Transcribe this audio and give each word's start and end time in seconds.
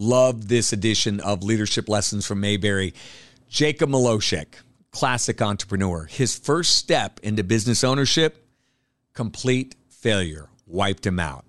Love 0.00 0.46
this 0.46 0.72
edition 0.72 1.18
of 1.18 1.42
Leadership 1.42 1.88
Lessons 1.88 2.24
from 2.24 2.38
Mayberry. 2.38 2.94
Jacob 3.48 3.90
Malousek, 3.90 4.46
classic 4.92 5.42
entrepreneur. 5.42 6.04
His 6.04 6.38
first 6.38 6.76
step 6.76 7.18
into 7.24 7.42
business 7.42 7.82
ownership, 7.82 8.46
complete 9.12 9.74
failure, 9.88 10.50
wiped 10.68 11.04
him 11.04 11.18
out. 11.18 11.44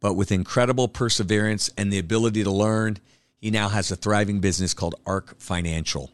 But 0.00 0.16
with 0.16 0.30
incredible 0.30 0.86
perseverance 0.86 1.70
and 1.78 1.90
the 1.90 1.98
ability 1.98 2.44
to 2.44 2.50
learn, 2.50 2.98
he 3.38 3.50
now 3.50 3.70
has 3.70 3.90
a 3.90 3.96
thriving 3.96 4.40
business 4.40 4.74
called 4.74 4.96
Ark 5.06 5.36
Financial. 5.38 6.10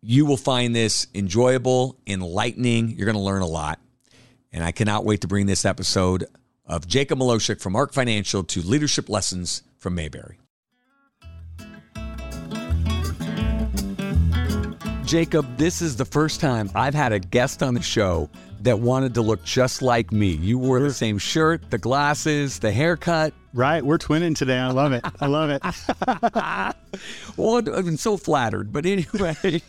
You 0.00 0.26
will 0.26 0.36
find 0.36 0.76
this 0.76 1.08
enjoyable, 1.12 1.98
enlightening. 2.06 2.90
You're 2.90 3.06
going 3.06 3.16
to 3.16 3.20
learn 3.20 3.42
a 3.42 3.46
lot. 3.46 3.80
And 4.52 4.62
I 4.62 4.70
cannot 4.70 5.04
wait 5.04 5.22
to 5.22 5.26
bring 5.26 5.46
this 5.46 5.64
episode 5.64 6.26
of 6.64 6.86
Jacob 6.86 7.18
Malousek 7.18 7.60
from 7.60 7.74
Ark 7.74 7.92
Financial 7.92 8.44
to 8.44 8.62
Leadership 8.62 9.08
Lessons 9.08 9.64
from 9.76 9.96
Mayberry. 9.96 10.38
Jacob, 15.08 15.56
this 15.56 15.80
is 15.80 15.96
the 15.96 16.04
first 16.04 16.38
time 16.38 16.70
I've 16.74 16.92
had 16.92 17.14
a 17.14 17.18
guest 17.18 17.62
on 17.62 17.72
the 17.72 17.80
show 17.80 18.28
that 18.60 18.80
wanted 18.80 19.14
to 19.14 19.22
look 19.22 19.42
just 19.42 19.80
like 19.80 20.12
me. 20.12 20.26
You 20.26 20.58
wore 20.58 20.80
the 20.80 20.92
same 20.92 21.16
shirt, 21.16 21.70
the 21.70 21.78
glasses, 21.78 22.58
the 22.58 22.70
haircut. 22.70 23.32
Right, 23.54 23.82
we're 23.82 23.96
twinning 23.96 24.36
today. 24.36 24.58
I 24.58 24.70
love 24.70 24.92
it. 24.92 25.02
I 25.18 25.26
love 25.26 25.48
it. 25.48 25.62
well, 27.38 27.74
I'm 27.74 27.96
so 27.96 28.18
flattered. 28.18 28.70
But 28.70 28.84
anyway, 28.84 29.62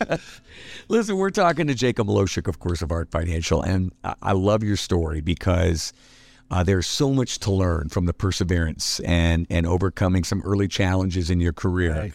listen, 0.88 1.16
we're 1.16 1.30
talking 1.30 1.68
to 1.68 1.74
Jacob 1.74 2.08
Malousek, 2.08 2.46
of 2.46 2.58
course, 2.58 2.82
of 2.82 2.92
Ark 2.92 3.10
Financial, 3.10 3.62
and 3.62 3.92
I 4.04 4.32
love 4.32 4.62
your 4.62 4.76
story 4.76 5.22
because 5.22 5.94
uh, 6.50 6.62
there's 6.64 6.86
so 6.86 7.14
much 7.14 7.38
to 7.38 7.50
learn 7.50 7.88
from 7.88 8.04
the 8.04 8.12
perseverance 8.12 9.00
and 9.00 9.46
and 9.48 9.66
overcoming 9.66 10.22
some 10.22 10.42
early 10.44 10.68
challenges 10.68 11.30
in 11.30 11.40
your 11.40 11.54
career. 11.54 11.94
Right. 11.94 12.12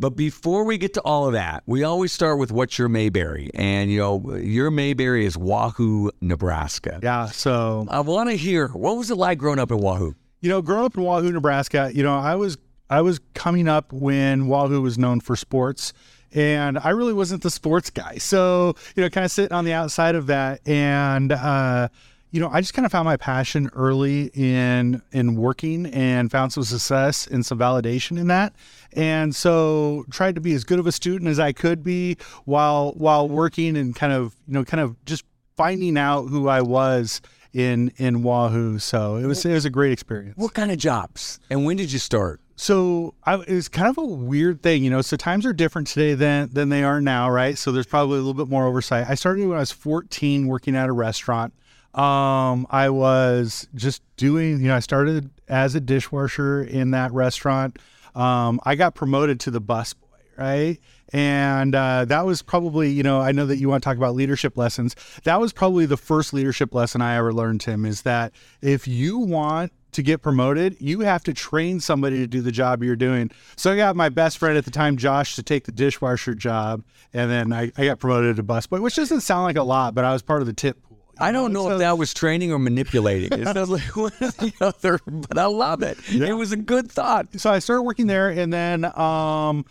But 0.00 0.10
before 0.10 0.64
we 0.64 0.78
get 0.78 0.94
to 0.94 1.02
all 1.02 1.26
of 1.26 1.32
that, 1.32 1.64
we 1.66 1.82
always 1.82 2.12
start 2.12 2.38
with 2.38 2.52
what's 2.52 2.78
your 2.78 2.88
Mayberry, 2.88 3.50
and 3.54 3.90
you 3.90 3.98
know 3.98 4.36
your 4.36 4.70
Mayberry 4.70 5.26
is 5.26 5.36
Wahoo, 5.36 6.10
Nebraska. 6.20 7.00
Yeah. 7.02 7.26
So 7.26 7.86
I 7.90 8.00
want 8.00 8.30
to 8.30 8.36
hear 8.36 8.68
what 8.68 8.96
was 8.96 9.10
it 9.10 9.16
like 9.16 9.38
growing 9.38 9.58
up 9.58 9.72
in 9.72 9.78
Wahoo. 9.78 10.14
You 10.40 10.50
know, 10.50 10.62
growing 10.62 10.84
up 10.84 10.96
in 10.96 11.02
Wahoo, 11.02 11.32
Nebraska, 11.32 11.90
you 11.92 12.04
know, 12.04 12.16
I 12.16 12.36
was 12.36 12.58
I 12.88 13.00
was 13.00 13.18
coming 13.34 13.66
up 13.66 13.92
when 13.92 14.46
Wahoo 14.46 14.80
was 14.80 14.98
known 14.98 15.20
for 15.20 15.34
sports, 15.34 15.92
and 16.32 16.78
I 16.78 16.90
really 16.90 17.12
wasn't 17.12 17.42
the 17.42 17.50
sports 17.50 17.90
guy. 17.90 18.18
So 18.18 18.76
you 18.94 19.02
know, 19.02 19.10
kind 19.10 19.24
of 19.24 19.32
sitting 19.32 19.52
on 19.52 19.64
the 19.64 19.72
outside 19.72 20.14
of 20.14 20.28
that, 20.28 20.60
and 20.66 21.32
uh, 21.32 21.88
you 22.30 22.40
know, 22.40 22.48
I 22.52 22.60
just 22.60 22.74
kind 22.74 22.84
of 22.84 22.92
found 22.92 23.06
my 23.06 23.16
passion 23.16 23.70
early 23.74 24.30
in 24.34 25.02
in 25.12 25.36
working 25.36 25.86
and 25.86 26.30
found 26.30 26.52
some 26.52 26.62
success 26.62 27.26
and 27.26 27.44
some 27.44 27.58
validation 27.58 28.18
in 28.18 28.26
that. 28.28 28.54
And 28.92 29.34
so 29.34 30.04
tried 30.10 30.34
to 30.34 30.40
be 30.40 30.52
as 30.54 30.64
good 30.64 30.78
of 30.78 30.86
a 30.86 30.92
student 30.92 31.30
as 31.30 31.38
I 31.38 31.52
could 31.52 31.82
be 31.82 32.16
while 32.44 32.92
while 32.92 33.28
working 33.28 33.76
and 33.76 33.94
kind 33.94 34.12
of, 34.12 34.36
you 34.46 34.54
know, 34.54 34.64
kind 34.64 34.80
of 34.80 35.02
just 35.04 35.24
finding 35.56 35.96
out 35.96 36.26
who 36.26 36.48
I 36.48 36.60
was 36.60 37.20
in 37.52 37.92
in 37.96 38.22
Wahoo. 38.22 38.78
So 38.78 39.16
it 39.16 39.26
was 39.26 39.44
it 39.44 39.52
was 39.52 39.64
a 39.64 39.70
great 39.70 39.92
experience. 39.92 40.36
What 40.36 40.54
kind 40.54 40.70
of 40.70 40.78
jobs? 40.78 41.40
And 41.50 41.64
when 41.64 41.76
did 41.76 41.92
you 41.92 41.98
start? 41.98 42.40
So 42.56 43.14
I, 43.24 43.34
it 43.34 43.54
was 43.54 43.68
kind 43.68 43.88
of 43.88 43.98
a 43.98 44.04
weird 44.04 44.62
thing, 44.62 44.82
you 44.82 44.90
know. 44.90 45.00
So 45.00 45.16
times 45.16 45.46
are 45.46 45.52
different 45.52 45.88
today 45.88 46.14
than 46.14 46.50
than 46.52 46.68
they 46.68 46.82
are 46.82 47.00
now, 47.00 47.30
right? 47.30 47.56
So 47.56 47.72
there's 47.72 47.86
probably 47.86 48.16
a 48.16 48.20
little 48.20 48.34
bit 48.34 48.48
more 48.48 48.66
oversight. 48.66 49.06
I 49.08 49.14
started 49.14 49.46
when 49.46 49.56
I 49.56 49.60
was 49.60 49.72
14, 49.72 50.46
working 50.46 50.76
at 50.76 50.88
a 50.88 50.92
restaurant. 50.92 51.54
Um, 51.98 52.68
I 52.70 52.90
was 52.90 53.66
just 53.74 54.02
doing, 54.16 54.60
you 54.60 54.68
know, 54.68 54.76
I 54.76 54.78
started 54.78 55.30
as 55.48 55.74
a 55.74 55.80
dishwasher 55.80 56.62
in 56.62 56.92
that 56.92 57.12
restaurant. 57.12 57.76
Um, 58.14 58.60
I 58.64 58.76
got 58.76 58.94
promoted 58.94 59.40
to 59.40 59.50
the 59.50 59.60
bus 59.60 59.94
boy, 59.94 60.06
right? 60.36 60.78
And 61.12 61.74
uh, 61.74 62.04
that 62.04 62.24
was 62.24 62.40
probably, 62.40 62.90
you 62.90 63.02
know, 63.02 63.20
I 63.20 63.32
know 63.32 63.46
that 63.46 63.56
you 63.56 63.68
want 63.68 63.82
to 63.82 63.88
talk 63.88 63.96
about 63.96 64.14
leadership 64.14 64.56
lessons. 64.56 64.94
That 65.24 65.40
was 65.40 65.52
probably 65.52 65.86
the 65.86 65.96
first 65.96 66.32
leadership 66.32 66.72
lesson 66.72 67.00
I 67.00 67.16
ever 67.16 67.32
learned, 67.32 67.62
Tim, 67.62 67.84
is 67.84 68.02
that 68.02 68.32
if 68.62 68.86
you 68.86 69.18
want 69.18 69.72
to 69.90 70.02
get 70.02 70.22
promoted, 70.22 70.76
you 70.78 71.00
have 71.00 71.24
to 71.24 71.34
train 71.34 71.80
somebody 71.80 72.18
to 72.18 72.28
do 72.28 72.42
the 72.42 72.52
job 72.52 72.84
you're 72.84 72.94
doing. 72.94 73.32
So 73.56 73.72
I 73.72 73.76
got 73.76 73.96
my 73.96 74.08
best 74.08 74.38
friend 74.38 74.56
at 74.56 74.64
the 74.64 74.70
time, 74.70 74.98
Josh, 74.98 75.34
to 75.34 75.42
take 75.42 75.64
the 75.64 75.72
dishwasher 75.72 76.36
job. 76.36 76.84
And 77.12 77.28
then 77.28 77.52
I, 77.52 77.72
I 77.76 77.86
got 77.86 77.98
promoted 77.98 78.36
to 78.36 78.44
busboy, 78.44 78.80
which 78.80 78.94
doesn't 78.94 79.22
sound 79.22 79.44
like 79.44 79.56
a 79.56 79.64
lot, 79.64 79.94
but 79.96 80.04
I 80.04 80.12
was 80.12 80.22
part 80.22 80.42
of 80.42 80.46
the 80.46 80.52
tip 80.52 80.78
I 81.20 81.32
don't 81.32 81.52
know 81.52 81.64
so, 81.64 81.72
if 81.72 81.78
that 81.78 81.98
was 81.98 82.14
training 82.14 82.52
or 82.52 82.58
manipulating. 82.58 83.40
It's 83.40 83.68
like 83.68 83.96
one 83.96 84.12
or 84.20 84.30
the 84.30 84.52
other, 84.60 84.98
but 85.06 85.38
I 85.38 85.46
love 85.46 85.82
it. 85.82 85.98
Yeah. 86.10 86.28
It 86.28 86.32
was 86.32 86.52
a 86.52 86.56
good 86.56 86.90
thought. 86.90 87.28
So 87.40 87.50
I 87.50 87.58
started 87.58 87.82
working 87.82 88.06
there, 88.06 88.28
and 88.28 88.52
then 88.52 88.84
um, 88.98 89.64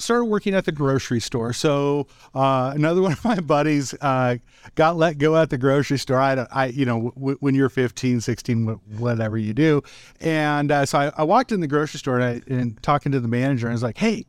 started 0.00 0.24
working 0.24 0.54
at 0.54 0.64
the 0.64 0.72
grocery 0.72 1.20
store. 1.20 1.52
So 1.52 2.06
uh, 2.34 2.72
another 2.74 3.02
one 3.02 3.12
of 3.12 3.24
my 3.24 3.40
buddies 3.40 3.94
uh, 4.00 4.36
got 4.74 4.96
let 4.96 5.18
go 5.18 5.36
at 5.36 5.50
the 5.50 5.58
grocery 5.58 5.98
store. 5.98 6.20
I, 6.20 6.46
I 6.50 6.66
you 6.66 6.84
know, 6.84 7.12
w- 7.14 7.36
when 7.40 7.54
you're 7.54 7.68
15, 7.68 8.20
16, 8.20 8.66
whatever 8.98 9.38
you 9.38 9.52
do. 9.52 9.82
And 10.20 10.72
uh, 10.72 10.86
so 10.86 10.98
I, 10.98 11.12
I, 11.16 11.22
walked 11.24 11.52
in 11.52 11.60
the 11.60 11.68
grocery 11.68 11.98
store 11.98 12.18
and, 12.18 12.44
I, 12.48 12.52
and 12.52 12.82
talking 12.82 13.12
to 13.12 13.20
the 13.20 13.28
manager, 13.28 13.66
and 13.66 13.72
I 13.72 13.74
was 13.74 13.82
like, 13.82 13.98
"Hey, 13.98 14.26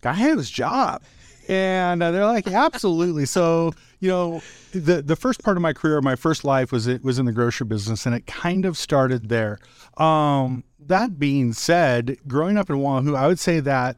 guy 0.00 0.12
had 0.12 0.38
his 0.38 0.50
job." 0.50 1.02
And 1.48 2.02
uh, 2.02 2.10
they're 2.10 2.26
like, 2.26 2.48
absolutely. 2.48 3.26
So, 3.26 3.72
you 4.00 4.08
know, 4.08 4.42
the 4.72 5.02
the 5.02 5.16
first 5.16 5.42
part 5.42 5.56
of 5.56 5.62
my 5.62 5.72
career, 5.72 6.00
my 6.00 6.16
first 6.16 6.44
life 6.44 6.72
was 6.72 6.86
it 6.86 7.04
was 7.04 7.18
in 7.18 7.26
the 7.26 7.32
grocery 7.32 7.66
business, 7.66 8.06
and 8.06 8.14
it 8.14 8.26
kind 8.26 8.64
of 8.64 8.76
started 8.76 9.28
there. 9.28 9.58
Um, 9.96 10.64
that 10.78 11.18
being 11.18 11.52
said, 11.52 12.18
growing 12.26 12.56
up 12.56 12.70
in 12.70 12.80
Wahoo, 12.80 13.14
I 13.14 13.26
would 13.26 13.38
say 13.38 13.60
that 13.60 13.96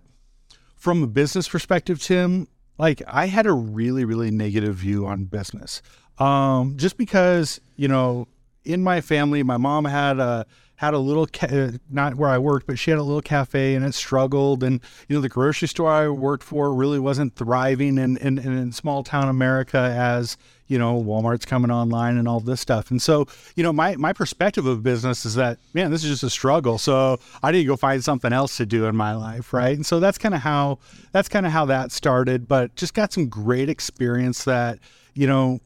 from 0.76 1.02
a 1.02 1.06
business 1.06 1.48
perspective, 1.48 2.02
Tim, 2.02 2.48
like 2.78 3.02
I 3.06 3.26
had 3.26 3.46
a 3.46 3.52
really, 3.52 4.04
really 4.04 4.30
negative 4.30 4.76
view 4.76 5.06
on 5.06 5.24
business. 5.24 5.82
Um, 6.18 6.76
just 6.76 6.96
because, 6.96 7.60
you 7.76 7.88
know, 7.88 8.28
in 8.64 8.82
my 8.82 9.00
family, 9.00 9.42
my 9.42 9.56
mom 9.56 9.84
had 9.84 10.18
a 10.18 10.46
had 10.78 10.94
a 10.94 10.98
little 10.98 11.26
ca- 11.26 11.48
uh, 11.48 11.70
not 11.90 12.14
where 12.14 12.30
I 12.30 12.38
worked, 12.38 12.68
but 12.68 12.78
she 12.78 12.92
had 12.92 13.00
a 13.00 13.02
little 13.02 13.20
cafe 13.20 13.74
and 13.74 13.84
it 13.84 13.94
struggled. 13.94 14.62
And 14.62 14.80
you 15.08 15.16
know, 15.16 15.20
the 15.20 15.28
grocery 15.28 15.66
store 15.66 15.90
I 15.90 16.08
worked 16.08 16.44
for 16.44 16.72
really 16.72 17.00
wasn't 17.00 17.34
thriving 17.34 17.98
in 17.98 18.16
in, 18.18 18.38
in 18.38 18.70
small 18.70 19.02
town 19.02 19.28
America 19.28 19.76
as 19.76 20.36
you 20.68 20.78
know 20.78 21.02
Walmart's 21.02 21.44
coming 21.44 21.72
online 21.72 22.16
and 22.16 22.28
all 22.28 22.38
this 22.38 22.60
stuff. 22.60 22.92
And 22.92 23.02
so 23.02 23.26
you 23.56 23.64
know, 23.64 23.72
my 23.72 23.96
my 23.96 24.12
perspective 24.12 24.66
of 24.66 24.84
business 24.84 25.26
is 25.26 25.34
that 25.34 25.58
man, 25.74 25.90
this 25.90 26.04
is 26.04 26.10
just 26.10 26.22
a 26.22 26.30
struggle. 26.30 26.78
So 26.78 27.18
I 27.42 27.50
need 27.50 27.62
to 27.62 27.66
go 27.66 27.76
find 27.76 28.02
something 28.02 28.32
else 28.32 28.56
to 28.58 28.66
do 28.66 28.84
in 28.84 28.94
my 28.94 29.16
life, 29.16 29.52
right? 29.52 29.74
And 29.76 29.84
so 29.84 29.98
that's 29.98 30.16
kind 30.16 30.34
of 30.34 30.42
how 30.42 30.78
that's 31.10 31.28
kind 31.28 31.44
of 31.44 31.50
how 31.50 31.64
that 31.64 31.90
started. 31.90 32.46
But 32.46 32.76
just 32.76 32.94
got 32.94 33.12
some 33.12 33.28
great 33.28 33.68
experience 33.68 34.44
that 34.44 34.78
you 35.14 35.26
know 35.26 35.58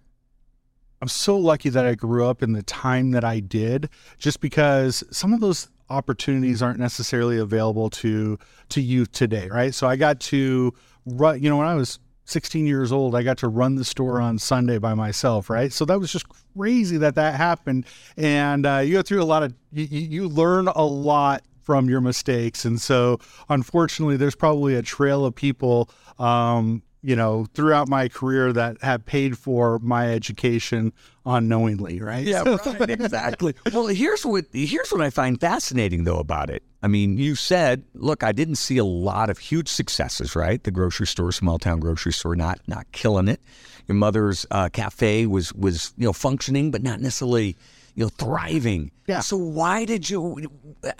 I'm 1.03 1.09
so 1.09 1.37
lucky 1.37 1.69
that 1.69 1.85
I 1.85 1.97
grew 1.97 2.25
up 2.25 2.45
in 2.45 2.53
the 2.53 2.63
time 2.63 3.11
that 3.11 3.25
I 3.25 3.41
did, 3.41 3.91
just 4.19 4.41
because 4.41 5.03
some 5.11 5.33
of 5.33 5.41
those 5.41 5.69
opportunities 5.91 6.63
aren't 6.63 6.79
necessarily 6.79 7.39
available 7.39 7.91
to 7.91 8.39
to 8.69 8.81
youth 8.81 9.11
today, 9.11 9.49
right? 9.49 9.75
So 9.75 9.89
I 9.89 9.97
got 9.97 10.21
to 10.21 10.73
run, 11.05 11.43
you 11.43 11.51
know, 11.51 11.57
when 11.57 11.67
I 11.67 11.75
was 11.75 11.99
16 12.27 12.69
years 12.69 12.93
old, 12.93 13.17
I 13.17 13.25
got 13.25 13.39
to 13.39 13.49
run 13.49 13.75
the 13.75 13.85
store 13.85 14.21
on 14.21 14.39
Sunday 14.39 14.79
by 14.79 14.95
myself, 14.95 15.51
right? 15.51 15.73
So 15.73 15.85
that 15.87 15.99
was 15.99 16.13
just 16.13 16.25
crazy 16.57 16.99
that 16.99 17.17
that 17.17 17.35
happened, 17.35 17.85
and 18.17 18.65
uh, 18.65 18.79
you 18.79 18.93
go 18.93 19.03
through 19.03 19.23
a 19.23 19.25
lot 19.25 19.43
of 19.43 19.53
you, 19.73 19.87
you 19.87 20.29
learn 20.29 20.69
a 20.69 20.85
lot 20.85 21.43
from 21.63 21.89
your 21.91 22.01
mistakes, 22.01 22.65
and 22.65 22.81
so 22.81 23.19
unfortunately, 23.49 24.17
there's 24.17 24.37
probably 24.37 24.77
a 24.77 24.83
trail 24.83 25.25
of 25.25 25.35
people 25.35 25.91
um, 26.21 26.81
you 27.03 27.17
know, 27.17 27.47
throughout 27.55 27.89
my 27.89 28.09
career 28.09 28.53
that 28.53 28.81
have 28.83 29.05
paid 29.05 29.37
for 29.37 29.79
my 29.81 30.13
education 30.13 30.93
unknowingly, 31.27 32.01
right? 32.01 32.25
Yeah, 32.25 32.43
right, 32.65 32.91
exactly. 32.91 33.55
well, 33.73 33.89
here's 33.89 34.25
what 34.25 34.47
here's 34.53 34.91
what 34.93 35.01
I 35.01 35.11
find 35.11 35.41
fascinating 35.41 36.05
though 36.05 36.19
about 36.19 36.49
it. 36.49 36.63
I 36.83 36.89
mean, 36.89 37.19
you 37.19 37.35
said, 37.35 37.85
look, 37.95 38.23
I 38.23 38.33
didn't 38.33 38.57
see 38.57 38.79
a 38.79 38.85
lot 38.85 39.31
of 39.31 39.39
huge 39.39 39.69
successes, 39.69 40.35
right? 40.35 40.63
The 40.63 40.71
grocery 40.71 41.07
store, 41.07 41.31
small 41.33 41.59
town 41.59 41.81
grocery 41.81 42.13
store, 42.13 42.37
not 42.37 42.61
not 42.69 42.91
killing 42.93 43.29
it. 43.29 43.41
Your 43.89 43.97
mother's 43.97 44.47
uh, 44.51 44.69
cafe 44.73 45.27
was 45.27 45.53
was 45.55 45.93
you 45.97 46.07
know 46.07 46.13
functioning, 46.13 46.71
but 46.71 46.83
not 46.83 47.01
necessarily 47.01 47.57
you 47.95 48.05
know 48.05 48.09
thriving. 48.11 48.93
Yeah. 49.09 49.21
So 49.21 49.37
why 49.37 49.85
did 49.85 50.09
you? 50.09 50.41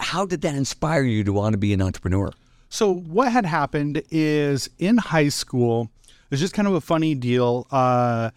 How 0.01 0.25
did 0.25 0.41
that 0.41 0.55
inspire 0.55 1.03
you 1.03 1.23
to 1.23 1.31
want 1.31 1.53
to 1.53 1.57
be 1.57 1.73
an 1.73 1.81
entrepreneur? 1.81 2.31
So 2.73 2.91
what 2.91 3.31
had 3.31 3.45
happened 3.45 4.01
is 4.09 4.67
in 4.79 4.97
high 4.97 5.29
school, 5.29 5.91
it 6.07 6.31
was 6.31 6.39
just 6.39 6.55
kind 6.55 6.67
of 6.67 6.73
a 6.73 6.81
funny 6.81 7.13
deal. 7.13 7.67
Uh, 7.69 8.31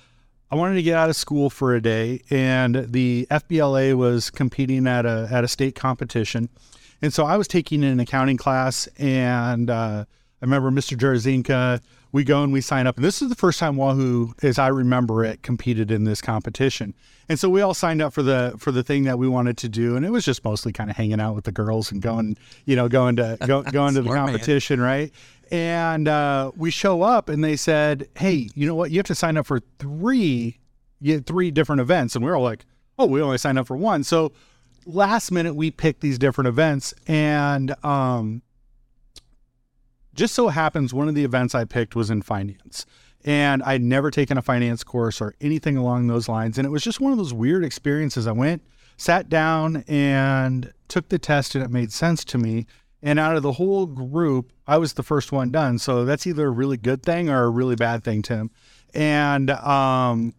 I 0.50 0.54
wanted 0.56 0.74
to 0.74 0.82
get 0.82 0.94
out 0.94 1.08
of 1.08 1.16
school 1.16 1.48
for 1.48 1.74
a 1.74 1.80
day, 1.80 2.20
and 2.28 2.92
the 2.92 3.26
FBLA 3.30 3.96
was 3.96 4.28
competing 4.28 4.86
at 4.86 5.06
a 5.06 5.26
at 5.30 5.42
a 5.42 5.48
state 5.48 5.74
competition, 5.74 6.50
and 7.00 7.14
so 7.14 7.24
I 7.24 7.38
was 7.38 7.48
taking 7.48 7.82
an 7.82 7.98
accounting 7.98 8.36
class, 8.36 8.88
and 8.98 9.70
uh, 9.70 10.04
I 10.06 10.44
remember 10.44 10.70
Mr. 10.70 10.98
Jarazinka 10.98 11.80
we 12.12 12.24
go 12.24 12.42
and 12.42 12.52
we 12.52 12.60
sign 12.60 12.86
up. 12.86 12.96
And 12.96 13.04
this 13.04 13.20
is 13.20 13.28
the 13.28 13.34
first 13.34 13.58
time 13.58 13.76
Wahoo, 13.76 14.32
as 14.42 14.58
I 14.58 14.68
remember 14.68 15.24
it, 15.24 15.42
competed 15.42 15.90
in 15.90 16.04
this 16.04 16.20
competition. 16.20 16.94
And 17.28 17.38
so 17.38 17.48
we 17.48 17.60
all 17.60 17.74
signed 17.74 18.00
up 18.00 18.12
for 18.12 18.22
the 18.22 18.54
for 18.58 18.70
the 18.70 18.82
thing 18.82 19.04
that 19.04 19.18
we 19.18 19.28
wanted 19.28 19.56
to 19.58 19.68
do, 19.68 19.96
and 19.96 20.06
it 20.06 20.10
was 20.10 20.24
just 20.24 20.44
mostly 20.44 20.72
kind 20.72 20.90
of 20.90 20.96
hanging 20.96 21.20
out 21.20 21.34
with 21.34 21.44
the 21.44 21.52
girls 21.52 21.90
and 21.90 22.00
going, 22.00 22.36
you 22.64 22.76
know, 22.76 22.88
going 22.88 23.16
to 23.16 23.36
go, 23.46 23.62
going 23.62 23.94
to 23.94 24.02
the 24.02 24.06
Smart 24.06 24.18
man. 24.18 24.26
competition, 24.28 24.80
right? 24.80 25.12
And 25.50 26.08
uh, 26.08 26.52
we 26.56 26.70
show 26.70 27.02
up, 27.02 27.28
and 27.28 27.42
they 27.42 27.56
said, 27.56 28.08
"Hey, 28.16 28.48
you 28.54 28.66
know 28.66 28.74
what? 28.74 28.90
You 28.90 28.98
have 28.98 29.06
to 29.06 29.14
sign 29.14 29.36
up 29.36 29.46
for 29.46 29.60
three, 29.78 30.58
three 31.24 31.50
different 31.50 31.80
events." 31.80 32.14
And 32.14 32.24
we 32.24 32.30
were 32.30 32.36
all 32.36 32.44
like, 32.44 32.64
"Oh, 32.98 33.06
we 33.06 33.20
only 33.20 33.38
signed 33.38 33.58
up 33.58 33.66
for 33.66 33.76
one." 33.76 34.04
So 34.04 34.32
last 34.86 35.32
minute, 35.32 35.54
we 35.54 35.70
picked 35.70 36.00
these 36.00 36.18
different 36.18 36.48
events, 36.48 36.94
and 37.08 37.74
um, 37.84 38.42
just 40.16 40.34
so 40.34 40.48
happens 40.48 40.92
one 40.92 41.08
of 41.08 41.14
the 41.14 41.24
events 41.24 41.54
I 41.54 41.64
picked 41.64 41.94
was 41.94 42.10
in 42.10 42.22
finance. 42.22 42.86
And 43.24 43.62
I'd 43.62 43.82
never 43.82 44.10
taken 44.10 44.38
a 44.38 44.42
finance 44.42 44.84
course 44.84 45.20
or 45.20 45.34
anything 45.40 45.76
along 45.76 46.06
those 46.06 46.28
lines. 46.28 46.58
And 46.58 46.66
it 46.66 46.70
was 46.70 46.82
just 46.82 47.00
one 47.00 47.12
of 47.12 47.18
those 47.18 47.34
weird 47.34 47.64
experiences. 47.64 48.26
I 48.26 48.32
went, 48.32 48.62
sat 48.96 49.28
down, 49.28 49.84
and 49.88 50.72
took 50.88 51.08
the 51.08 51.18
test, 51.18 51.54
and 51.54 51.64
it 51.64 51.70
made 51.70 51.92
sense 51.92 52.24
to 52.26 52.38
me. 52.38 52.66
And 53.02 53.18
out 53.18 53.36
of 53.36 53.42
the 53.42 53.52
whole 53.52 53.86
group, 53.86 54.52
I 54.66 54.78
was 54.78 54.94
the 54.94 55.02
first 55.02 55.32
one 55.32 55.50
done. 55.50 55.78
So 55.78 56.04
that's 56.04 56.26
either 56.26 56.46
a 56.46 56.50
really 56.50 56.76
good 56.76 57.02
thing 57.02 57.28
or 57.28 57.44
a 57.44 57.50
really 57.50 57.76
bad 57.76 58.04
thing, 58.04 58.22
Tim. 58.22 58.50
And 58.94 59.50
um, 59.50 60.34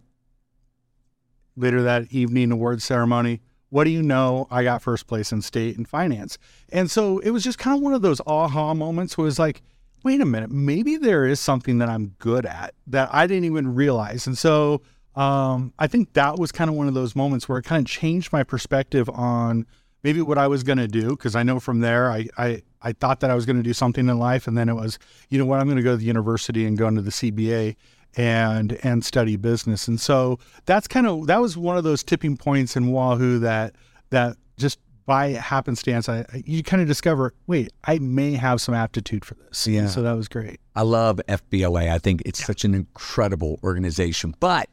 later 1.56 1.84
that 1.84 2.12
evening, 2.12 2.52
award 2.52 2.82
ceremony, 2.82 3.42
what 3.70 3.84
do 3.84 3.90
you 3.90 4.02
know? 4.02 4.48
I 4.50 4.64
got 4.64 4.82
first 4.82 5.08
place 5.08 5.32
in 5.32 5.42
state 5.42 5.78
in 5.78 5.86
finance. 5.86 6.38
And 6.72 6.90
so 6.90 7.20
it 7.20 7.32
was 7.32 7.44
just 7.44 7.60
kind 7.60 7.76
of 7.76 7.82
one 7.82 7.94
of 7.94 8.02
those 8.02 8.22
aha 8.26 8.74
moments 8.74 9.18
where 9.18 9.26
it 9.26 9.28
was 9.28 9.40
like, 9.40 9.62
wait 10.04 10.22
a 10.22 10.26
minute, 10.26 10.52
maybe 10.52 10.96
there 10.96 11.26
is 11.26 11.40
something 11.40 11.80
that 11.80 11.90
I'm 11.90 12.16
good 12.20 12.46
at 12.46 12.74
that 12.88 13.10
I 13.12 13.28
didn't 13.28 13.46
even 13.46 13.76
realize. 13.76 14.28
And 14.28 14.38
so 14.38 14.82
um, 15.16 15.74
I 15.80 15.88
think 15.88 16.14
that 16.14 16.38
was 16.38 16.52
kind 16.52 16.70
of 16.70 16.76
one 16.76 16.88
of 16.88 16.94
those 16.94 17.16
moments 17.16 17.50
where 17.50 17.58
it 17.58 17.66
kind 17.66 17.86
of 17.86 17.92
changed 17.92 18.32
my 18.32 18.44
perspective 18.44 19.10
on 19.10 19.66
maybe 20.04 20.22
what 20.22 20.38
I 20.38 20.48
was 20.48 20.64
going 20.64 20.78
to 20.78 20.88
do. 20.88 21.16
Cause 21.18 21.36
I 21.36 21.44
know 21.44 21.60
from 21.60 21.82
there, 21.82 22.12
I, 22.12 22.28
I, 22.38 22.62
I 22.82 22.94
thought 22.94 23.20
that 23.20 23.32
I 23.32 23.36
was 23.36 23.46
going 23.46 23.58
to 23.58 23.64
do 23.64 23.74
something 23.74 24.08
in 24.08 24.18
life. 24.20 24.48
And 24.48 24.58
then 24.58 24.70
it 24.70 24.76
was, 24.76 25.00
you 25.30 25.40
know 25.40 25.46
what, 25.46 25.60
I'm 25.60 25.66
going 25.66 25.78
to 25.78 25.84
go 25.84 25.92
to 25.92 25.98
the 25.98 26.06
university 26.06 26.66
and 26.66 26.78
go 26.78 26.88
into 26.88 27.02
the 27.02 27.12
CBA 27.12 27.76
and 28.18 28.78
and 28.84 29.06
study 29.06 29.38
business. 29.38 29.88
And 29.88 30.02
so 30.02 30.40
that's 30.66 30.88
kind 30.88 31.08
of 31.08 31.28
that 31.28 31.40
was 31.40 31.56
one 31.56 31.78
of 31.78 31.84
those 31.84 32.04
tipping 32.04 32.36
points 32.36 32.76
in 32.76 32.92
Wahoo 32.92 33.40
that 33.40 33.76
that 34.10 34.36
just 34.58 34.80
by 35.06 35.30
happenstance, 35.30 36.10
I 36.10 36.26
you 36.46 36.64
kind 36.64 36.82
of 36.82 36.88
discover, 36.88 37.34
wait, 37.46 37.72
I 37.86 38.00
may 38.00 38.34
have 38.34 38.60
some 38.60 38.74
aptitude 38.74 39.24
for 39.24 39.36
this. 39.36 39.66
Yeah. 39.68 39.88
So 39.88 40.02
that 40.02 40.14
was 40.14 40.28
great. 40.28 40.60
I 40.76 40.82
love 40.82 41.22
FBLA. 41.30 41.90
I 41.90 42.00
think 42.00 42.24
it's 42.26 42.44
such 42.44 42.66
an 42.66 42.74
incredible 42.74 43.60
organization. 43.64 44.36
But 44.40 44.70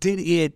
did 0.00 0.20
it 0.20 0.54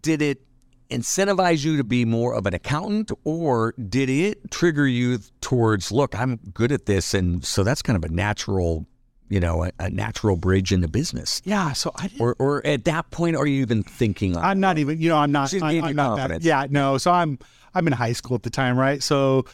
did 0.00 0.22
it 0.22 0.42
incentivize 0.90 1.64
you 1.64 1.78
to 1.78 1.84
be 1.84 2.04
more 2.04 2.34
of 2.34 2.46
an 2.46 2.54
accountant 2.54 3.10
or 3.24 3.74
did 3.88 4.10
it 4.10 4.50
trigger 4.50 4.86
you 4.86 5.18
towards 5.40 5.90
look, 5.90 6.14
I'm 6.14 6.36
good 6.52 6.72
at 6.72 6.86
this 6.86 7.14
and 7.14 7.44
so 7.44 7.64
that's 7.64 7.80
kind 7.82 7.96
of 7.96 8.08
a 8.08 8.12
natural, 8.14 8.86
you 9.28 9.40
know, 9.40 9.64
a, 9.64 9.72
a 9.78 9.90
natural 9.90 10.36
bridge 10.36 10.72
into 10.72 10.88
business. 10.88 11.40
Yeah. 11.44 11.72
So 11.72 11.92
I. 11.96 12.10
Or 12.18 12.36
or 12.38 12.64
at 12.66 12.84
that 12.84 13.10
point 13.10 13.36
are 13.36 13.46
you 13.46 13.62
even 13.62 13.82
thinking 13.82 14.34
like 14.34 14.44
I'm 14.44 14.60
not 14.60 14.78
even. 14.78 15.00
You 15.00 15.08
know, 15.10 15.16
I'm 15.16 15.32
not. 15.32 15.52
I, 15.54 15.80
I'm 15.80 15.96
not 15.96 16.16
that- 16.28 16.42
yeah. 16.42 16.66
No. 16.70 16.98
So 16.98 17.10
I'm. 17.10 17.38
I'm 17.74 17.86
in 17.88 17.92
high 17.92 18.12
school 18.12 18.36
at 18.36 18.44
the 18.44 18.50
time, 18.50 18.78
right? 18.78 19.02
So 19.02 19.46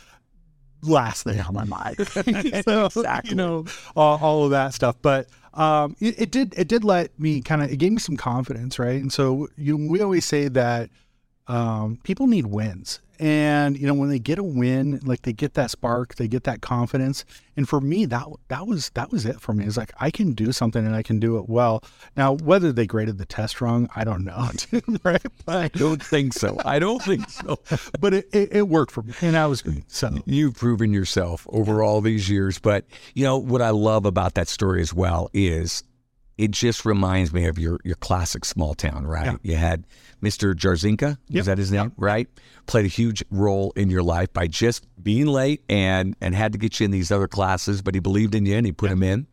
last 0.82 1.24
thing 1.24 1.40
on 1.40 1.54
my 1.54 1.64
mind. 1.64 1.96
so 2.64 2.86
Exactly. 2.86 3.30
you 3.30 3.34
know 3.36 3.64
all, 3.96 4.18
all 4.20 4.44
of 4.44 4.50
that 4.50 4.74
stuff, 4.74 4.96
but. 5.02 5.28
Um, 5.52 5.96
it, 5.98 6.14
it 6.20 6.30
did. 6.30 6.54
It 6.56 6.68
did 6.68 6.84
let 6.84 7.18
me 7.18 7.40
kind 7.40 7.60
of. 7.60 7.72
It 7.72 7.78
gave 7.78 7.90
me 7.90 7.98
some 7.98 8.16
confidence, 8.16 8.78
right? 8.78 9.02
And 9.02 9.12
so 9.12 9.48
you, 9.56 9.76
we 9.76 10.00
always 10.00 10.24
say 10.24 10.46
that 10.46 10.90
um, 11.50 11.98
people 12.04 12.26
need 12.28 12.46
wins. 12.46 13.00
And 13.18 13.78
you 13.78 13.86
know, 13.86 13.92
when 13.92 14.08
they 14.08 14.18
get 14.18 14.38
a 14.38 14.42
win, 14.42 14.98
like 15.04 15.22
they 15.22 15.34
get 15.34 15.52
that 15.52 15.70
spark, 15.70 16.14
they 16.14 16.26
get 16.26 16.44
that 16.44 16.62
confidence. 16.62 17.26
And 17.54 17.68
for 17.68 17.78
me, 17.78 18.06
that 18.06 18.26
that 18.48 18.66
was 18.66 18.88
that 18.94 19.12
was 19.12 19.26
it 19.26 19.42
for 19.42 19.52
me. 19.52 19.66
It's 19.66 19.76
like 19.76 19.92
I 20.00 20.10
can 20.10 20.32
do 20.32 20.52
something 20.52 20.86
and 20.86 20.96
I 20.96 21.02
can 21.02 21.20
do 21.20 21.36
it 21.36 21.46
well. 21.46 21.84
Now, 22.16 22.32
whether 22.32 22.72
they 22.72 22.86
graded 22.86 23.18
the 23.18 23.26
test 23.26 23.60
wrong, 23.60 23.90
I 23.94 24.04
don't 24.04 24.24
know, 24.24 24.48
right? 25.04 25.20
But 25.44 25.56
I 25.56 25.68
don't 25.68 26.02
think 26.02 26.32
so. 26.32 26.56
I 26.64 26.78
don't 26.78 27.02
think 27.02 27.28
so. 27.28 27.58
but 28.00 28.14
it, 28.14 28.28
it, 28.32 28.56
it 28.56 28.68
worked 28.68 28.92
for 28.92 29.02
me, 29.02 29.12
and 29.20 29.36
I 29.36 29.46
was 29.48 29.60
great. 29.60 29.90
So 29.90 30.16
You've 30.24 30.54
proven 30.54 30.94
yourself 30.94 31.46
over 31.50 31.82
all 31.82 32.00
these 32.00 32.30
years. 32.30 32.58
But, 32.58 32.86
you 33.12 33.24
know, 33.24 33.36
what 33.36 33.60
I 33.60 33.70
love 33.70 34.06
about 34.06 34.32
that 34.34 34.48
story 34.48 34.80
as 34.80 34.94
well 34.94 35.28
is 35.34 35.82
it 36.40 36.50
just 36.52 36.84
reminds 36.86 37.32
me 37.32 37.44
of 37.46 37.58
your, 37.58 37.78
your 37.84 37.96
classic 37.96 38.44
small 38.44 38.74
town, 38.74 39.06
right? 39.06 39.26
Yeah. 39.26 39.36
You 39.42 39.56
had 39.56 39.84
Mr. 40.22 40.54
Jarzinka, 40.54 41.18
Yep. 41.28 41.40
is 41.40 41.46
that 41.46 41.58
his 41.58 41.70
name? 41.70 41.92
Right? 41.96 42.28
Played 42.66 42.86
a 42.86 42.88
huge 42.88 43.22
role 43.30 43.72
in 43.76 43.90
your 43.90 44.02
life 44.02 44.32
by 44.32 44.46
just 44.46 44.86
being 45.02 45.26
late 45.26 45.62
and 45.68 46.16
and 46.20 46.34
had 46.34 46.52
to 46.52 46.58
get 46.58 46.80
you 46.80 46.84
in 46.84 46.90
these 46.90 47.10
other 47.12 47.28
classes, 47.28 47.82
but 47.82 47.94
he 47.94 48.00
believed 48.00 48.34
in 48.34 48.46
you 48.46 48.56
and 48.56 48.64
he 48.66 48.72
put 48.72 48.90
him 48.90 49.02
in. 49.02 49.26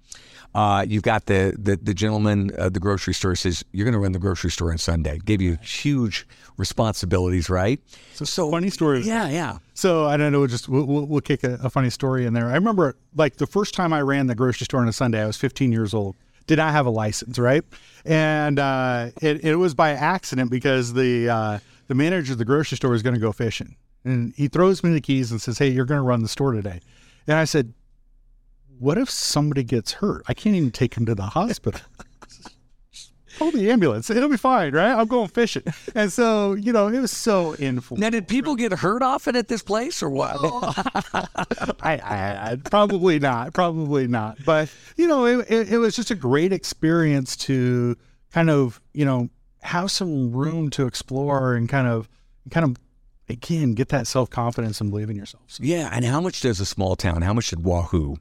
Uh, 0.56 0.84
you've 0.88 1.04
got 1.04 1.26
the 1.28 1.54
the, 1.60 1.76
the 1.78 1.94
gentleman 1.94 2.52
at 2.58 2.74
the 2.74 2.80
grocery 2.80 3.14
store 3.14 3.36
says 3.36 3.64
you're 3.74 3.86
going 3.86 3.94
to 3.94 4.00
run 4.00 4.12
the 4.14 4.20
grocery 4.20 4.50
store 4.50 4.72
on 4.72 4.78
Sunday. 4.78 5.20
Gave 5.24 5.42
you 5.42 5.58
huge 5.62 6.26
responsibilities, 6.58 7.50
right? 7.50 7.80
so, 8.14 8.26
so 8.26 8.52
funny 8.52 8.70
story. 8.70 9.02
Yeah, 9.02 9.30
yeah. 9.30 9.58
So 9.74 10.06
I 10.06 10.18
don't 10.18 10.32
know. 10.32 10.48
Just 10.48 10.68
we'll, 10.70 10.86
we'll, 10.86 11.06
we'll 11.06 11.22
kick 11.22 11.44
a, 11.44 11.60
a 11.64 11.70
funny 11.70 11.90
story 11.90 12.26
in 12.26 12.34
there. 12.34 12.48
I 12.48 12.54
remember 12.56 12.96
like 13.16 13.38
the 13.38 13.48
first 13.48 13.74
time 13.76 13.94
I 13.94 14.02
ran 14.02 14.28
the 14.28 14.36
grocery 14.36 14.66
store 14.66 14.82
on 14.82 14.88
a 14.88 14.94
Sunday. 14.94 15.22
I 15.22 15.28
was 15.28 15.38
15 15.38 15.72
years 15.72 15.94
old. 15.94 16.16
Did 16.48 16.58
not 16.58 16.72
have 16.72 16.86
a 16.86 16.90
license, 16.90 17.38
right? 17.38 17.64
And 18.06 18.58
uh, 18.58 19.10
it, 19.22 19.44
it 19.44 19.56
was 19.58 19.76
by 19.76 19.92
accident 19.92 20.50
because 20.50 20.94
the 20.94 21.30
uh, 21.30 21.60
the 21.88 21.96
manager 21.96 22.32
of 22.34 22.38
the 22.38 22.46
grocery 22.46 22.78
store 22.78 22.92
was 22.92 23.04
going 23.04 23.16
to 23.16 23.20
go 23.20 23.32
fishing, 23.32 23.76
and 24.04 24.34
he 24.36 24.48
throws 24.48 24.84
me 24.84 24.92
the 24.92 25.02
keys 25.02 25.32
and 25.32 25.42
says, 25.42 25.58
"Hey, 25.58 25.70
you're 25.70 25.86
going 25.86 26.00
to 26.00 26.04
run 26.06 26.22
the 26.24 26.30
store 26.30 26.54
today." 26.54 26.80
And 27.28 27.38
I 27.38 27.44
said, 27.44 27.74
"What 28.80 28.98
if 28.98 29.10
somebody 29.10 29.64
gets 29.64 29.94
hurt? 29.94 30.24
I 30.28 30.34
can't 30.34 30.56
even 30.56 30.72
take 30.72 30.96
him 30.96 31.06
to 31.06 31.16
the 31.16 31.24
hospital." 31.24 31.82
Call 33.38 33.52
the 33.52 33.70
ambulance. 33.70 34.10
It'll 34.10 34.30
be 34.30 34.38
fine, 34.38 34.74
right? 34.74 34.92
I'm 34.92 35.08
going 35.08 35.28
fishing. 35.28 35.64
And 35.94 36.12
so, 36.12 36.54
you 36.54 36.74
know, 36.74 36.88
it 36.88 37.00
was 37.00 37.12
so 37.12 37.54
informal. 37.54 38.02
Now, 38.02 38.10
did 38.10 38.28
people 38.28 38.56
get 38.56 38.72
hurt 38.72 39.02
often 39.02 39.36
at 39.36 39.48
this 39.48 39.62
place 39.62 40.02
or 40.02 40.10
what? 40.10 40.38
Oh. 40.40 40.74
I, 41.82 41.98
I, 41.98 42.52
I 42.52 42.56
probably 42.56 43.20
not, 43.20 43.54
probably 43.54 44.08
not. 44.08 44.38
But 44.46 44.70
you 44.96 45.08
know, 45.08 45.26
it, 45.26 45.46
it, 45.50 45.74
it 45.74 45.78
was 45.78 45.96
just 45.96 46.12
a 46.12 46.16
great 46.16 46.52
experience 46.52 47.36
to 47.38 47.96
kind 48.32 48.50
of 48.50 48.82
you 48.94 49.06
know 49.06 49.30
have 49.62 49.92
some 49.92 50.32
room 50.32 50.70
to 50.72 50.86
explore 50.86 51.56
and 51.56 51.68
kind 51.68 51.88
of 51.88 52.10
kind 52.52 52.64
of 52.64 52.78
again 53.30 53.74
get 53.74 53.90
that 53.90 54.08
self 54.08 54.30
confidence 54.30 54.82
and 54.82 54.90
believe 54.90 55.10
in 55.10 55.16
yourself. 55.16 55.44
So, 55.48 55.64
yeah, 55.64 55.90
and 55.92 56.06
how 56.06 56.22
much 56.22 56.42
does 56.42 56.60
a 56.60 56.66
small 56.66 56.96
town, 56.96 57.22
how 57.22 57.34
much 57.34 57.50
did 57.50 57.64
Wahoo, 57.64 58.18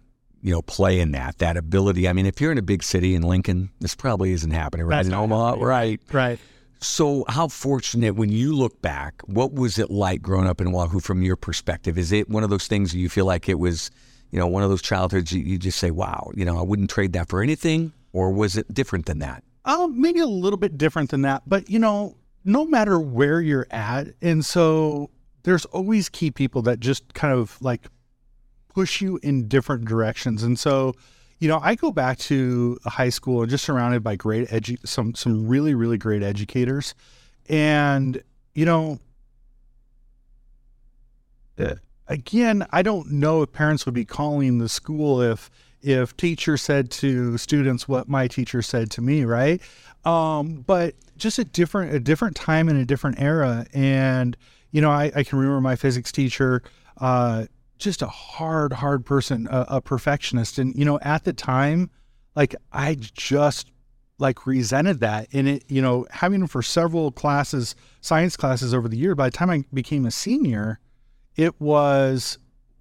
you 0.47 0.53
know, 0.53 0.63
play 0.63 1.01
in 1.01 1.11
that, 1.11 1.39
that 1.39 1.57
ability? 1.57 2.09
I 2.09 2.13
mean, 2.13 2.25
if 2.25 2.41
you're 2.41 2.53
in 2.53 2.59
a 2.59 2.63
big 2.63 2.85
city 2.85 3.17
in 3.17 3.23
Lincoln, 3.23 3.69
this 3.81 3.97
probably 3.97 4.31
isn't 4.31 4.53
happening, 4.53 4.87
right? 4.87 4.99
That's 4.99 5.09
in 5.09 5.15
Omaha, 5.15 5.47
happening. 5.47 5.67
right? 5.67 6.01
right. 6.13 6.39
So, 6.79 7.25
how 7.29 7.49
fortunate 7.49 8.15
when 8.15 8.31
you 8.31 8.55
look 8.55 8.81
back, 8.81 9.21
what 9.25 9.55
was 9.55 9.77
it 9.77 9.91
like 9.91 10.23
growing 10.23 10.47
up 10.47 10.61
in 10.61 10.71
Wahoo 10.71 11.01
from 11.01 11.21
your 11.23 11.35
perspective? 11.35 11.99
Is 11.99 12.13
it 12.13 12.31
one 12.31 12.45
of 12.45 12.51
those 12.51 12.69
things 12.69 12.95
you 12.95 13.09
feel 13.09 13.25
like 13.25 13.49
it 13.49 13.59
was, 13.59 13.91
you 14.31 14.39
know, 14.39 14.47
one 14.47 14.63
of 14.63 14.71
those 14.71 14.83
childhoods 14.83 15.33
you, 15.33 15.43
you 15.43 15.59
just 15.59 15.81
say, 15.81 15.91
wow, 15.91 16.31
you 16.37 16.45
know, 16.45 16.57
I 16.57 16.63
wouldn't 16.63 16.91
trade 16.91 17.13
that 17.15 17.29
for 17.29 17.43
anything? 17.43 17.93
Or 18.13 18.31
was 18.31 18.57
it 18.57 18.73
different 18.73 19.07
than 19.07 19.19
that? 19.19 19.43
Um, 19.65 20.01
maybe 20.01 20.21
a 20.21 20.27
little 20.27 20.59
bit 20.59 20.79
different 20.79 21.11
than 21.11 21.23
that, 21.23 21.43
but 21.45 21.69
you 21.69 21.81
know, 21.81 22.15
no 22.45 22.65
matter 22.65 23.01
where 23.01 23.41
you're 23.41 23.67
at, 23.73 24.07
and 24.23 24.47
so 24.47 25.11
there's 25.43 25.65
always 25.67 26.09
key 26.09 26.31
people 26.31 26.63
that 26.63 26.79
just 26.79 27.15
kind 27.15 27.35
of 27.35 27.61
like 27.61 27.89
push 28.77 29.01
you 29.01 29.19
in 29.23 29.49
different 29.49 29.87
directions. 29.87 30.43
And 30.43 30.59
so, 30.59 30.93
you 31.39 31.49
know, 31.49 31.59
I 31.63 31.77
go 31.77 31.91
back 31.91 32.19
to 32.19 32.79
high 32.85 33.09
school 33.09 33.41
and 33.41 33.49
just 33.51 33.65
surrounded 33.65 34.03
by 34.03 34.17
great 34.17 34.49
edu- 34.49 34.87
some 34.87 35.15
some 35.15 35.49
really 35.49 35.75
really 35.75 35.97
great 35.97 36.23
educators, 36.23 36.95
and 37.49 38.23
you 38.55 38.67
know, 38.67 38.99
uh, 41.59 41.77
again, 42.07 42.67
I 42.71 42.83
don't 42.83 43.13
know 43.13 43.41
if 43.41 43.51
parents 43.51 43.87
would 43.87 43.95
be 43.95 44.05
calling 44.05 44.59
the 44.59 44.69
school 44.69 45.23
if 45.23 45.51
if 45.81 46.15
teacher 46.19 46.59
said 46.59 46.91
to 46.91 47.39
students 47.39 47.89
what 47.89 48.11
my 48.11 48.29
teacher 48.29 48.61
said 48.61 48.91
to 48.91 49.01
me, 49.01 49.25
right? 49.25 49.63
Um, 50.05 50.65
but 50.67 50.95
just 51.17 51.39
a 51.39 51.45
different 51.45 51.95
a 51.95 52.01
different 52.01 52.37
time 52.37 52.69
in 52.69 52.77
a 52.77 52.85
different 52.85 53.21
era, 53.23 53.67
and 53.73 54.37
you 54.71 54.83
know, 54.83 54.91
I, 54.91 55.11
I 55.17 55.23
can 55.25 55.39
remember 55.39 55.63
my 55.63 55.77
physics 55.77 56.13
teacher. 56.13 56.63
Uh, 56.99 57.47
just 57.79 58.03
a 58.03 58.07
hard, 58.07 58.73
hard 58.73 59.05
person, 59.05 59.49
a, 59.51 59.67
a 59.69 59.81
perfectionist. 59.81 60.59
And, 60.59 60.75
you 60.75 60.85
know, 60.85 60.99
at 61.03 61.25
the 61.25 61.33
time, 61.33 61.91
like 62.35 62.55
I 62.73 62.97
just 62.97 63.71
like 64.19 64.47
resented 64.47 65.01
that. 65.01 65.29
And 65.33 65.49
it, 65.49 65.65
you 65.69 65.83
know, 65.83 66.07
having 66.11 66.41
him 66.41 66.47
for 66.47 66.63
several 66.63 67.11
classes, 67.13 67.75
science 68.01 68.37
classes 68.37 68.73
over 68.73 68.89
the 68.89 68.97
year, 68.97 69.15
by 69.15 69.29
the 69.29 69.37
time 69.37 69.51
I 69.51 69.65
became 69.73 70.07
a 70.07 70.11
senior, 70.11 70.79
it 71.37 71.61
was, 71.61 72.39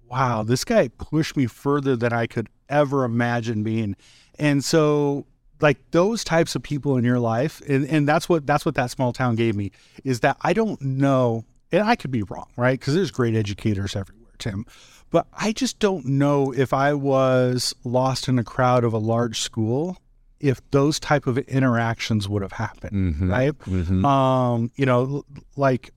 wow, 0.08 0.42
this 0.42 0.64
guy 0.64 0.88
pushed 0.88 1.36
me 1.36 1.46
further 1.46 1.96
than 1.96 2.12
I 2.12 2.26
could 2.26 2.48
ever 2.68 3.04
imagine 3.04 3.62
being. 3.62 3.96
And 4.38 4.64
so 4.64 5.26
like 5.60 5.78
those 5.90 6.24
types 6.24 6.54
of 6.54 6.62
people 6.62 6.96
in 6.96 7.04
your 7.04 7.18
life 7.18 7.62
and, 7.68 7.86
and 7.86 8.06
that's 8.06 8.28
what 8.28 8.46
that's 8.46 8.66
what 8.66 8.74
that 8.74 8.90
small 8.90 9.12
town 9.12 9.36
gave 9.36 9.56
me 9.56 9.70
is 10.04 10.20
that 10.20 10.36
I 10.42 10.52
don't 10.52 10.80
know 10.82 11.44
and 11.72 11.82
I 11.82 11.96
could 11.96 12.10
be 12.10 12.22
wrong, 12.22 12.48
right? 12.56 12.78
Because 12.78 12.94
there's 12.94 13.10
great 13.10 13.34
educators 13.34 13.96
everywhere, 13.96 14.15
Tim. 14.38 14.64
But 15.10 15.26
I 15.32 15.52
just 15.52 15.78
don't 15.78 16.04
know 16.06 16.52
if 16.52 16.72
I 16.72 16.92
was 16.94 17.74
lost 17.84 18.28
in 18.28 18.38
a 18.38 18.44
crowd 18.44 18.84
of 18.84 18.92
a 18.92 18.98
large 18.98 19.40
school 19.40 19.96
if 20.40 20.60
those 20.70 21.00
type 21.00 21.26
of 21.26 21.38
interactions 21.38 22.28
would 22.28 22.42
have 22.42 22.52
happened, 22.52 23.14
Mhm. 23.16 23.30
right? 23.30 23.58
Mhm. 23.60 24.04
Um, 24.04 24.70
you 24.76 24.84
know, 24.84 25.24
like 25.56 25.90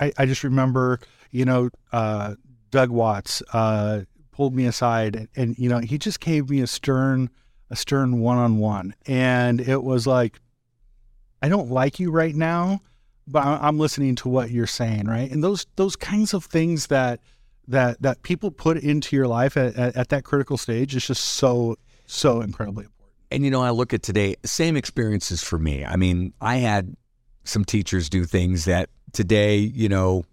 I 0.00 0.24
just 0.24 0.44
remember, 0.44 1.00
you 1.32 1.44
know, 1.44 1.68
uh, 1.92 2.36
Doug 2.70 2.90
Watts 2.90 3.42
uh, 3.52 4.02
pulled 4.30 4.54
me 4.54 4.66
aside, 4.66 5.16
and, 5.16 5.28
and 5.36 5.58
you 5.58 5.68
know, 5.68 5.80
he 5.80 5.98
just 5.98 6.20
gave 6.20 6.48
me 6.48 6.60
a 6.60 6.66
stern, 6.68 7.28
a 7.70 7.76
stern 7.76 8.20
one-on-one, 8.20 8.94
and 9.06 9.60
it 9.60 9.82
was 9.82 10.06
like, 10.06 10.40
I 11.42 11.48
don't 11.48 11.70
like 11.70 11.98
you 12.00 12.10
right 12.12 12.34
now, 12.34 12.80
but 13.26 13.44
I'm 13.44 13.78
listening 13.78 14.14
to 14.16 14.28
what 14.28 14.50
you're 14.50 14.66
saying, 14.66 15.06
right? 15.06 15.30
And 15.30 15.42
those 15.42 15.66
those 15.76 15.96
kinds 15.96 16.32
of 16.34 16.44
things 16.44 16.86
that 16.86 17.20
that 17.68 18.00
that 18.02 18.22
people 18.22 18.50
put 18.50 18.76
into 18.76 19.16
your 19.16 19.26
life 19.26 19.56
at, 19.56 19.74
at, 19.76 19.96
at 19.96 20.08
that 20.10 20.24
critical 20.24 20.56
stage 20.56 20.94
is 20.94 21.06
just 21.06 21.24
so 21.24 21.76
so 22.06 22.40
incredibly 22.40 22.84
important. 22.84 23.12
And 23.30 23.44
you 23.44 23.50
know, 23.50 23.62
I 23.62 23.70
look 23.70 23.92
at 23.92 24.02
today, 24.02 24.36
same 24.44 24.76
experiences 24.76 25.42
for 25.42 25.58
me. 25.58 25.84
I 25.84 25.96
mean, 25.96 26.32
I 26.40 26.56
had 26.56 26.94
some 27.44 27.64
teachers 27.64 28.08
do 28.08 28.24
things 28.24 28.64
that 28.66 28.90
today, 29.12 29.56
you 29.56 29.88
know, 29.88 30.24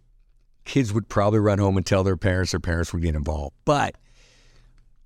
kids 0.66 0.94
would 0.94 1.10
probably 1.10 1.40
run 1.40 1.60
home 1.60 1.78
and 1.78 1.86
tell 1.86 2.04
their 2.04 2.18
parents, 2.18 2.52
their 2.52 2.60
parents 2.60 2.94
would 2.94 3.02
get 3.02 3.16
involved. 3.16 3.56
But 3.66 3.96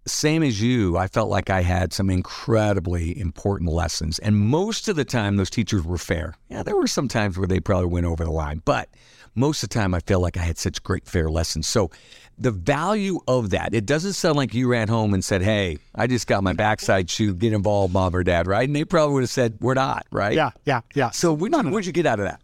same 0.08 0.44
as 0.44 0.62
you, 0.62 0.98
I 0.98 1.08
felt 1.08 1.30
like 1.30 1.50
I 1.50 1.62
had 1.62 1.92
some 1.92 2.10
incredibly 2.10 3.18
important 3.20 3.72
lessons. 3.72 4.20
And 4.20 4.38
most 4.38 4.88
of 4.88 4.96
the 4.96 5.06
time, 5.06 5.38
those 5.38 5.50
teachers 5.50 5.84
were 5.84 5.98
fair. 5.98 6.36
Yeah, 6.50 6.64
there 6.64 6.76
were 6.76 6.88
some 6.88 7.08
times 7.08 7.38
where 7.38 7.48
they 7.48 7.60
probably 7.60 7.88
went 7.88 8.06
over 8.06 8.24
the 8.24 8.32
line, 8.32 8.62
but 8.66 8.90
most 9.36 9.64
of 9.64 9.70
the 9.70 9.74
time, 9.74 9.94
I 9.94 10.00
feel 10.00 10.20
like 10.20 10.38
I 10.38 10.42
had 10.42 10.58
such 10.58 10.82
great, 10.82 11.06
fair 11.06 11.30
lessons. 11.30 11.68
So, 11.68 11.92
the 12.38 12.52
value 12.52 13.20
of 13.30 13.52
that, 13.52 13.74
it 13.74 13.86
doesn't 13.86 14.14
sound 14.14 14.36
like 14.36 14.54
you 14.54 14.68
ran 14.68 14.90
home 14.90 15.14
and 15.14 15.24
said, 15.24 15.42
Hey, 15.42 15.78
I 15.94 16.08
just 16.08 16.28
got 16.28 16.44
my 16.44 16.54
backside 16.54 17.08
chewed, 17.08 17.40
get 17.40 17.54
involved, 17.54 17.94
mom 17.94 18.16
or 18.16 18.24
dad, 18.24 18.48
right? 18.48 18.68
And 18.68 18.76
they 18.76 18.84
probably 18.84 19.14
would 19.14 19.24
have 19.24 19.30
said, 19.30 19.58
We're 19.62 19.74
not, 19.76 20.06
right? 20.12 20.34
Yeah, 20.34 20.52
yeah, 20.66 20.82
yeah. 20.94 21.12
So, 21.12 21.34
where'd 21.34 21.54
you, 21.54 21.70
where'd 21.70 21.86
you 21.86 21.94
get 21.94 22.06
out 22.06 22.20
of 22.20 22.26
that? 22.26 22.42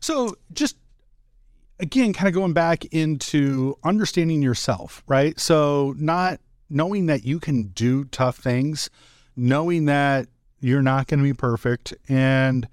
So 0.00 0.36
just 0.52 0.76
again, 1.80 2.12
kind 2.12 2.28
of 2.28 2.34
going 2.34 2.52
back 2.52 2.84
into 2.86 3.76
understanding 3.84 4.42
yourself, 4.42 5.02
right? 5.06 5.38
So 5.38 5.94
not 5.98 6.40
knowing 6.70 7.06
that 7.06 7.24
you 7.24 7.40
can 7.40 7.68
do 7.68 8.04
tough 8.06 8.36
things, 8.36 8.90
knowing 9.36 9.86
that 9.86 10.28
you're 10.60 10.82
not 10.82 11.06
going 11.06 11.20
to 11.20 11.24
be 11.24 11.32
perfect, 11.32 11.94
and 12.08 12.68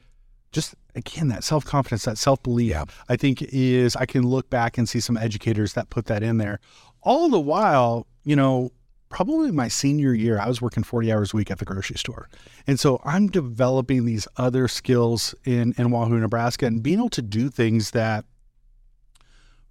just 0.52 0.76
again 0.96 1.28
that 1.30 1.44
self 1.44 1.66
confidence, 1.66 2.06
that 2.06 2.18
self 2.18 2.42
belief. 2.44 2.72
Yeah. 2.72 2.86
I 3.10 3.16
think 3.16 3.42
is 3.42 3.96
I 3.96 4.06
can 4.06 4.28
look 4.28 4.50
back 4.50 4.78
and 4.78 4.88
see 4.88 5.00
some 5.00 5.18
educators 5.18 5.74
that 5.74 5.90
put 5.90 6.06
that 6.06 6.24
in 6.24 6.38
there. 6.38 6.60
All 7.02 7.30
the 7.30 7.40
while, 7.40 8.08
you 8.24 8.36
know, 8.36 8.72
probably 9.10 9.52
my 9.52 9.68
senior 9.68 10.14
year, 10.14 10.40
I 10.40 10.48
was 10.48 10.62
working 10.62 10.84
40 10.84 11.12
hours 11.14 11.34
a 11.34 11.38
week 11.38 11.52
at 11.52 11.60
the 11.60 11.66
grocery 11.66 11.98
store. 11.98 12.28
And 12.68 12.80
so 12.80 13.00
I'm 13.06 13.28
developing 13.28 14.06
these 14.06 14.28
other 14.38 14.68
skills 14.68 15.36
in, 15.46 15.74
in 15.78 15.92
Wahoo, 15.92 16.20
Nebraska, 16.20 16.66
and 16.66 16.82
being 16.82 16.98
able 17.00 17.10
to 17.12 17.22
do 17.22 17.50
things 17.50 17.92
that, 17.92 18.26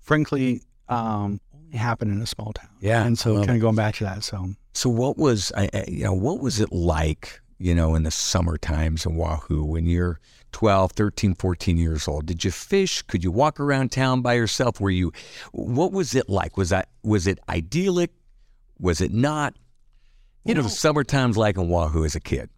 frankly, 0.00 0.62
um, 0.88 1.40
only 1.54 1.76
happen 1.78 2.10
in 2.10 2.20
a 2.20 2.26
small 2.26 2.52
town. 2.52 2.70
Yeah, 2.80 3.04
And 3.04 3.18
so 3.18 3.36
kind 3.36 3.50
of 3.50 3.60
going 3.60 3.76
back 3.76 3.96
to 3.96 4.04
that. 4.04 4.22
So, 4.22 4.50
So 4.72 4.88
what 4.90 5.16
was 5.18 5.52
I, 5.56 5.68
I- 5.72 5.84
you 5.88 6.04
know 6.04 6.12
what 6.14 6.40
was 6.40 6.60
it 6.60 6.72
like 6.72 7.40
you 7.58 7.74
know 7.74 7.94
in 7.94 8.02
the 8.02 8.10
summer 8.10 8.58
times 8.58 9.06
in 9.06 9.14
Wahoo 9.16 9.64
when 9.64 9.86
you're 9.86 10.20
12, 10.54 10.92
13, 10.92 11.34
14 11.34 11.76
years 11.76 12.06
old? 12.06 12.26
Did 12.26 12.44
you 12.44 12.52
fish? 12.52 13.02
Could 13.02 13.24
you 13.24 13.32
walk 13.32 13.58
around 13.58 13.90
town 13.90 14.22
by 14.22 14.34
yourself? 14.34 14.80
Were 14.80 14.88
you 14.88 15.12
what 15.50 15.90
was 15.90 16.14
it 16.14 16.28
like? 16.28 16.56
Was 16.56 16.68
that 16.68 16.88
was 17.02 17.26
it 17.26 17.40
idyllic? 17.48 18.12
Was 18.78 19.00
it 19.00 19.12
not? 19.12 19.54
You 20.44 20.54
know, 20.54 20.68
summer 20.68 21.02
times 21.02 21.36
like 21.36 21.56
in 21.56 21.68
Wahoo 21.68 22.04
as 22.04 22.14
a 22.14 22.20
kid. 22.20 22.50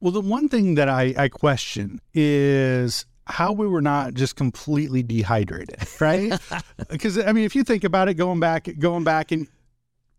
well, 0.00 0.12
the 0.12 0.20
one 0.20 0.48
thing 0.48 0.74
that 0.74 0.90
I, 0.90 1.14
I 1.16 1.28
question 1.28 2.00
is 2.12 3.06
how 3.24 3.52
we 3.52 3.66
were 3.66 3.80
not 3.80 4.12
just 4.12 4.36
completely 4.36 5.02
dehydrated, 5.02 5.78
right? 6.00 6.38
Because 6.90 7.18
I 7.18 7.32
mean, 7.32 7.44
if 7.44 7.56
you 7.56 7.64
think 7.64 7.82
about 7.82 8.08
it, 8.08 8.14
going 8.14 8.40
back, 8.40 8.68
going 8.78 9.04
back, 9.04 9.32
and 9.32 9.48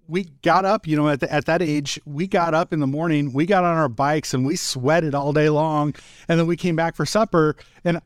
we 0.09 0.23
got 0.41 0.65
up, 0.65 0.87
you 0.87 0.97
know, 0.97 1.07
at 1.07 1.19
the, 1.19 1.31
at 1.31 1.45
that 1.45 1.61
age, 1.61 1.99
we 2.05 2.27
got 2.27 2.53
up 2.53 2.73
in 2.73 2.79
the 2.79 2.87
morning, 2.87 3.31
we 3.31 3.45
got 3.45 3.63
on 3.63 3.77
our 3.77 3.87
bikes, 3.87 4.33
and 4.33 4.45
we 4.45 4.55
sweated 4.55 5.13
all 5.13 5.31
day 5.31 5.49
long, 5.49 5.93
and 6.27 6.39
then 6.39 6.47
we 6.47 6.57
came 6.57 6.75
back 6.75 6.95
for 6.95 7.05
supper, 7.05 7.55
and 7.83 8.01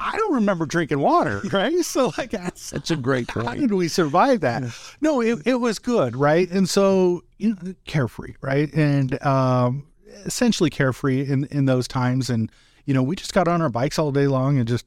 I 0.00 0.16
don't 0.16 0.34
remember 0.34 0.66
drinking 0.66 1.00
water, 1.00 1.42
right? 1.52 1.84
So 1.84 2.12
like, 2.18 2.30
That's 2.30 2.90
a 2.90 2.96
great 2.96 3.30
how 3.30 3.54
did 3.54 3.72
we 3.72 3.88
survive 3.88 4.40
that? 4.40 4.64
No, 5.00 5.20
it, 5.20 5.40
it 5.44 5.56
was 5.56 5.78
good, 5.78 6.16
right? 6.16 6.50
And 6.50 6.68
so, 6.68 7.22
you 7.38 7.50
know, 7.50 7.74
carefree, 7.84 8.34
right? 8.40 8.72
And 8.72 9.22
um, 9.24 9.86
essentially 10.24 10.70
carefree 10.70 11.28
in, 11.28 11.44
in 11.46 11.66
those 11.66 11.86
times. 11.86 12.30
And, 12.30 12.50
you 12.84 12.94
know, 12.94 13.02
we 13.02 13.14
just 13.14 13.32
got 13.32 13.46
on 13.46 13.62
our 13.62 13.68
bikes 13.68 13.98
all 13.98 14.10
day 14.10 14.26
long 14.26 14.58
and 14.58 14.66
just 14.66 14.86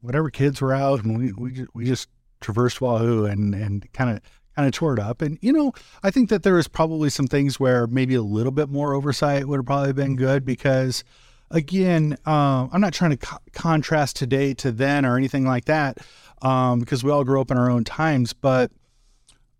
whatever 0.00 0.30
kids 0.30 0.60
were 0.60 0.72
out 0.72 1.04
and 1.04 1.18
we, 1.18 1.32
we, 1.32 1.52
ju- 1.52 1.68
we 1.74 1.84
just 1.84 2.08
traversed 2.40 2.80
Wahoo 2.80 3.26
and, 3.26 3.54
and 3.54 3.92
kind 3.92 4.10
of, 4.16 4.20
kind 4.56 4.66
of 4.68 4.72
tore 4.72 4.94
it 4.94 5.00
up. 5.00 5.20
And, 5.22 5.38
you 5.42 5.52
know, 5.52 5.72
I 6.02 6.10
think 6.10 6.28
that 6.30 6.42
there 6.42 6.54
was 6.54 6.68
probably 6.68 7.10
some 7.10 7.26
things 7.26 7.58
where 7.58 7.86
maybe 7.86 8.14
a 8.14 8.22
little 8.22 8.52
bit 8.52 8.68
more 8.68 8.94
oversight 8.94 9.46
would 9.48 9.58
have 9.58 9.66
probably 9.66 9.92
been 9.92 10.16
good 10.16 10.44
because, 10.44 11.02
again, 11.50 12.16
um, 12.26 12.70
I'm 12.72 12.80
not 12.80 12.92
trying 12.92 13.10
to 13.10 13.16
co- 13.16 13.38
contrast 13.52 14.16
today 14.16 14.54
to 14.54 14.70
then 14.72 15.04
or 15.04 15.16
anything 15.16 15.44
like 15.44 15.64
that, 15.66 15.98
um, 16.42 16.78
because 16.80 17.02
we 17.02 17.10
all 17.10 17.24
grew 17.24 17.40
up 17.40 17.50
in 17.50 17.58
our 17.58 17.70
own 17.70 17.84
times. 17.84 18.32
But, 18.32 18.70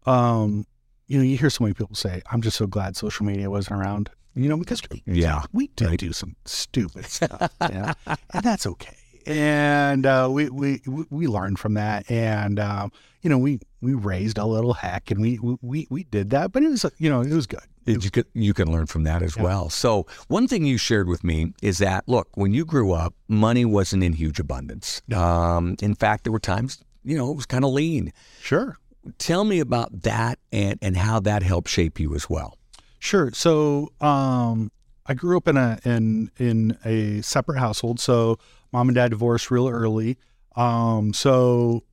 um, 0.07 0.67
you 1.07 1.19
know, 1.19 1.25
you 1.25 1.37
hear 1.37 1.51
so 1.51 1.65
many 1.65 1.75
people 1.75 1.95
say, 1.95 2.23
"I'm 2.31 2.41
just 2.41 2.57
so 2.57 2.67
glad 2.67 2.97
social 2.97 3.27
media 3.27 3.51
wasn't 3.51 3.81
around." 3.81 4.11
You 4.35 4.49
know, 4.49 4.57
because 4.57 4.83
we, 4.91 5.03
Yeah. 5.07 5.43
we 5.53 5.69
did 5.77 5.99
do 5.99 6.13
some 6.13 6.35
stupid 6.45 7.05
stuff, 7.07 7.53
yeah, 7.61 7.93
and 8.07 8.43
that's 8.43 8.67
okay. 8.67 8.97
And 9.27 10.05
uh, 10.07 10.29
we 10.31 10.49
we 10.51 10.83
we- 10.87 11.07
we 11.11 11.27
learned 11.27 11.59
from 11.59 11.75
that, 11.75 12.11
and 12.11 12.59
um, 12.59 12.91
you 13.23 13.31
know, 13.31 13.39
we 13.39 13.61
we 13.85 13.95
raised 13.95 14.38
a 14.38 14.47
little 14.47 14.73
heck, 14.73 15.11
and 15.11 15.21
we 15.21 15.38
we 15.38 15.87
we 15.91 16.05
did 16.05 16.31
that, 16.31 16.53
but 16.53 16.62
it 16.62 16.71
was 16.71 16.87
you 16.99 17.11
know 17.11 17.21
it 17.21 17.33
was 17.33 17.47
good. 17.47 17.61
You 17.87 18.11
can, 18.11 18.25
you 18.33 18.55
can 18.55 18.73
learn 18.73 18.87
from 18.87 19.05
that 19.05 19.23
as 19.23 19.37
well. 19.37 19.69
So, 19.69 20.07
one 20.29 20.49
thing 20.49 20.64
you 20.64 20.79
shared 20.79 21.07
with 21.07 21.23
me 21.23 21.53
is 21.61 21.79
that, 21.79 22.09
look, 22.09 22.29
when 22.35 22.55
you 22.55 22.64
grew 22.64 22.93
up, 22.93 23.14
money 23.29 23.67
wasn't 23.67 24.03
in 24.03 24.14
huge 24.14 24.41
abundance. 24.41 25.03
Um, 25.14 25.76
in 25.83 25.95
fact, 25.95 26.25
there 26.25 26.33
were 26.33 26.38
times, 26.38 26.83
you 27.05 27.14
know, 27.14 27.31
it 27.31 27.35
was 27.35 27.45
kind 27.45 27.62
of 27.62 27.73
lean. 27.73 28.11
Sure. 28.41 28.79
Tell 29.19 29.45
me 29.45 29.61
about 29.61 30.00
that 30.03 30.38
and, 30.50 30.79
and 30.81 30.97
how 30.97 31.21
that 31.21 31.43
helped 31.43 31.69
shape 31.69 32.00
you 32.00 32.14
as 32.14 32.31
well. 32.31 32.57
Sure. 33.00 33.31
So, 33.33 33.93
um, 34.00 34.73
I 35.05 35.12
grew 35.12 35.37
up 35.37 35.47
in 35.47 35.59
a 35.59 35.79
in 35.85 36.31
in 36.38 36.79
a 36.87 37.21
separate 37.21 37.59
household. 37.59 38.00
So, 38.00 38.38
mom 38.73 38.88
and 38.88 38.95
dad 38.95 39.11
divorced 39.11 39.50
real 39.50 39.69
early. 39.69 40.17
Um, 40.57 41.12
so, 41.12 41.85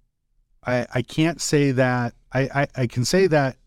I 0.65 0.85
I 0.93 1.01
can't 1.01 1.41
say 1.41 1.71
that 1.71 2.13
I, 2.33 2.41
I 2.53 2.67
I 2.75 2.87
can 2.87 3.05
say 3.05 3.27
that 3.27 3.57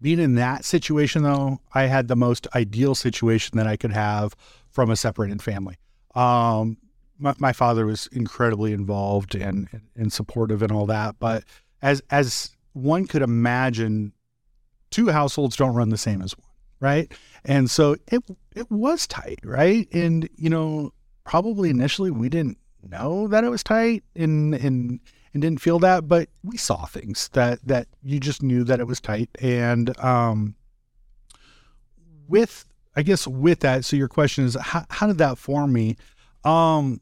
being 0.00 0.18
in 0.18 0.34
that 0.34 0.64
situation 0.64 1.22
though, 1.22 1.60
I 1.72 1.84
had 1.84 2.08
the 2.08 2.16
most 2.16 2.46
ideal 2.54 2.94
situation 2.94 3.56
that 3.58 3.66
I 3.66 3.76
could 3.76 3.92
have 3.92 4.34
from 4.70 4.90
a 4.90 4.96
separated 4.96 5.40
family. 5.40 5.76
Um, 6.14 6.76
my, 7.18 7.34
my 7.38 7.52
father 7.52 7.86
was 7.86 8.08
incredibly 8.08 8.72
involved 8.72 9.34
and, 9.34 9.68
and 9.72 9.82
and 9.96 10.12
supportive 10.12 10.62
and 10.62 10.72
all 10.72 10.86
that, 10.86 11.16
but 11.18 11.44
as 11.82 12.02
as 12.10 12.50
one 12.72 13.06
could 13.06 13.22
imagine, 13.22 14.12
two 14.90 15.08
households 15.08 15.56
don't 15.56 15.74
run 15.74 15.90
the 15.90 15.96
same 15.98 16.20
as 16.22 16.36
one 16.36 16.44
right? 16.84 17.12
And 17.44 17.70
so 17.70 17.96
it 18.08 18.22
it 18.54 18.70
was 18.70 19.06
tight, 19.06 19.40
right? 19.42 19.88
And 19.92 20.28
you 20.36 20.50
know, 20.50 20.92
probably 21.24 21.70
initially 21.70 22.10
we 22.10 22.28
didn't 22.28 22.58
know 22.88 23.26
that 23.28 23.42
it 23.42 23.48
was 23.48 23.62
tight 23.62 24.04
and 24.14 24.54
and 24.54 25.00
and 25.34 25.42
didn't 25.42 25.60
feel 25.60 25.80
that, 25.80 26.08
but 26.08 26.28
we 26.42 26.56
saw 26.56 26.86
things 26.86 27.28
that 27.32 27.58
that 27.66 27.88
you 28.02 28.20
just 28.20 28.42
knew 28.42 28.64
that 28.64 28.80
it 28.80 28.86
was 28.86 29.00
tight. 29.00 29.28
And 29.40 29.98
um 29.98 30.54
with 32.28 32.64
I 32.96 33.02
guess 33.02 33.26
with 33.26 33.60
that, 33.60 33.84
so 33.84 33.96
your 33.96 34.08
question 34.08 34.44
is 34.44 34.56
how 34.58 34.86
how 34.88 35.06
did 35.08 35.18
that 35.18 35.36
form 35.36 35.72
me? 35.72 35.96
Um 36.44 37.00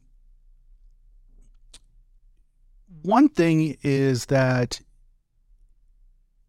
one 3.03 3.29
thing 3.29 3.77
is 3.83 4.25
that 4.27 4.81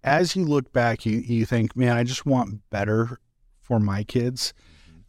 as 0.03 0.37
you 0.37 0.45
look 0.45 0.73
back, 0.73 1.05
you 1.05 1.19
you 1.19 1.45
think, 1.45 1.77
man, 1.77 1.97
I 1.97 2.05
just 2.05 2.25
want 2.27 2.69
better 2.71 3.19
for 3.61 3.79
my 3.79 4.05
kids. 4.05 4.55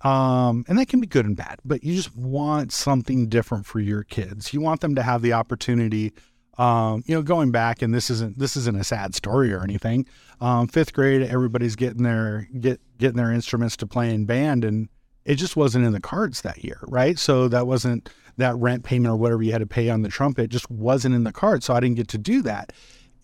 Um, 0.01 0.65
and 0.67 0.77
that 0.77 0.87
can 0.87 0.99
be 0.99 1.07
good 1.07 1.25
and 1.25 1.35
bad, 1.35 1.59
but 1.65 1.83
you 1.83 1.95
just 1.95 2.15
want 2.15 2.71
something 2.71 3.27
different 3.27 3.65
for 3.65 3.79
your 3.79 4.03
kids. 4.03 4.53
You 4.53 4.61
want 4.61 4.81
them 4.81 4.93
to 4.95 5.01
have 5.01 5.21
the 5.21 5.33
opportunity 5.33 6.13
um, 6.57 7.03
you 7.05 7.15
know, 7.15 7.21
going 7.21 7.51
back, 7.51 7.81
and 7.81 7.93
this 7.93 8.09
isn't 8.09 8.37
this 8.39 8.55
isn't 8.55 8.77
a 8.77 8.83
sad 8.83 9.15
story 9.15 9.53
or 9.53 9.63
anything. 9.63 10.05
Um, 10.39 10.67
fifth 10.67 10.93
grade, 10.93 11.21
everybody's 11.21 11.75
getting 11.75 12.03
their 12.03 12.47
get 12.59 12.79
getting 12.97 13.17
their 13.17 13.31
instruments 13.31 13.75
to 13.77 13.87
play 13.87 14.13
in 14.13 14.25
band, 14.25 14.63
and 14.63 14.89
it 15.25 15.35
just 15.35 15.55
wasn't 15.55 15.85
in 15.85 15.91
the 15.91 15.99
cards 15.99 16.41
that 16.41 16.63
year, 16.63 16.79
right? 16.83 17.19
So 17.19 17.47
that 17.49 17.67
wasn't 17.67 18.09
that 18.37 18.55
rent 18.55 18.83
payment 18.83 19.11
or 19.11 19.17
whatever 19.17 19.43
you 19.43 19.51
had 19.51 19.59
to 19.59 19.67
pay 19.67 19.89
on 19.89 20.01
the 20.01 20.09
trumpet 20.09 20.49
just 20.49 20.69
wasn't 20.69 21.15
in 21.15 21.23
the 21.23 21.31
cards, 21.31 21.65
so 21.65 21.73
I 21.73 21.79
didn't 21.79 21.95
get 21.95 22.07
to 22.09 22.17
do 22.17 22.41
that. 22.43 22.73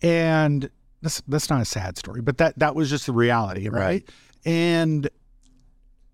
And 0.02 0.70
that's 1.00 1.22
that's 1.26 1.48
not 1.48 1.62
a 1.62 1.66
sad 1.66 1.96
story, 1.96 2.20
but 2.20 2.38
that 2.38 2.58
that 2.58 2.74
was 2.74 2.90
just 2.90 3.06
the 3.06 3.12
reality, 3.12 3.68
right? 3.68 3.80
right. 3.80 4.10
And 4.44 5.08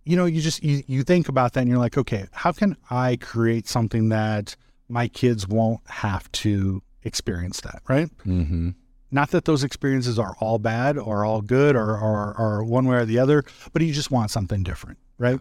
you 0.04 0.16
know, 0.16 0.24
you 0.24 0.40
just 0.40 0.62
you, 0.62 0.82
you 0.86 1.02
think 1.02 1.28
about 1.28 1.52
that 1.52 1.60
and 1.60 1.68
you're 1.68 1.78
like, 1.78 1.98
okay, 1.98 2.26
how 2.32 2.52
can 2.52 2.76
I 2.90 3.16
create 3.16 3.68
something 3.68 4.08
that 4.08 4.56
my 4.88 5.08
kids 5.08 5.46
won't 5.46 5.80
have 5.86 6.30
to 6.32 6.82
experience 7.08 7.60
that, 7.62 7.82
right? 7.88 8.08
Mm-hmm. 8.18 8.70
Not 9.10 9.30
that 9.30 9.46
those 9.46 9.64
experiences 9.64 10.18
are 10.18 10.36
all 10.38 10.58
bad 10.58 10.98
or 10.98 11.24
all 11.24 11.40
good 11.40 11.74
or, 11.74 11.98
or, 11.98 12.34
or 12.38 12.62
one 12.62 12.86
way 12.86 12.98
or 12.98 13.04
the 13.04 13.18
other, 13.18 13.42
but 13.72 13.82
you 13.82 13.92
just 13.92 14.10
want 14.10 14.30
something 14.30 14.62
different, 14.62 14.98
right? 15.16 15.40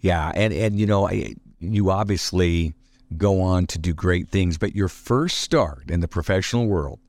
Yeah, 0.00 0.30
and 0.34 0.52
and 0.52 0.78
you 0.78 0.86
know, 0.86 1.10
you 1.60 1.90
obviously 1.90 2.74
go 3.16 3.40
on 3.40 3.66
to 3.68 3.78
do 3.78 3.94
great 3.94 4.28
things, 4.28 4.58
but 4.58 4.74
your 4.74 4.88
first 4.88 5.38
start 5.38 5.90
in 5.90 6.00
the 6.00 6.08
professional 6.08 6.66
world, 6.66 7.00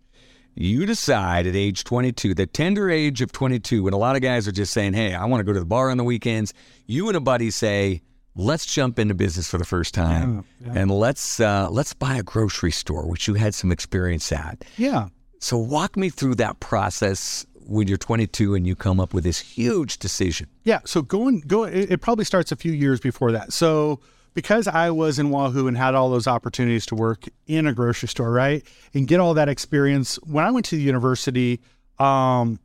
you 0.55 0.85
decide 0.85 1.45
at 1.45 1.55
age 1.55 1.83
22, 1.83 2.33
the 2.33 2.45
tender 2.45 2.89
age 2.89 3.21
of 3.21 3.33
22, 3.33 3.83
when 3.83 3.93
a 3.93 3.97
lot 3.97 4.15
of 4.15 4.21
guys 4.21 4.47
are 4.47 4.53
just 4.53 4.71
saying, 4.71 4.93
"Hey, 4.93 5.13
I 5.13 5.25
want 5.25 5.41
to 5.41 5.43
go 5.43 5.51
to 5.51 5.59
the 5.59 5.65
bar 5.65 5.89
on 5.89 5.97
the 5.97 6.05
weekends," 6.05 6.53
you 6.85 7.09
and 7.09 7.17
a 7.17 7.19
buddy 7.19 7.51
say, 7.51 8.01
let's 8.35 8.65
jump 8.65 8.99
into 8.99 9.13
business 9.13 9.49
for 9.49 9.57
the 9.57 9.65
first 9.65 9.93
time 9.93 10.43
yeah, 10.59 10.73
yeah. 10.73 10.81
and 10.81 10.91
let's 10.91 11.39
uh, 11.39 11.69
let's 11.69 11.93
buy 11.93 12.15
a 12.15 12.23
grocery 12.23 12.71
store, 12.71 13.07
which 13.07 13.27
you 13.27 13.35
had 13.35 13.55
some 13.55 13.71
experience 13.71 14.31
at. 14.31 14.63
Yeah. 14.77 15.07
So 15.39 15.57
walk 15.57 15.97
me 15.97 16.09
through 16.09 16.35
that 16.35 16.59
process 16.59 17.45
when 17.67 17.87
you're 17.87 17.97
22 17.97 18.55
and 18.55 18.65
you 18.67 18.75
come 18.75 18.99
up 18.99 19.13
with 19.13 19.23
this 19.23 19.39
huge 19.39 19.97
decision. 19.97 20.47
Yeah. 20.63 20.79
So 20.85 21.01
going 21.01 21.41
go 21.41 21.63
it, 21.63 21.91
it 21.91 22.01
probably 22.01 22.25
starts 22.25 22.51
a 22.51 22.55
few 22.55 22.71
years 22.71 22.99
before 22.99 23.31
that. 23.31 23.53
So 23.53 23.99
because 24.33 24.67
I 24.67 24.91
was 24.91 25.17
in 25.17 25.29
Wahoo 25.29 25.67
and 25.67 25.77
had 25.77 25.95
all 25.95 26.09
those 26.09 26.27
opportunities 26.27 26.85
to 26.87 26.95
work 26.95 27.25
in 27.47 27.65
a 27.65 27.73
grocery 27.73 28.09
store, 28.09 28.31
right, 28.31 28.63
and 28.93 29.07
get 29.07 29.19
all 29.19 29.33
that 29.33 29.49
experience. 29.49 30.17
When 30.23 30.43
I 30.43 30.51
went 30.51 30.65
to 30.67 30.75
the 30.75 30.81
university, 30.81 31.61
um, 31.99 32.59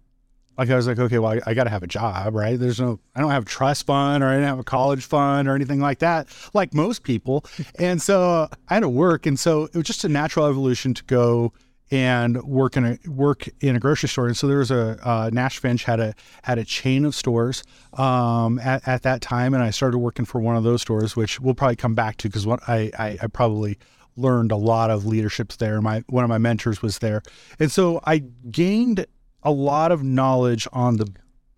like 0.61 0.69
I 0.69 0.77
was 0.77 0.87
like, 0.87 0.99
okay, 0.99 1.19
well, 1.19 1.33
I, 1.33 1.41
I 1.47 1.55
got 1.55 1.65
to 1.65 1.71
have 1.71 1.83
a 1.83 1.87
job, 1.87 2.35
right? 2.35 2.61
There's 2.61 2.79
no, 2.79 3.01
I 3.17 3.21
don't 3.23 3.31
have 3.31 3.47
trust 3.47 3.87
fund 3.87 4.23
or 4.23 4.27
I 4.27 4.35
didn't 4.35 4.49
have 4.49 4.59
a 4.59 4.65
college 4.65 5.07
fund 5.07 5.49
or 5.49 5.55
anything 5.55 5.81
like 5.81 6.01
that, 6.01 6.29
like 6.53 6.75
most 6.75 7.03
people. 7.03 7.47
and 7.79 8.01
so 8.03 8.47
I 8.69 8.75
had 8.75 8.81
to 8.81 8.89
work, 8.91 9.25
and 9.25 9.41
so 9.41 9.65
it 9.65 9.75
was 9.75 9.85
just 9.85 10.05
a 10.05 10.09
natural 10.11 10.45
evolution 10.45 10.93
to 10.93 11.05
go 11.05 11.55
and 11.91 12.43
work 12.43 12.77
in 12.77 12.85
a 12.85 12.99
work 13.09 13.49
in 13.63 13.75
a 13.75 13.81
grocery 13.81 14.11
store. 14.11 14.27
And 14.27 14.37
so 14.37 14.47
there 14.49 14.59
was 14.59 14.71
a 14.71 14.99
uh, 15.03 15.31
Nash 15.33 15.59
Finch 15.59 15.85
had 15.85 15.99
a 15.99 16.15
had 16.43 16.59
a 16.59 16.65
chain 16.65 17.07
of 17.07 17.15
stores 17.15 17.65
um, 17.95 18.59
at, 18.59 18.87
at 18.87 19.03
that 19.05 19.23
time, 19.23 19.55
and 19.55 19.63
I 19.63 19.71
started 19.71 19.97
working 19.97 20.27
for 20.27 20.43
one 20.43 20.57
of 20.57 20.63
those 20.63 20.83
stores, 20.83 21.17
which 21.17 21.41
we'll 21.41 21.55
probably 21.55 21.77
come 21.77 21.95
back 21.95 22.19
to 22.19 22.29
because 22.29 22.47
what 22.47 22.61
I, 22.69 22.91
I 22.99 23.19
I 23.23 23.27
probably 23.29 23.79
learned 24.15 24.53
a 24.53 24.57
lot 24.57 24.91
of 24.91 25.07
leaderships 25.07 25.57
there. 25.57 25.81
My 25.81 26.05
one 26.09 26.23
of 26.23 26.29
my 26.29 26.39
mentors 26.39 26.83
was 26.83 26.99
there, 26.99 27.23
and 27.59 27.73
so 27.73 28.01
I 28.05 28.19
gained 28.51 29.07
a 29.43 29.51
lot 29.51 29.93
of 29.93 30.03
knowledge 30.03 30.67
on 30.73 30.97
the 30.97 31.13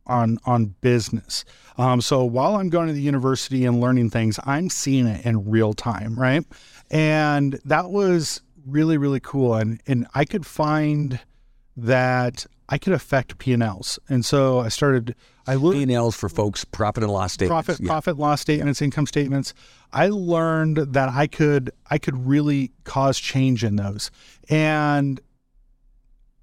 on 0.06 0.38
on 0.44 0.74
business. 0.80 1.44
Um, 1.78 2.00
so 2.00 2.24
while 2.24 2.56
I'm 2.56 2.68
going 2.68 2.88
to 2.88 2.92
the 2.92 3.00
university 3.00 3.64
and 3.64 3.80
learning 3.80 4.10
things, 4.10 4.38
I'm 4.44 4.68
seeing 4.68 5.06
it 5.06 5.24
in 5.24 5.48
real 5.50 5.72
time, 5.72 6.18
right? 6.18 6.44
And 6.90 7.58
that 7.64 7.90
was 7.90 8.42
really 8.66 8.98
really 8.98 9.20
cool. 9.20 9.54
And 9.54 9.80
and 9.86 10.06
I 10.14 10.24
could 10.24 10.46
find 10.46 11.20
that 11.76 12.46
I 12.68 12.78
could 12.78 12.92
affect 12.92 13.38
P 13.38 13.52
and 13.52 13.62
Ls. 13.62 13.98
And 14.08 14.24
so 14.24 14.60
I 14.60 14.68
started. 14.68 15.14
I 15.46 15.56
looked 15.56 15.76
P 15.76 15.82
and 15.82 15.92
Ls 15.92 16.16
for 16.16 16.28
folks 16.28 16.64
profit 16.64 17.02
and 17.02 17.12
loss 17.12 17.32
statements. 17.32 17.66
Profit 17.66 17.82
yeah. 17.82 17.88
profit 17.88 18.18
loss 18.18 18.40
statements, 18.40 18.80
yeah. 18.80 18.86
income 18.86 19.06
statements. 19.06 19.54
I 19.92 20.08
learned 20.08 20.78
that 20.78 21.08
I 21.08 21.26
could 21.26 21.70
I 21.90 21.98
could 21.98 22.26
really 22.26 22.72
cause 22.84 23.18
change 23.18 23.64
in 23.64 23.76
those. 23.76 24.10
And 24.48 25.20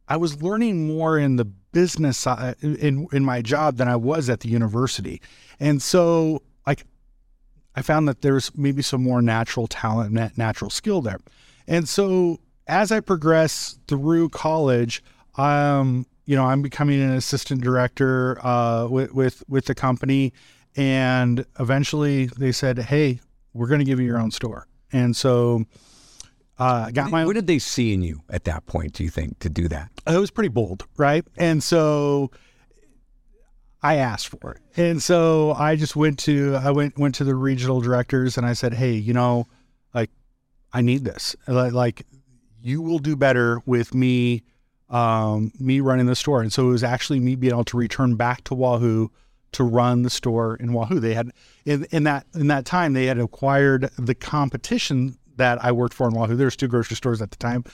I 0.10 0.18
was 0.18 0.42
learning 0.42 0.88
more 0.88 1.18
in 1.18 1.36
the 1.36 1.46
business 1.46 2.26
in 2.62 3.08
in 3.12 3.24
my 3.24 3.42
job 3.42 3.78
than 3.78 3.88
I 3.88 3.96
was 3.96 4.30
at 4.30 4.40
the 4.42 4.50
university, 4.50 5.22
and 5.60 5.82
so 5.82 6.42
like 6.66 6.84
I 7.76 7.84
found 7.84 8.08
that 8.08 8.22
there's 8.22 8.52
maybe 8.58 8.82
some 8.82 9.04
more 9.04 9.22
natural 9.22 9.68
talent, 9.68 10.38
natural 10.38 10.72
skill 10.72 11.02
there, 11.02 11.20
and 11.68 11.88
so 11.88 12.40
as 12.68 12.92
I 12.92 13.00
progress 13.00 13.78
through 13.88 14.30
college, 14.30 15.04
um, 15.38 16.06
you 16.26 16.36
know, 16.36 16.46
I'm 16.46 16.62
becoming 16.62 17.02
an 17.02 17.12
assistant 17.12 17.62
director 17.62 18.44
uh, 18.46 18.88
with 18.88 19.14
with 19.14 19.44
with 19.48 19.66
the 19.66 19.76
company, 19.76 20.34
and 20.76 21.46
eventually 21.60 22.26
they 22.26 22.52
said, 22.52 22.80
"Hey, 22.80 23.20
we're 23.54 23.68
going 23.68 23.80
to 23.80 23.86
give 23.86 24.00
you 24.00 24.08
your 24.08 24.20
own 24.20 24.32
store," 24.32 24.68
and 24.92 25.16
so 25.16 25.66
uh, 26.60 26.92
got 26.92 27.10
my. 27.10 27.26
What 27.26 27.36
did 27.36 27.48
they 27.48 27.60
see 27.60 27.94
in 27.94 28.02
you 28.02 28.22
at 28.30 28.44
that 28.44 28.66
point? 28.66 28.94
Do 28.94 29.04
you 29.04 29.10
think 29.10 29.40
to 29.40 29.50
do 29.50 29.68
that? 29.70 29.90
It 30.06 30.18
was 30.18 30.30
pretty 30.30 30.50
bold, 30.50 30.86
right? 30.98 31.26
And 31.38 31.64
so 31.64 32.32
I 33.82 33.96
asked 33.96 34.28
for 34.28 34.54
it, 34.54 34.80
and 34.80 35.02
so 35.02 35.54
I 35.54 35.76
just 35.76 35.96
went 35.96 36.20
to 36.20 36.56
I 36.62 36.72
went 36.72 36.98
went 36.98 37.16
to 37.16 37.24
the 37.24 37.36
regional 37.36 37.80
directors 37.80 38.38
and 38.38 38.46
I 38.46 38.54
said, 38.54 38.74
hey, 38.74 38.94
you 38.94 39.14
know, 39.14 39.48
like 39.94 40.10
I 40.74 40.82
need 40.82 41.06
this. 41.06 41.36
Like, 41.48 42.06
you 42.62 42.82
will 42.82 43.00
do 43.00 43.16
better 43.16 43.62
with 43.66 43.94
me, 43.94 44.44
um, 44.90 45.52
me 45.60 45.80
running 45.80 46.06
the 46.08 46.16
store. 46.16 46.42
And 46.42 46.52
so 46.52 46.68
it 46.68 46.72
was 46.72 46.84
actually 46.84 47.20
me 47.20 47.36
being 47.36 47.54
able 47.54 47.64
to 47.66 47.78
return 47.78 48.16
back 48.16 48.44
to 48.46 48.54
Wahoo 48.54 49.10
to 49.54 49.64
run 49.64 50.04
the 50.04 50.10
store 50.10 50.56
in 50.58 50.74
Wahoo. 50.74 51.00
They 51.00 51.14
had 51.14 51.32
in, 51.66 51.86
in 51.92 52.04
that 52.04 52.26
in 52.36 52.48
that 52.48 52.66
time 52.66 52.94
they 52.94 53.06
had 53.06 53.18
acquired 53.18 53.90
the 53.98 54.14
competition 54.14 55.18
that 55.40 55.64
I 55.64 55.72
worked 55.72 55.94
for 55.94 56.08
in 56.08 56.14
Wahoo. 56.14 56.36
There's 56.36 56.56
two 56.56 56.68
grocery 56.68 56.96
stores 56.96 57.22
at 57.22 57.32
the 57.32 57.38
time, 57.38 57.66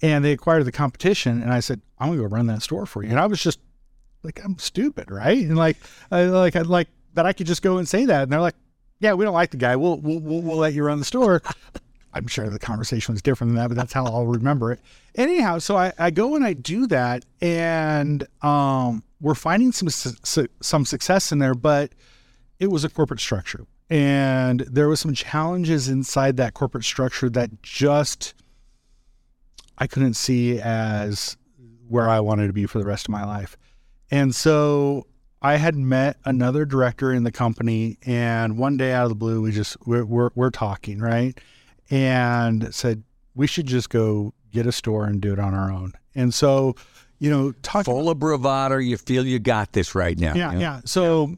and 0.00 0.24
they 0.24 0.32
acquired 0.32 0.64
the 0.64 0.72
competition. 0.72 1.42
And 1.42 1.52
I 1.52 1.60
said, 1.60 1.82
I'm 1.98 2.08
gonna 2.08 2.22
go 2.22 2.28
run 2.28 2.46
that 2.46 2.62
store 2.62 2.86
for 2.86 3.02
you. 3.02 3.10
And 3.10 3.18
I 3.18 3.26
was 3.26 3.42
just 3.42 3.58
like, 4.22 4.40
I'm 4.44 4.58
stupid, 4.58 5.10
right? 5.10 5.38
And 5.38 5.56
like, 5.56 5.76
I 6.10 6.24
like, 6.24 6.56
I 6.56 6.62
like 6.62 6.88
that 7.14 7.26
I 7.26 7.32
could 7.32 7.46
just 7.46 7.62
go 7.62 7.78
and 7.78 7.88
say 7.88 8.06
that. 8.06 8.22
And 8.24 8.32
they're 8.32 8.40
like, 8.40 8.56
Yeah, 9.00 9.14
we 9.14 9.24
don't 9.24 9.34
like 9.34 9.50
the 9.50 9.56
guy. 9.56 9.76
We'll 9.76 9.98
we'll 9.98 10.20
we'll, 10.20 10.42
we'll 10.42 10.56
let 10.56 10.72
you 10.72 10.84
run 10.84 10.98
the 10.98 11.04
store. 11.04 11.42
I'm 12.14 12.28
sure 12.28 12.48
the 12.48 12.60
conversation 12.60 13.12
was 13.12 13.22
different 13.22 13.50
than 13.50 13.56
that, 13.56 13.68
but 13.68 13.76
that's 13.76 13.92
how 13.92 14.06
I'll 14.06 14.26
remember 14.26 14.70
it. 14.70 14.80
Anyhow, 15.16 15.58
so 15.58 15.76
I, 15.76 15.92
I 15.98 16.10
go 16.10 16.36
and 16.36 16.44
I 16.44 16.52
do 16.52 16.86
that, 16.86 17.24
and 17.40 18.24
um, 18.40 19.02
we're 19.20 19.34
finding 19.34 19.72
some 19.72 19.88
su- 19.88 20.46
some 20.60 20.84
success 20.84 21.32
in 21.32 21.40
there, 21.40 21.54
but 21.54 21.90
it 22.60 22.68
was 22.68 22.84
a 22.84 22.88
corporate 22.88 23.18
structure. 23.18 23.66
And 23.90 24.60
there 24.60 24.88
was 24.88 25.00
some 25.00 25.14
challenges 25.14 25.88
inside 25.88 26.36
that 26.38 26.54
corporate 26.54 26.84
structure 26.84 27.28
that 27.30 27.62
just 27.62 28.34
I 29.76 29.86
couldn't 29.86 30.14
see 30.14 30.60
as 30.60 31.36
where 31.88 32.08
I 32.08 32.20
wanted 32.20 32.46
to 32.46 32.52
be 32.52 32.66
for 32.66 32.78
the 32.78 32.86
rest 32.86 33.06
of 33.06 33.10
my 33.10 33.24
life. 33.24 33.56
And 34.10 34.34
so 34.34 35.06
I 35.42 35.56
had 35.56 35.76
met 35.76 36.16
another 36.24 36.64
director 36.64 37.12
in 37.12 37.24
the 37.24 37.32
company, 37.32 37.98
and 38.06 38.56
one 38.56 38.76
day 38.76 38.92
out 38.92 39.04
of 39.04 39.10
the 39.10 39.14
blue, 39.14 39.42
we 39.42 39.52
just 39.52 39.76
we're 39.86 40.04
we're, 40.04 40.30
we're 40.34 40.50
talking 40.50 40.98
right, 41.00 41.38
and 41.90 42.74
said 42.74 43.02
we 43.34 43.46
should 43.46 43.66
just 43.66 43.90
go 43.90 44.32
get 44.52 44.66
a 44.66 44.72
store 44.72 45.04
and 45.04 45.20
do 45.20 45.32
it 45.32 45.38
on 45.38 45.52
our 45.52 45.70
own. 45.70 45.92
And 46.14 46.32
so, 46.32 46.76
you 47.18 47.28
know, 47.28 47.52
talk 47.62 47.84
full 47.84 48.08
of 48.08 48.18
bravado, 48.18 48.78
you 48.78 48.96
feel 48.96 49.26
you 49.26 49.38
got 49.38 49.72
this 49.72 49.94
right 49.94 50.18
now. 50.18 50.34
Yeah, 50.34 50.52
yeah. 50.52 50.58
yeah. 50.58 50.80
So 50.84 51.34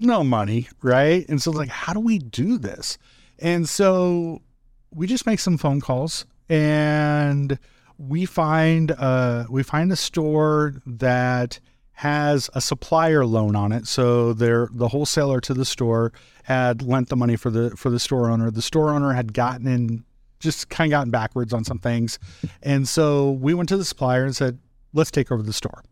no 0.00 0.24
money, 0.24 0.68
right? 0.82 1.28
And 1.28 1.40
so 1.40 1.50
like, 1.50 1.68
how 1.68 1.92
do 1.92 2.00
we 2.00 2.18
do 2.18 2.58
this? 2.58 2.98
And 3.38 3.68
so 3.68 4.42
we 4.90 5.06
just 5.06 5.26
make 5.26 5.40
some 5.40 5.58
phone 5.58 5.80
calls 5.80 6.26
and 6.48 7.58
we 7.98 8.24
find 8.24 8.92
uh 8.92 9.44
we 9.50 9.62
find 9.62 9.90
a 9.90 9.96
store 9.96 10.74
that 10.86 11.58
has 11.92 12.48
a 12.54 12.60
supplier 12.60 13.26
loan 13.26 13.56
on 13.56 13.72
it. 13.72 13.86
So 13.86 14.32
they're 14.32 14.68
the 14.72 14.88
wholesaler 14.88 15.40
to 15.42 15.54
the 15.54 15.64
store 15.64 16.12
had 16.44 16.80
lent 16.80 17.08
the 17.08 17.16
money 17.16 17.36
for 17.36 17.50
the 17.50 17.70
for 17.70 17.90
the 17.90 17.98
store 17.98 18.30
owner. 18.30 18.50
The 18.50 18.62
store 18.62 18.90
owner 18.90 19.12
had 19.12 19.32
gotten 19.32 19.66
in 19.66 20.04
just 20.38 20.68
kind 20.68 20.92
of 20.92 20.96
gotten 20.96 21.10
backwards 21.10 21.52
on 21.52 21.64
some 21.64 21.78
things. 21.78 22.18
And 22.62 22.86
so 22.86 23.32
we 23.32 23.52
went 23.54 23.68
to 23.70 23.76
the 23.76 23.84
supplier 23.84 24.24
and 24.24 24.36
said, 24.36 24.60
let's 24.92 25.10
take 25.10 25.32
over 25.32 25.42
the 25.42 25.52
store 25.52 25.82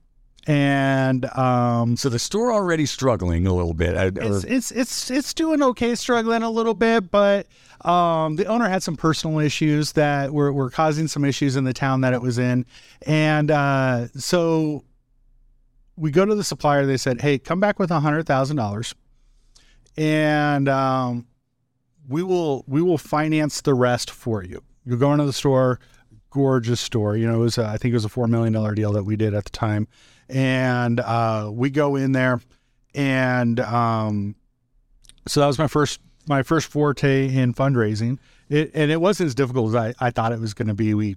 and 0.46 1.24
um, 1.36 1.96
so 1.96 2.08
the 2.08 2.20
store 2.20 2.52
already 2.52 2.86
struggling 2.86 3.46
a 3.48 3.52
little 3.52 3.74
bit. 3.74 4.16
It's, 4.16 4.44
it's 4.44 4.70
it's 4.70 5.10
it's 5.10 5.34
doing 5.34 5.60
okay, 5.60 5.96
struggling 5.96 6.42
a 6.42 6.50
little 6.50 6.74
bit, 6.74 7.10
but 7.10 7.48
um, 7.80 8.36
the 8.36 8.46
owner 8.46 8.68
had 8.68 8.82
some 8.82 8.96
personal 8.96 9.40
issues 9.40 9.92
that 9.92 10.32
were 10.32 10.52
were 10.52 10.70
causing 10.70 11.08
some 11.08 11.24
issues 11.24 11.56
in 11.56 11.64
the 11.64 11.72
town 11.72 12.02
that 12.02 12.12
it 12.12 12.22
was 12.22 12.38
in, 12.38 12.64
and 13.06 13.50
uh, 13.50 14.06
so 14.16 14.84
we 15.96 16.12
go 16.12 16.24
to 16.24 16.34
the 16.34 16.44
supplier. 16.44 16.86
They 16.86 16.96
said, 16.96 17.20
"Hey, 17.20 17.38
come 17.38 17.58
back 17.58 17.80
with 17.80 17.90
a 17.90 17.98
hundred 17.98 18.26
thousand 18.26 18.56
dollars, 18.56 18.94
and 19.96 20.68
um, 20.68 21.26
we 22.08 22.22
will 22.22 22.64
we 22.68 22.82
will 22.82 22.98
finance 22.98 23.62
the 23.62 23.74
rest 23.74 24.12
for 24.12 24.44
you. 24.44 24.62
You're 24.84 24.98
going 24.98 25.18
to 25.18 25.26
the 25.26 25.32
store." 25.32 25.80
gorgeous 26.30 26.82
store. 26.82 27.16
You 27.16 27.26
know, 27.26 27.36
it 27.36 27.44
was 27.44 27.56
a, 27.56 27.64
I 27.64 27.78
think 27.78 27.92
it 27.92 27.94
was 27.94 28.04
a 28.04 28.10
four 28.10 28.26
million 28.26 28.52
dollar 28.52 28.74
deal 28.74 28.92
that 28.92 29.04
we 29.04 29.16
did 29.16 29.32
at 29.32 29.46
the 29.46 29.50
time, 29.50 29.88
and 30.28 31.00
uh, 31.00 31.50
we 31.52 31.70
go 31.70 31.96
in 31.96 32.12
there, 32.12 32.40
and 32.94 33.60
um, 33.60 34.34
so 35.26 35.40
that 35.40 35.46
was 35.46 35.58
my 35.58 35.68
first 35.68 36.00
my 36.28 36.42
first 36.42 36.68
forte 36.68 37.34
in 37.34 37.54
fundraising. 37.54 38.18
It, 38.48 38.70
and 38.74 38.90
it 38.90 39.00
wasn't 39.00 39.28
as 39.28 39.34
difficult 39.34 39.68
as 39.68 39.74
I, 39.74 39.94
I 40.06 40.10
thought 40.10 40.32
it 40.32 40.40
was 40.40 40.54
going 40.54 40.68
to 40.68 40.74
be. 40.74 40.94
We 40.94 41.16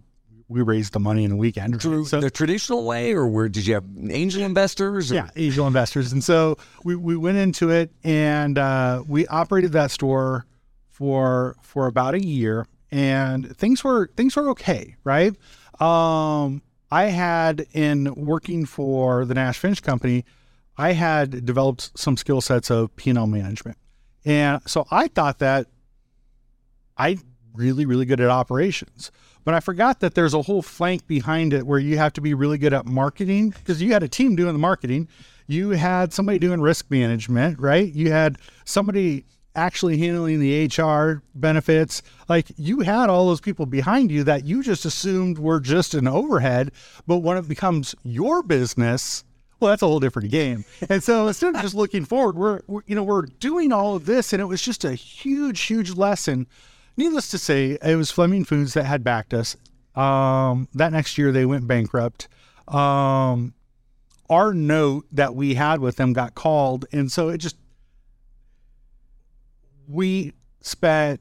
we 0.49 0.63
raised 0.63 0.93
the 0.93 0.99
money 0.99 1.23
in 1.23 1.31
a 1.31 1.35
weekend. 1.35 1.79
Through 1.79 2.05
so, 2.05 2.19
the 2.19 2.31
traditional 2.31 2.83
way, 2.83 3.13
or 3.13 3.27
where 3.27 3.47
did 3.47 3.67
you 3.67 3.75
have 3.75 3.85
angel 4.09 4.43
investors? 4.43 5.11
Or? 5.11 5.15
Yeah, 5.15 5.29
angel 5.35 5.67
investors. 5.67 6.11
And 6.11 6.23
so 6.23 6.57
we, 6.83 6.95
we 6.95 7.15
went 7.15 7.37
into 7.37 7.69
it 7.69 7.91
and 8.03 8.57
uh, 8.57 9.03
we 9.07 9.27
operated 9.27 9.73
that 9.73 9.91
store 9.91 10.45
for 10.89 11.55
for 11.61 11.85
about 11.85 12.15
a 12.15 12.19
year, 12.19 12.65
and 12.91 13.55
things 13.55 13.83
were 13.83 14.09
things 14.17 14.35
were 14.35 14.49
okay, 14.49 14.95
right? 15.03 15.33
Um, 15.79 16.61
I 16.91 17.05
had 17.05 17.67
in 17.73 18.13
working 18.15 18.65
for 18.65 19.25
the 19.25 19.33
Nash 19.33 19.59
Finch 19.59 19.83
Company, 19.83 20.25
I 20.77 20.93
had 20.93 21.45
developed 21.45 21.97
some 21.97 22.17
skill 22.17 22.41
sets 22.41 22.71
of 22.71 22.95
P&L 22.95 23.27
management, 23.27 23.77
and 24.25 24.61
so 24.65 24.87
I 24.89 25.07
thought 25.07 25.39
that 25.39 25.67
I 26.97 27.17
really 27.53 27.85
really 27.85 28.05
good 28.05 28.21
at 28.21 28.29
operations. 28.29 29.11
But 29.43 29.53
I 29.53 29.59
forgot 29.59 29.99
that 30.01 30.15
there's 30.15 30.33
a 30.33 30.41
whole 30.41 30.61
flank 30.61 31.07
behind 31.07 31.53
it 31.53 31.65
where 31.65 31.79
you 31.79 31.97
have 31.97 32.13
to 32.13 32.21
be 32.21 32.33
really 32.33 32.57
good 32.57 32.73
at 32.73 32.85
marketing 32.85 33.49
because 33.49 33.81
you 33.81 33.93
had 33.93 34.03
a 34.03 34.07
team 34.07 34.35
doing 34.35 34.53
the 34.53 34.59
marketing. 34.59 35.07
You 35.47 35.71
had 35.71 36.13
somebody 36.13 36.39
doing 36.39 36.61
risk 36.61 36.91
management, 36.91 37.59
right? 37.59 37.91
You 37.91 38.11
had 38.11 38.37
somebody 38.65 39.25
actually 39.59 39.97
handling 39.97 40.39
the 40.39 40.65
HR 40.65 41.21
benefits. 41.35 42.01
Like 42.27 42.47
you 42.57 42.79
had 42.79 43.09
all 43.09 43.27
those 43.27 43.41
people 43.41 43.65
behind 43.65 44.11
you 44.11 44.23
that 44.23 44.45
you 44.45 44.63
just 44.63 44.85
assumed 44.85 45.37
were 45.37 45.59
just 45.59 45.93
an 45.93 46.07
overhead. 46.07 46.71
But 47.05 47.17
when 47.17 47.37
it 47.37 47.47
becomes 47.47 47.93
your 48.03 48.41
business, 48.41 49.23
well, 49.59 49.69
that's 49.69 49.81
a 49.81 49.87
whole 49.87 49.99
different 49.99 50.31
game. 50.31 50.65
And 50.89 51.03
so 51.03 51.27
instead 51.27 51.55
of 51.55 51.61
just 51.61 51.75
looking 51.75 52.05
forward, 52.05 52.37
we're, 52.37 52.61
we're, 52.67 52.81
you 52.87 52.95
know 52.95 53.03
we're 53.03 53.25
doing 53.25 53.71
all 53.71 53.95
of 53.95 54.05
this, 54.05 54.33
and 54.33 54.41
it 54.41 54.45
was 54.45 54.61
just 54.61 54.85
a 54.85 54.93
huge, 54.93 55.61
huge 55.61 55.91
lesson. 55.91 56.47
Needless 56.97 57.29
to 57.31 57.37
say, 57.37 57.77
it 57.81 57.95
was 57.95 58.11
Fleming 58.11 58.45
Foods 58.45 58.73
that 58.73 58.85
had 58.85 59.03
backed 59.03 59.33
us. 59.33 59.55
Um, 59.95 60.67
that 60.73 60.91
next 60.91 61.17
year, 61.17 61.31
they 61.31 61.45
went 61.45 61.67
bankrupt. 61.67 62.27
Um, 62.67 63.53
our 64.29 64.53
note 64.53 65.05
that 65.11 65.35
we 65.35 65.55
had 65.55 65.79
with 65.79 65.97
them 65.97 66.13
got 66.13 66.35
called, 66.35 66.85
and 66.91 67.11
so 67.11 67.29
it 67.29 67.39
just 67.39 67.57
we 69.89 70.33
spent 70.61 71.19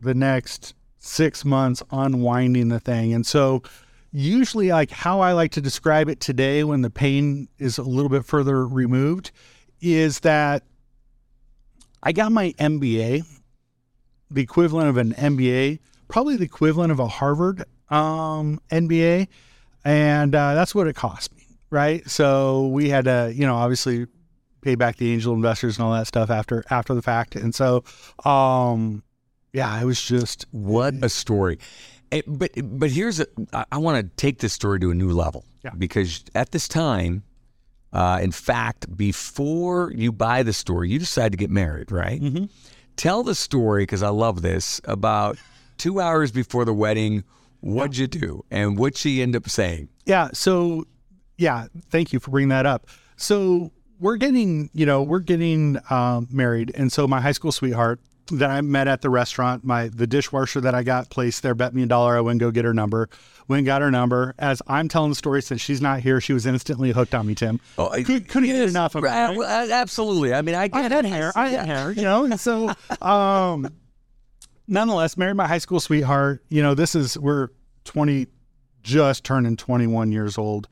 the 0.00 0.14
next 0.14 0.74
six 0.98 1.44
months 1.44 1.82
unwinding 1.90 2.68
the 2.68 2.80
thing. 2.80 3.14
And 3.14 3.24
so, 3.24 3.62
usually, 4.12 4.70
like 4.70 4.90
how 4.90 5.20
I 5.20 5.32
like 5.32 5.52
to 5.52 5.60
describe 5.60 6.08
it 6.08 6.20
today 6.20 6.64
when 6.64 6.82
the 6.82 6.90
pain 6.90 7.48
is 7.58 7.78
a 7.78 7.82
little 7.82 8.08
bit 8.08 8.24
further 8.24 8.66
removed 8.66 9.30
is 9.80 10.20
that 10.20 10.64
I 12.02 12.12
got 12.12 12.32
my 12.32 12.52
MBA, 12.58 13.24
the 14.30 14.42
equivalent 14.42 14.88
of 14.88 14.96
an 14.96 15.14
MBA, 15.14 15.78
probably 16.08 16.36
the 16.36 16.44
equivalent 16.44 16.90
of 16.90 16.98
a 16.98 17.06
Harvard 17.06 17.64
um, 17.90 18.60
MBA. 18.70 19.28
And 19.84 20.34
uh, 20.34 20.54
that's 20.54 20.74
what 20.74 20.86
it 20.86 20.96
cost 20.96 21.34
me. 21.36 21.46
Right. 21.70 22.08
So 22.08 22.66
we 22.68 22.88
had 22.88 23.04
to, 23.04 23.32
you 23.34 23.46
know, 23.46 23.54
obviously 23.54 24.06
pay 24.60 24.74
back 24.74 24.96
the 24.96 25.12
angel 25.12 25.34
investors 25.34 25.76
and 25.78 25.84
all 25.84 25.92
that 25.92 26.06
stuff 26.06 26.30
after 26.30 26.64
after 26.70 26.94
the 26.94 27.02
fact. 27.02 27.36
And 27.36 27.54
so, 27.54 27.84
um, 28.24 29.02
yeah, 29.52 29.80
it 29.80 29.84
was 29.84 30.02
just 30.02 30.46
what 30.50 30.94
a 31.02 31.08
story. 31.08 31.58
It, 32.10 32.24
but 32.26 32.50
but 32.62 32.90
here's 32.90 33.20
a 33.20 33.26
I, 33.52 33.64
I 33.72 33.78
want 33.78 34.04
to 34.04 34.16
take 34.16 34.38
this 34.38 34.52
story 34.52 34.80
to 34.80 34.90
a 34.90 34.94
new 34.94 35.10
level 35.10 35.44
yeah. 35.64 35.70
because 35.76 36.24
at 36.34 36.52
this 36.52 36.68
time, 36.68 37.22
uh, 37.92 38.18
in 38.22 38.32
fact, 38.32 38.96
before 38.96 39.92
you 39.94 40.12
buy 40.12 40.42
the 40.42 40.52
story, 40.52 40.90
you 40.90 40.98
decide 40.98 41.32
to 41.32 41.38
get 41.38 41.50
married, 41.50 41.90
right? 41.90 42.20
Mm-hmm. 42.20 42.44
Tell 42.96 43.22
the 43.22 43.34
story 43.34 43.82
because 43.82 44.02
I 44.02 44.08
love 44.08 44.42
this 44.42 44.80
about 44.84 45.38
two 45.76 46.00
hours 46.00 46.32
before 46.32 46.64
the 46.64 46.74
wedding. 46.74 47.24
What'd 47.60 47.96
you 47.96 48.06
do, 48.06 48.44
and 48.50 48.78
what'd 48.78 48.96
she 48.96 49.20
end 49.20 49.34
up 49.34 49.48
saying? 49.48 49.88
Yeah. 50.06 50.28
So, 50.32 50.84
yeah, 51.36 51.66
thank 51.90 52.12
you 52.12 52.20
for 52.20 52.30
bringing 52.30 52.50
that 52.50 52.66
up. 52.66 52.86
So 53.16 53.72
we're 54.00 54.16
getting, 54.16 54.70
you 54.72 54.86
know, 54.86 55.02
we're 55.02 55.18
getting 55.20 55.78
um, 55.90 56.28
married, 56.30 56.72
and 56.74 56.92
so 56.92 57.06
my 57.06 57.20
high 57.20 57.32
school 57.32 57.52
sweetheart 57.52 58.00
that 58.32 58.50
I 58.50 58.60
met 58.60 58.88
at 58.88 59.02
the 59.02 59.10
restaurant, 59.10 59.64
my 59.64 59.88
the 59.88 60.06
dishwasher 60.06 60.60
that 60.60 60.74
I 60.74 60.82
got 60.82 61.10
placed 61.10 61.42
there 61.42 61.54
bet 61.54 61.74
me 61.74 61.82
a 61.82 61.86
dollar 61.86 62.16
I 62.16 62.20
wouldn't 62.20 62.40
go 62.40 62.50
get 62.50 62.64
her 62.64 62.74
number. 62.74 63.08
Went 63.48 63.64
got 63.64 63.80
her 63.80 63.90
number. 63.90 64.34
As 64.38 64.60
I'm 64.66 64.88
telling 64.88 65.10
the 65.10 65.14
story, 65.14 65.40
since 65.40 65.62
she's 65.62 65.80
not 65.80 66.00
here, 66.00 66.20
she 66.20 66.34
was 66.34 66.44
instantly 66.44 66.92
hooked 66.92 67.14
on 67.14 67.26
me, 67.26 67.34
Tim. 67.34 67.60
Oh, 67.78 67.88
I, 67.88 68.02
Could, 68.02 68.28
couldn't 68.28 68.50
yes, 68.50 68.58
get 68.58 68.68
enough 68.68 68.94
of 68.94 69.04
right? 69.04 69.38
Absolutely. 69.70 70.34
I 70.34 70.42
mean, 70.42 70.54
I, 70.54 70.68
I 70.70 70.82
had 70.82 71.06
hair. 71.06 71.32
I 71.34 71.48
had 71.48 71.66
hair, 71.66 71.90
you 71.90 72.02
know, 72.02 72.24
and 72.24 72.38
so, 72.38 72.74
um, 73.00 73.72
nonetheless, 74.66 75.16
married 75.16 75.36
my 75.36 75.48
high 75.48 75.58
school 75.58 75.80
sweetheart. 75.80 76.44
You 76.50 76.62
know, 76.62 76.74
this 76.74 76.94
is 76.94 77.18
we're 77.18 77.48
20, 77.84 78.26
just 78.82 79.24
turning 79.24 79.56
21 79.56 80.12
years 80.12 80.36
old 80.36 80.68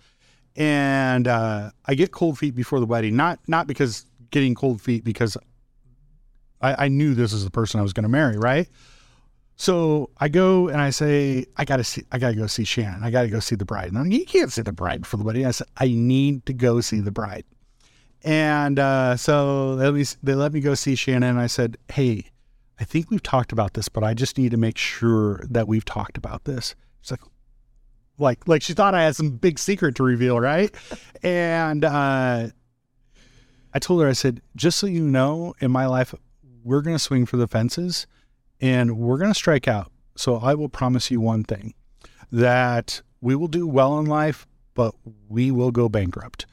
and 0.57 1.29
uh, 1.29 1.71
I 1.85 1.95
get 1.95 2.13
cold 2.13 2.39
feet 2.39 2.55
before 2.55 2.81
the 2.81 2.87
wedding. 2.87 3.17
Not 3.17 3.39
not 3.47 3.67
because 3.67 4.07
getting 4.31 4.55
cold 4.55 4.81
feet 4.81 5.05
because 5.05 5.37
I, 6.61 6.87
I 6.87 6.89
knew 6.89 7.15
this 7.15 7.33
is 7.33 7.45
the 7.45 7.51
person 7.51 7.81
I 7.81 7.83
was 7.83 7.93
going 7.93 8.05
to 8.05 8.09
marry, 8.09 8.39
right? 8.39 8.69
So 9.57 10.11
I 10.19 10.29
go 10.29 10.69
and 10.69 10.81
I 10.81 10.91
say, 10.91 11.47
I 11.57 11.65
gotta 11.65 11.85
see, 11.85 12.05
I 12.13 12.19
gotta 12.19 12.35
go 12.37 12.47
see 12.47 12.65
Shannon. 12.65 13.03
I 13.03 13.11
gotta 13.11 13.29
go 13.29 13.41
see 13.41 13.57
the 13.57 13.65
bride. 13.65 13.89
And 13.89 13.97
I'm, 13.97 14.05
like, 14.05 14.19
you 14.19 14.27
can't 14.27 14.53
see 14.53 14.61
the 14.61 14.73
bride 14.73 15.01
before 15.01 15.17
the 15.17 15.25
wedding. 15.25 15.47
I 15.47 15.51
said, 15.51 15.67
I 15.79 15.89
need 15.89 16.45
to 16.47 16.53
go 16.53 16.83
see 16.83 17.01
the 17.01 17.11
bride. 17.11 17.45
And 18.23 18.79
uh, 18.79 19.17
so 19.17 19.77
they 19.77 19.85
let, 19.87 19.95
me, 19.95 20.05
they 20.23 20.35
let 20.35 20.53
me 20.53 20.61
go 20.61 20.75
see 20.75 20.95
Shannon. 20.95 21.31
And 21.31 21.41
I 21.41 21.47
said, 21.47 21.79
Hey, 21.91 22.27
I 22.79 22.85
think 22.85 23.11
we've 23.11 23.23
talked 23.23 23.51
about 23.51 23.73
this, 23.73 23.89
but 23.89 24.05
I 24.05 24.13
just 24.13 24.37
need 24.37 24.51
to 24.51 24.59
make 24.59 24.77
sure 24.77 25.43
that 25.49 25.67
we've 25.67 25.87
talked 25.87 26.19
about 26.19 26.45
this. 26.45 26.75
She's 27.01 27.13
like, 27.13 27.21
like 28.19 28.47
like 28.49 28.63
she 28.63 28.73
thought 28.73 28.95
I 28.95 29.03
had 29.03 29.17
some 29.17 29.31
big 29.31 29.59
secret 29.59 29.95
to 29.97 30.03
reveal, 30.03 30.41
right? 30.41 30.75
and 31.23 31.85
uh, 31.85 32.49
I 33.75 33.79
told 33.79 34.03
her, 34.03 34.09
I 34.09 34.13
said, 34.13 34.41
just 34.55 34.79
so 34.79 34.87
you 34.87 35.07
know, 35.07 35.55
in 35.61 35.71
my 35.71 35.87
life, 35.87 36.15
we're 36.65 36.83
gonna 36.83 36.99
swing 36.99 37.27
for 37.27 37.37
the 37.37 37.47
fences, 37.47 38.07
and 38.61 38.99
we're 38.99 39.19
gonna 39.19 39.35
strike 39.35 39.69
out. 39.69 39.93
So 40.17 40.37
I 40.37 40.55
will 40.55 40.69
promise 40.69 41.11
you 41.11 41.21
one 41.21 41.45
thing: 41.45 41.75
that 42.33 43.03
we 43.21 43.35
will 43.35 43.49
do 43.49 43.67
well 43.67 43.99
in 43.99 44.07
life, 44.07 44.47
but 44.75 44.95
we 45.29 45.51
will 45.51 45.71
go 45.71 45.89
bankrupt. 45.89 46.47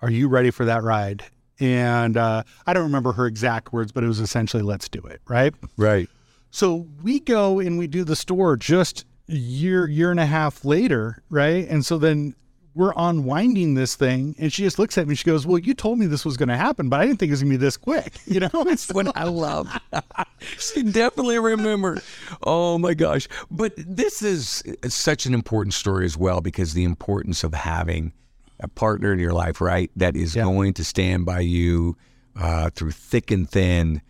Are 0.00 0.10
you 0.10 0.28
ready 0.28 0.50
for 0.50 0.64
that 0.64 0.82
ride? 0.82 1.24
And 1.60 2.16
uh, 2.16 2.42
I 2.66 2.72
don't 2.72 2.82
remember 2.82 3.12
her 3.12 3.26
exact 3.26 3.72
words, 3.72 3.92
but 3.92 4.02
it 4.02 4.08
was 4.08 4.20
essentially, 4.20 4.62
"Let's 4.62 4.88
do 4.88 5.00
it." 5.00 5.20
Right? 5.28 5.54
Right. 5.76 6.08
So 6.50 6.86
we 7.02 7.18
go 7.20 7.60
and 7.60 7.78
we 7.78 7.86
do 7.86 8.04
the 8.04 8.14
store 8.14 8.56
just 8.56 9.06
year 9.32 9.88
year 9.88 10.10
and 10.10 10.20
a 10.20 10.26
half 10.26 10.64
later, 10.64 11.22
right? 11.30 11.66
And 11.68 11.84
so 11.84 11.98
then 11.98 12.34
we're 12.74 12.94
unwinding 12.96 13.74
this 13.74 13.94
thing, 13.94 14.34
and 14.38 14.52
she 14.52 14.62
just 14.62 14.78
looks 14.78 14.96
at 14.96 15.06
me. 15.06 15.14
She 15.14 15.24
goes, 15.24 15.46
"Well, 15.46 15.58
you 15.58 15.74
told 15.74 15.98
me 15.98 16.06
this 16.06 16.24
was 16.24 16.36
going 16.36 16.48
to 16.48 16.56
happen, 16.56 16.88
but 16.88 17.00
I 17.00 17.06
didn't 17.06 17.18
think 17.18 17.28
it 17.30 17.32
was 17.32 17.42
going 17.42 17.52
to 17.52 17.58
be 17.58 17.64
this 17.64 17.76
quick." 17.76 18.14
You 18.26 18.40
know, 18.40 18.50
it's 18.54 18.90
what 18.92 19.14
I 19.14 19.24
love. 19.24 19.70
she 20.58 20.82
definitely 20.82 21.38
remember. 21.38 22.00
Oh 22.42 22.78
my 22.78 22.94
gosh! 22.94 23.28
But 23.50 23.74
this 23.76 24.22
is 24.22 24.62
such 24.88 25.26
an 25.26 25.34
important 25.34 25.74
story 25.74 26.06
as 26.06 26.16
well 26.16 26.40
because 26.40 26.72
the 26.72 26.84
importance 26.84 27.44
of 27.44 27.52
having 27.52 28.12
a 28.60 28.68
partner 28.68 29.12
in 29.12 29.18
your 29.18 29.34
life, 29.34 29.60
right, 29.60 29.90
that 29.96 30.16
is 30.16 30.34
yeah. 30.34 30.44
going 30.44 30.72
to 30.74 30.84
stand 30.84 31.26
by 31.26 31.40
you 31.40 31.96
uh, 32.40 32.70
through 32.70 32.92
thick 32.92 33.30
and 33.30 33.50
thin. 33.50 34.00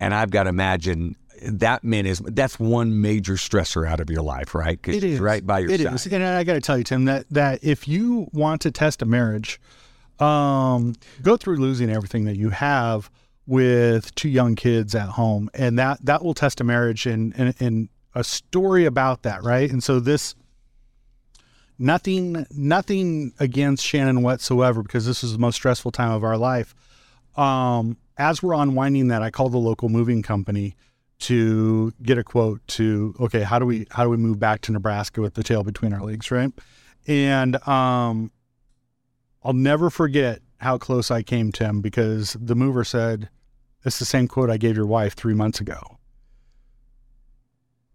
And 0.00 0.12
I've 0.12 0.30
got 0.30 0.42
to 0.44 0.48
imagine 0.50 1.16
that 1.44 1.84
man 1.84 2.06
is 2.06 2.18
that's 2.20 2.58
one 2.58 3.00
major 3.00 3.34
stressor 3.34 3.86
out 3.86 4.00
of 4.00 4.10
your 4.10 4.22
life, 4.22 4.54
right? 4.54 4.78
It 4.86 5.04
is 5.04 5.20
right 5.20 5.46
by 5.46 5.60
your 5.60 5.70
it 5.70 5.80
side. 5.80 5.94
Is. 5.94 6.06
And 6.06 6.24
I 6.24 6.44
got 6.44 6.54
to 6.54 6.60
tell 6.60 6.78
you, 6.78 6.84
Tim, 6.84 7.04
that 7.06 7.26
that 7.30 7.62
if 7.62 7.86
you 7.88 8.28
want 8.32 8.62
to 8.62 8.70
test 8.70 9.02
a 9.02 9.06
marriage, 9.06 9.60
um, 10.18 10.94
go 11.22 11.36
through 11.36 11.56
losing 11.56 11.90
everything 11.90 12.24
that 12.24 12.36
you 12.36 12.50
have 12.50 13.10
with 13.46 14.14
two 14.14 14.28
young 14.28 14.54
kids 14.54 14.94
at 14.94 15.08
home, 15.08 15.50
and 15.54 15.78
that 15.78 16.04
that 16.04 16.24
will 16.24 16.34
test 16.34 16.60
a 16.60 16.64
marriage. 16.64 17.06
And 17.06 17.34
and, 17.36 17.54
and 17.60 17.88
a 18.14 18.24
story 18.24 18.84
about 18.84 19.22
that, 19.22 19.42
right? 19.42 19.70
And 19.70 19.82
so 19.82 20.00
this 20.00 20.34
nothing 21.78 22.46
nothing 22.50 23.32
against 23.40 23.84
Shannon 23.84 24.22
whatsoever 24.22 24.82
because 24.82 25.06
this 25.06 25.24
is 25.24 25.32
the 25.32 25.38
most 25.38 25.56
stressful 25.56 25.92
time 25.92 26.12
of 26.12 26.24
our 26.24 26.36
life. 26.36 26.74
Um, 27.36 27.96
as 28.18 28.42
we're 28.42 28.54
unwinding 28.54 29.08
that, 29.08 29.22
I 29.22 29.30
called 29.30 29.52
the 29.52 29.58
local 29.58 29.88
moving 29.88 30.22
company 30.22 30.76
to 31.22 31.92
get 32.02 32.18
a 32.18 32.24
quote 32.24 32.60
to 32.66 33.14
okay 33.20 33.42
how 33.42 33.58
do 33.58 33.66
we 33.66 33.86
how 33.90 34.04
do 34.04 34.10
we 34.10 34.16
move 34.16 34.38
back 34.38 34.60
to 34.62 34.72
Nebraska 34.72 35.20
with 35.20 35.34
the 35.34 35.42
tail 35.42 35.62
between 35.64 35.92
our 35.92 36.02
legs 36.02 36.30
right 36.30 36.52
and 37.06 37.56
um 37.66 38.30
I'll 39.44 39.52
never 39.52 39.90
forget 39.90 40.40
how 40.58 40.78
close 40.78 41.10
I 41.10 41.22
came 41.22 41.50
Tim 41.52 41.80
because 41.80 42.36
the 42.40 42.54
mover 42.54 42.84
said 42.84 43.28
it's 43.84 43.98
the 43.98 44.04
same 44.04 44.28
quote 44.28 44.50
I 44.50 44.56
gave 44.56 44.76
your 44.76 44.86
wife 44.86 45.14
3 45.14 45.34
months 45.34 45.60
ago 45.60 45.98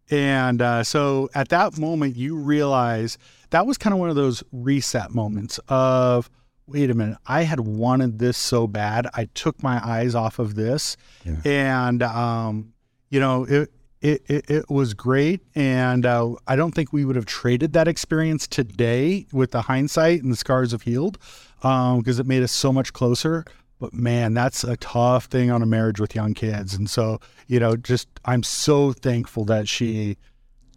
And 0.09 0.61
uh, 0.61 0.83
so 0.83 1.29
at 1.35 1.49
that 1.49 1.77
moment, 1.77 2.15
you 2.15 2.35
realize 2.37 3.17
that 3.49 3.65
was 3.65 3.77
kind 3.77 3.93
of 3.93 3.99
one 3.99 4.09
of 4.09 4.15
those 4.15 4.41
reset 4.51 5.11
moments 5.11 5.59
of, 5.67 6.29
wait 6.65 6.89
a 6.89 6.93
minute, 6.93 7.17
I 7.25 7.43
had 7.43 7.59
wanted 7.61 8.19
this 8.19 8.37
so 8.37 8.67
bad. 8.67 9.07
I 9.13 9.25
took 9.33 9.61
my 9.61 9.85
eyes 9.85 10.15
off 10.15 10.39
of 10.39 10.55
this. 10.55 10.95
Yeah. 11.25 11.41
And, 11.43 12.03
um, 12.03 12.73
you 13.09 13.19
know, 13.19 13.45
it, 13.45 13.71
it, 14.01 14.21
it, 14.27 14.49
it, 14.49 14.69
was 14.69 14.93
great. 14.93 15.41
And 15.55 16.05
uh, 16.05 16.35
I 16.47 16.55
don't 16.55 16.73
think 16.73 16.93
we 16.93 17.05
would 17.05 17.15
have 17.15 17.25
traded 17.25 17.73
that 17.73 17.87
experience 17.87 18.47
today 18.47 19.25
with 19.31 19.51
the 19.51 19.63
hindsight 19.63 20.21
and 20.21 20.31
the 20.31 20.35
scars 20.35 20.71
have 20.71 20.83
healed 20.83 21.17
because 21.61 22.19
um, 22.19 22.21
it 22.21 22.25
made 22.25 22.43
us 22.43 22.51
so 22.51 22.71
much 22.71 22.93
closer. 22.93 23.45
But 23.79 23.93
man, 23.93 24.33
that's 24.33 24.63
a 24.63 24.77
tough 24.77 25.25
thing 25.25 25.51
on 25.51 25.61
a 25.61 25.65
marriage 25.65 25.99
with 25.99 26.15
young 26.15 26.33
kids. 26.33 26.73
And 26.73 26.89
so, 26.89 27.19
you 27.47 27.59
know, 27.59 27.75
just 27.75 28.07
I'm 28.25 28.43
so 28.43 28.91
thankful 28.93 29.45
that 29.45 29.67
she 29.67 30.17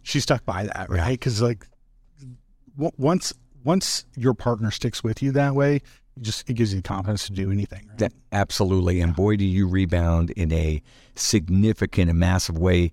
she 0.03 0.19
stuck 0.19 0.45
by 0.45 0.65
that, 0.65 0.89
right? 0.89 1.19
Because 1.19 1.41
like 1.41 1.67
w- 2.75 2.91
once 2.97 3.33
once 3.63 4.05
your 4.15 4.33
partner 4.33 4.71
sticks 4.71 5.03
with 5.03 5.21
you 5.21 5.31
that 5.31 5.55
way, 5.55 5.81
just 6.19 6.49
it 6.49 6.53
gives 6.53 6.73
you 6.73 6.81
the 6.81 6.87
confidence 6.87 7.25
to 7.27 7.33
do 7.33 7.51
anything. 7.51 7.85
Right? 7.89 7.97
That, 7.99 8.13
absolutely, 8.31 9.01
and 9.01 9.15
boy, 9.15 9.37
do 9.37 9.45
you 9.45 9.67
rebound 9.67 10.31
in 10.31 10.51
a 10.51 10.81
significant 11.15 12.09
and 12.09 12.19
massive 12.19 12.57
way. 12.57 12.91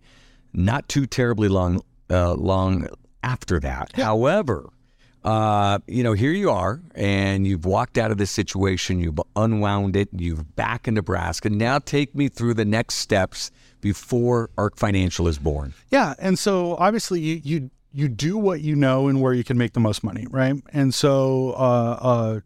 Not 0.53 0.89
too 0.89 1.07
terribly 1.07 1.49
long, 1.49 1.83
uh, 2.11 2.35
long 2.35 2.89
after 3.23 3.61
that. 3.61 3.93
Yeah. 3.97 4.05
However, 4.05 4.71
uh, 5.25 5.79
you 5.87 6.03
know, 6.03 6.13
here 6.13 6.33
you 6.33 6.51
are, 6.51 6.81
and 6.95 7.47
you've 7.47 7.65
walked 7.65 7.99
out 7.99 8.11
of 8.11 8.19
this 8.19 8.31
situation, 8.31 9.01
you've 9.01 9.21
unwound 9.37 9.97
it, 9.97 10.09
you've 10.13 10.57
back 10.57 10.89
in 10.89 10.95
Nebraska. 10.95 11.51
Now, 11.51 11.79
take 11.79 12.15
me 12.15 12.29
through 12.29 12.55
the 12.55 12.65
next 12.65 12.97
steps 12.97 13.51
before 13.81 14.51
Ark 14.57 14.77
Financial 14.77 15.29
is 15.29 15.39
born. 15.39 15.75
Yeah, 15.91 16.15
and 16.19 16.39
so 16.39 16.77
obviously 16.77 17.21
you 17.21 17.41
you 17.45 17.71
you 17.93 18.09
do 18.09 18.37
what 18.37 18.61
you 18.61 18.77
know 18.77 19.09
and 19.09 19.21
where 19.21 19.33
you 19.33 19.45
can 19.45 19.59
make 19.59 19.73
the 19.73 19.81
most 19.81 20.05
money, 20.05 20.27
right? 20.31 20.55
And 20.73 20.95
so 20.95 21.51
uh, 21.51 21.99
uh, 22.01 22.41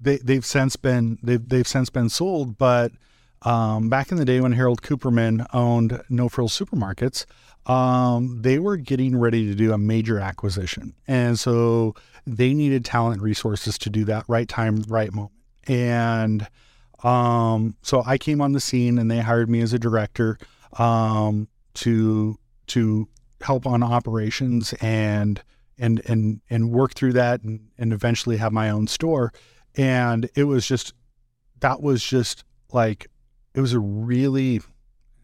they 0.00 0.18
they've 0.18 0.44
since 0.44 0.76
been 0.76 1.18
they've 1.22 1.46
they've 1.48 1.68
since 1.68 1.90
been 1.90 2.08
sold, 2.08 2.58
but 2.58 2.92
um, 3.42 3.88
back 3.88 4.10
in 4.10 4.18
the 4.18 4.24
day 4.24 4.40
when 4.40 4.52
Harold 4.52 4.82
Cooperman 4.82 5.46
owned 5.52 6.02
No 6.08 6.28
Frills 6.28 6.58
Supermarkets, 6.58 7.24
um, 7.66 8.42
they 8.42 8.58
were 8.58 8.76
getting 8.76 9.16
ready 9.16 9.46
to 9.46 9.54
do 9.54 9.72
a 9.72 9.78
major 9.78 10.18
acquisition, 10.18 10.94
and 11.06 11.38
so 11.38 11.94
they 12.26 12.54
needed 12.54 12.84
talent 12.84 13.22
resources 13.22 13.78
to 13.78 13.90
do 13.90 14.04
that 14.04 14.24
right 14.28 14.48
time, 14.48 14.82
right 14.88 15.12
moment, 15.12 15.32
and 15.66 16.46
um, 17.02 17.76
so 17.82 18.02
I 18.04 18.18
came 18.18 18.40
on 18.40 18.52
the 18.52 18.60
scene, 18.60 18.98
and 18.98 19.10
they 19.10 19.20
hired 19.20 19.48
me 19.48 19.60
as 19.60 19.72
a 19.72 19.78
director 19.78 20.38
um, 20.78 21.48
to 21.74 22.38
to 22.68 23.08
help 23.40 23.66
on 23.66 23.82
operations 23.82 24.74
and 24.80 25.42
and 25.78 26.02
and 26.06 26.40
and 26.50 26.70
work 26.70 26.94
through 26.94 27.14
that 27.14 27.42
and, 27.42 27.60
and 27.78 27.92
eventually 27.92 28.36
have 28.36 28.52
my 28.52 28.70
own 28.70 28.86
store 28.86 29.32
and 29.76 30.28
it 30.34 30.44
was 30.44 30.66
just 30.66 30.94
that 31.60 31.82
was 31.82 32.02
just 32.04 32.44
like 32.72 33.08
it 33.54 33.60
was 33.60 33.72
a 33.72 33.80
really 33.80 34.60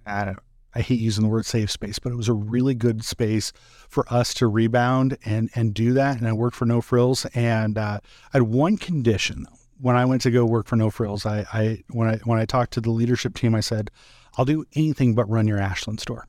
I 0.04 0.24
don't 0.24 0.38
I 0.76 0.80
hate 0.80 1.00
using 1.00 1.24
the 1.24 1.30
word 1.30 1.46
safe 1.46 1.70
space, 1.70 1.98
but 1.98 2.12
it 2.12 2.16
was 2.16 2.28
a 2.28 2.35
really 2.35 2.74
good 2.74 3.02
space 3.02 3.50
for 3.88 4.04
us 4.12 4.35
to 4.35 4.46
rebound 4.46 5.16
and 5.24 5.48
and 5.54 5.72
do 5.72 5.94
that. 5.94 6.18
And 6.18 6.28
I 6.28 6.35
worked 6.35 6.54
for 6.54 6.66
No 6.66 6.82
Frills, 6.82 7.24
and 7.35 7.78
uh, 7.78 8.00
I 8.35 8.37
had 8.37 8.42
one 8.42 8.76
condition 8.76 9.44
though. 9.44 9.56
When 9.80 9.96
I 9.96 10.04
went 10.04 10.22
to 10.22 10.30
go 10.30 10.44
work 10.44 10.66
for 10.66 10.76
No 10.76 10.90
Frills, 10.90 11.24
I, 11.24 11.46
I 11.50 11.82
when 11.90 12.09
I 12.09 12.16
when 12.24 12.38
I 12.38 12.44
talked 12.44 12.74
to 12.74 12.82
the 12.82 12.90
leadership 12.90 13.35
team, 13.35 13.54
I 13.54 13.61
said, 13.61 13.90
"I'll 14.37 14.44
do 14.44 14.66
anything 14.74 15.14
but 15.14 15.28
run 15.30 15.46
your 15.48 15.59
Ashland 15.59 16.00
store." 16.00 16.26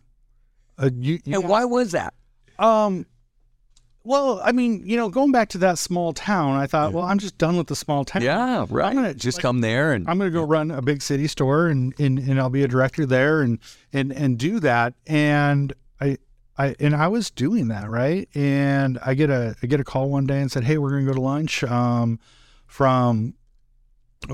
Uh, 0.78 0.92
you, 0.96 1.20
you 1.26 1.40
and 1.40 1.50
why 1.50 1.66
was 1.66 1.92
that? 1.92 2.14
Um, 2.58 3.06
well, 4.08 4.40
I 4.42 4.54
mean, 4.54 4.84
you 4.86 4.96
know, 4.96 5.10
going 5.10 5.34
back 5.34 5.50
to 5.50 5.58
that 5.60 5.78
small 5.78 6.14
town, 6.14 6.56
I 6.56 6.66
thought, 6.66 6.94
well, 6.94 7.04
I'm 7.04 7.20
just 7.20 7.38
done 7.38 7.58
with 7.58 7.68
the 7.68 7.76
small 7.76 8.06
town. 8.06 8.22
Yeah, 8.22 8.66
right. 8.70 8.88
I'm 8.88 8.96
gonna, 8.96 9.14
just 9.14 9.40
like, 9.40 9.42
come 9.42 9.60
there 9.60 9.92
and 9.92 10.10
I'm 10.10 10.18
going 10.18 10.32
to 10.32 10.34
go 10.34 10.46
run 10.46 10.72
a 10.72 10.82
big 10.82 11.02
city 11.02 11.28
store 11.28 11.68
and, 11.68 11.94
and 12.00 12.18
and 12.18 12.40
I'll 12.40 12.50
be 12.50 12.64
a 12.64 12.70
director 12.70 13.06
there 13.06 13.42
and 13.42 13.60
and 13.92 14.14
and 14.14 14.40
do 14.40 14.62
that. 14.62 14.94
And 15.08 15.74
I 16.00 16.20
I 16.58 16.76
and 16.80 16.96
I 16.96 17.10
was 17.10 17.30
doing 17.30 17.68
that 17.68 17.90
right. 17.90 18.30
And 18.34 18.98
I 19.06 19.14
get 19.14 19.30
a 19.30 19.56
I 19.62 19.68
get 19.68 19.82
a 19.82 19.84
call 19.84 20.10
one 20.10 20.26
day 20.26 20.40
and 20.40 20.50
said, 20.50 20.64
hey, 20.64 20.78
we're 20.78 20.92
going 20.92 21.06
to 21.06 21.12
go 21.12 21.16
to 21.16 21.22
lunch 21.22 21.66
um, 21.66 22.20
from 22.66 23.34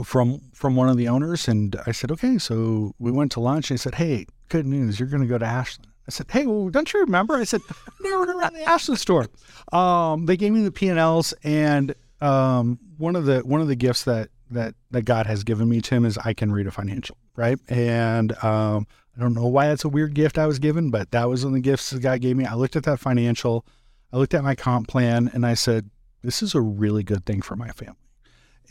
from 0.04 0.40
from 0.54 0.76
one 0.76 0.88
of 0.88 0.98
the 0.98 1.08
owners. 1.08 1.48
And 1.48 1.76
I 1.88 1.94
said, 1.94 2.12
okay. 2.12 2.38
So 2.38 2.94
we 3.00 3.12
went 3.12 3.32
to 3.32 3.40
lunch 3.40 3.72
and 3.72 3.80
he 3.80 3.82
said, 3.82 3.96
hey, 3.96 4.28
good 4.50 4.68
news, 4.68 5.00
you're 5.00 5.10
going 5.10 5.24
to 5.24 5.28
go 5.28 5.40
to 5.40 5.46
Ashland. 5.46 5.90
I 6.08 6.12
said, 6.12 6.28
"Hey, 6.30 6.46
well, 6.46 6.70
don't 6.70 6.92
you 6.92 7.02
remember?" 7.02 7.36
I 7.36 7.44
said, 7.44 7.62
"Never 8.02 8.24
around 8.24 8.54
the 8.54 8.64
Ashland 8.64 9.00
store." 9.00 9.28
Um, 9.72 10.26
they 10.26 10.38
gave 10.38 10.52
me 10.52 10.64
the 10.64 10.72
P 10.72 10.88
and 10.90 11.00
Ls, 11.00 11.34
and 11.44 11.96
um, 12.22 12.80
one 12.98 13.16
of 13.16 13.26
the 13.26 13.40
one 13.40 13.62
of 13.62 13.68
the 13.68 13.76
gifts 13.76 14.04
that 14.04 14.30
that 14.52 14.76
that 14.92 15.04
God 15.04 15.26
has 15.28 15.44
given 15.44 15.70
me, 15.70 15.82
Tim, 15.82 16.06
is 16.06 16.18
I 16.18 16.34
can 16.34 16.52
read 16.52 16.68
a 16.68 16.72
financial, 16.72 17.18
right? 17.36 17.58
And 17.70 18.32
um, 18.44 18.88
I 19.18 19.22
don't 19.22 19.34
know 19.34 19.48
why 19.48 19.68
that's 19.68 19.86
a 19.86 19.90
weird 19.90 20.14
gift 20.14 20.38
I 20.38 20.48
was 20.48 20.60
given, 20.60 20.90
but 20.90 21.12
that 21.12 21.30
was 21.30 21.46
one 21.46 21.54
of 21.54 21.56
the 21.56 21.62
gifts 21.62 21.90
that 21.92 22.02
God 22.02 22.22
gave 22.22 22.36
me. 22.36 22.46
I 22.46 22.56
looked 22.56 22.76
at 22.76 22.84
that 22.84 23.00
financial, 23.00 23.66
I 24.12 24.18
looked 24.18 24.34
at 24.34 24.44
my 24.44 24.56
comp 24.56 24.88
plan, 24.88 25.30
and 25.34 25.46
I 25.46 25.54
said, 25.54 25.90
"This 26.22 26.42
is 26.42 26.56
a 26.56 26.62
really 26.62 27.04
good 27.04 27.26
thing 27.26 27.42
for 27.42 27.56
my 27.56 27.70
family." 27.70 27.98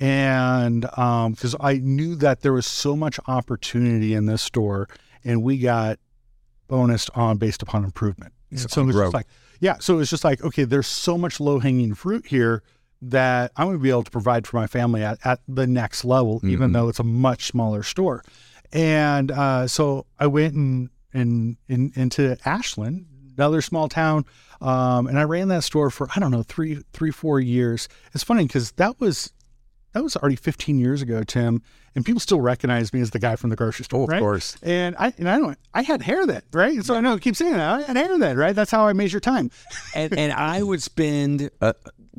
And 0.01 0.83
because 0.83 1.55
um, 1.55 1.61
I 1.61 1.75
knew 1.75 2.14
that 2.16 2.40
there 2.40 2.53
was 2.53 2.66
so 2.66 2.97
much 2.97 3.21
opportunity 3.27 4.14
in 4.14 4.27
this 4.27 4.42
store, 4.42 4.88
and 5.25 5.42
we 5.42 5.59
got 5.59 5.99
bonus 6.72 7.11
on 7.11 7.37
based 7.37 7.61
upon 7.61 7.85
improvement. 7.85 8.32
So, 8.54 8.66
so 8.66 8.82
it 8.82 8.87
was 8.87 8.96
just 8.96 9.12
like, 9.12 9.26
yeah. 9.61 9.76
So 9.78 9.94
it 9.94 9.98
was 9.98 10.08
just 10.08 10.24
like, 10.24 10.42
okay, 10.42 10.64
there's 10.64 10.87
so 10.87 11.18
much 11.18 11.38
low 11.38 11.58
hanging 11.58 11.92
fruit 11.92 12.26
here 12.26 12.62
that 13.02 13.52
I'm 13.56 13.66
going 13.66 13.76
to 13.76 13.82
be 13.82 13.90
able 13.90 14.04
to 14.04 14.11
provide 14.11 14.46
for 14.46 14.56
my 14.56 14.66
family 14.66 15.02
at, 15.02 15.18
at 15.22 15.40
the 15.46 15.66
next 15.66 16.02
level, 16.02 16.38
mm-hmm. 16.38 16.48
even 16.48 16.72
though 16.72 16.88
it's 16.88 16.98
a 16.98 17.04
much 17.04 17.48
smaller 17.48 17.82
store. 17.82 18.24
And 18.72 19.30
uh, 19.30 19.66
so 19.66 20.06
I 20.18 20.28
went 20.28 20.54
and, 20.54 20.88
and 21.12 21.58
in, 21.68 21.92
into 21.94 22.38
Ashland, 22.46 23.04
another 23.37 23.61
small 23.61 23.90
town, 23.90 24.24
um, 24.62 25.08
and 25.08 25.18
I 25.18 25.24
ran 25.24 25.48
that 25.48 25.64
store 25.64 25.90
for 25.90 26.08
I 26.16 26.20
don't 26.20 26.30
know 26.30 26.42
three, 26.42 26.82
three, 26.94 27.11
four 27.11 27.38
years. 27.38 27.87
It's 28.14 28.24
funny 28.24 28.44
because 28.44 28.72
that 28.72 28.98
was 28.98 29.30
that 29.92 30.02
was 30.02 30.16
already 30.16 30.37
15 30.37 30.78
years 30.78 31.02
ago, 31.02 31.22
Tim, 31.22 31.62
and 31.94 32.05
people 32.05 32.20
still 32.20 32.40
recognize 32.40 32.92
me 32.92 33.00
as 33.00 33.11
the 33.11 33.18
guy 33.18 33.37
from 33.37 33.50
the 33.50 33.57
grocery 33.57 33.85
store. 33.85 34.00
Oh, 34.00 34.05
of 34.05 34.09
right? 34.09 34.20
course. 34.20 34.57
And 34.62 34.96
I 34.98 35.12
and 35.18 35.28
I 35.28 35.38
don't 35.38 35.59
I 35.74 35.83
had 35.83 36.02
hair 36.02 36.26
then, 36.26 36.42
right? 36.52 36.72
And 36.72 36.85
so 36.85 36.94
I 36.94 37.00
know 37.00 37.14
I 37.14 37.18
keep 37.18 37.37
saying 37.37 37.52
that 37.52 37.61
I 37.61 37.83
had 37.83 37.96
hair 37.96 38.18
then, 38.18 38.37
right? 38.37 38.55
That's 38.55 38.70
how 38.70 38.87
I 38.87 38.92
measure 38.94 39.20
time. 39.20 39.50
and 39.94 40.16
and 40.16 40.33
I 40.33 40.62
would 40.62 40.83
spend. 40.83 41.50
Uh, 41.61 41.74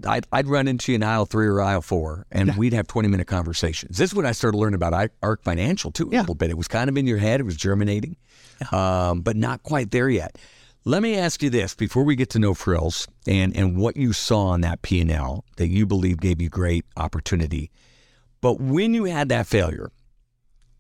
I'd, 0.07 0.25
I'd 0.31 0.47
run 0.47 0.67
into 0.67 0.91
you 0.91 0.95
in 0.95 1.03
aisle 1.03 1.25
three 1.25 1.45
or 1.45 1.62
aisle 1.62 1.81
four, 1.81 2.25
and 2.31 2.47
yeah. 2.47 2.57
we'd 2.57 2.73
have 2.73 2.88
20 2.88 3.07
minute 3.09 3.27
conversations. 3.27 3.97
This 3.97 4.09
is 4.09 4.15
when 4.15 4.25
I 4.25 4.31
started 4.31 4.57
learning 4.57 4.73
about 4.73 5.12
Ark 5.21 5.43
Financial, 5.43 5.91
too, 5.91 6.07
a 6.07 6.13
yeah. 6.13 6.19
little 6.21 6.33
bit. 6.33 6.49
It 6.49 6.57
was 6.57 6.67
kind 6.67 6.89
of 6.89 6.97
in 6.97 7.05
your 7.05 7.19
head, 7.19 7.39
it 7.39 7.43
was 7.43 7.55
germinating, 7.55 8.17
yeah. 8.59 9.09
um, 9.09 9.21
but 9.21 9.36
not 9.36 9.62
quite 9.62 9.91
there 9.91 10.09
yet. 10.09 10.36
Let 10.86 11.02
me 11.02 11.15
ask 11.15 11.41
you 11.41 11.50
this 11.50 11.76
before 11.76 12.04
we 12.04 12.17
get 12.17 12.30
to 12.32 12.39
No 12.39 12.54
Frills 12.54 13.08
and, 13.26 13.56
and 13.56 13.78
what 13.78 13.96
you 13.96 14.12
saw 14.12 14.48
on 14.48 14.62
that 14.62 14.82
P&L 14.82 15.46
that 15.56 15.69
you 15.69 15.86
believe 15.86 16.19
gave 16.19 16.41
you 16.41 16.50
great 16.50 16.84
opportunity. 16.98 17.72
But 18.41 18.60
when 18.60 18.93
you 18.93 19.06
had 19.06 19.30
that 19.30 19.48
failure 19.48 19.91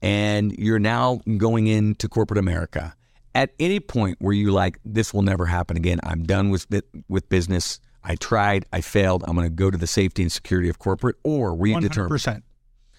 and 0.01 0.51
you're 0.57 0.77
now 0.77 1.21
going 1.37 1.67
into 1.67 2.09
corporate 2.09 2.37
America, 2.37 2.93
at 3.33 3.51
any 3.61 3.79
point 3.79 4.17
were 4.19 4.33
you 4.33 4.51
like, 4.51 4.77
this 4.83 5.13
will 5.13 5.21
never 5.21 5.45
happen 5.45 5.77
again? 5.77 6.01
I'm 6.03 6.23
done 6.23 6.49
with 6.49 6.67
with 7.07 7.29
business. 7.29 7.79
I 8.03 8.15
tried, 8.15 8.65
I 8.73 8.81
failed. 8.81 9.23
I'm 9.25 9.35
going 9.37 9.47
to 9.47 9.55
go 9.55 9.71
to 9.71 9.77
the 9.77 9.87
safety 9.87 10.21
and 10.21 10.29
security 10.29 10.67
of 10.67 10.79
corporate, 10.79 11.15
or 11.23 11.55
were 11.55 11.67
you 11.67 11.77
100%. 11.77 11.81
determined? 11.81 12.43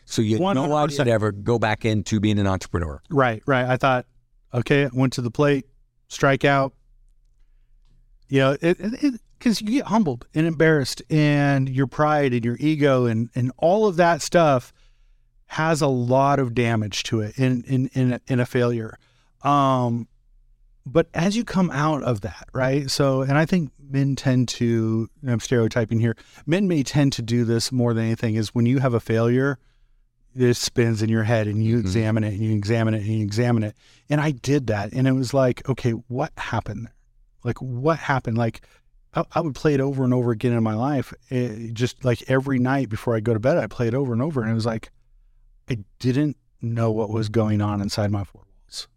So 0.07 0.23
you 0.23 0.39
100%. 0.39 0.55
no 0.55 0.67
longer 0.69 0.97
could 0.97 1.09
ever 1.09 1.33
go 1.33 1.59
back 1.59 1.85
into 1.85 2.19
being 2.19 2.39
an 2.39 2.47
entrepreneur. 2.47 3.03
Right, 3.11 3.43
right. 3.45 3.67
I 3.67 3.77
thought, 3.77 4.07
okay, 4.55 4.89
went 4.95 5.13
to 5.15 5.21
the 5.21 5.31
plate, 5.31 5.67
strike 6.09 6.47
out. 6.47 6.73
You 8.35 8.41
know, 8.41 8.57
it, 8.61 8.79
it, 8.81 9.21
because 9.39 9.61
you 9.61 9.71
get 9.71 9.85
humbled 9.87 10.27
and 10.35 10.45
embarrassed 10.45 11.03
and 11.09 11.69
your 11.69 11.87
pride 11.87 12.33
and 12.33 12.45
your 12.45 12.57
ego 12.59 13.07
and, 13.07 13.31
and 13.37 13.53
all 13.59 13.87
of 13.87 13.95
that 13.95 14.23
stuff 14.23 14.73
has 15.47 15.81
a 15.81 15.87
lot 15.87 16.41
of 16.41 16.53
damage 16.53 17.05
to 17.05 17.21
it 17.21 17.39
in, 17.39 17.63
in, 17.63 17.87
in, 17.95 18.15
a, 18.15 18.21
in 18.27 18.41
a 18.41 18.45
failure. 18.45 18.99
Um, 19.43 20.09
but 20.85 21.07
as 21.15 21.37
you 21.37 21.45
come 21.45 21.71
out 21.71 22.03
of 22.03 22.23
that, 22.23 22.49
right? 22.53 22.91
So, 22.91 23.23
and 23.23 23.39
I 23.39 23.47
think 23.47 23.71
men 23.79 24.17
tend 24.17 24.49
to, 24.49 25.09
I'm 25.25 25.39
stereotyping 25.39 26.01
here, 26.01 26.17
men 26.45 26.67
may 26.67 26.83
tend 26.83 27.13
to 27.13 27.23
do 27.23 27.45
this 27.45 27.71
more 27.71 27.95
than 27.95 28.07
anything 28.07 28.35
is 28.35 28.53
when 28.53 28.67
you 28.67 28.81
have 28.81 28.95
a 28.95 29.01
failure, 29.01 29.61
it 30.35 30.55
spins 30.55 31.03
in 31.03 31.09
your 31.09 31.23
head 31.23 31.47
and 31.47 31.65
you 31.65 31.77
mm-hmm. 31.77 31.87
examine 31.87 32.25
it 32.25 32.33
and 32.33 32.43
you 32.43 32.57
examine 32.57 32.95
it 32.95 33.03
and 33.03 33.13
you 33.13 33.23
examine 33.23 33.63
it. 33.63 33.77
And 34.11 34.21
I 34.21 34.33
did 34.33 34.67
that. 34.67 34.93
And 34.93 35.07
it 35.07 35.13
was 35.13 35.33
like, 35.33 35.69
okay, 35.69 35.93
what 35.93 36.33
happened 36.37 36.87
there? 36.87 36.94
Like, 37.45 37.59
what 37.59 37.99
happened? 37.99 38.37
Like, 38.37 38.63
I, 39.15 39.25
I 39.33 39.41
would 39.41 39.55
play 39.55 39.75
it 39.75 39.81
over 39.81 40.03
and 40.03 40.13
over 40.13 40.33
again 40.33 40.53
in 40.53 40.63
my 40.63 40.75
life. 40.75 41.13
It, 41.29 41.75
just 41.75 42.05
like 42.05 42.29
every 42.29 42.59
night 42.59 42.89
before 42.89 43.15
I 43.15 43.21
go 43.21 43.35
to 43.35 43.41
bed, 43.41 43.59
I 43.59 43.67
play 43.67 43.87
it 43.87 43.95
over 43.95 44.13
and 44.13 44.23
over. 44.23 44.43
And 44.43 44.51
it 44.51 44.55
was 44.55 44.67
like, 44.67 44.91
I 45.71 45.79
didn't 45.99 46.37
know 46.61 46.91
what 46.91 47.11
was 47.11 47.29
going 47.29 47.61
on 47.61 47.81
inside 47.81 48.11
my 48.11 48.25
four 48.25 48.43
walls. 48.43 48.89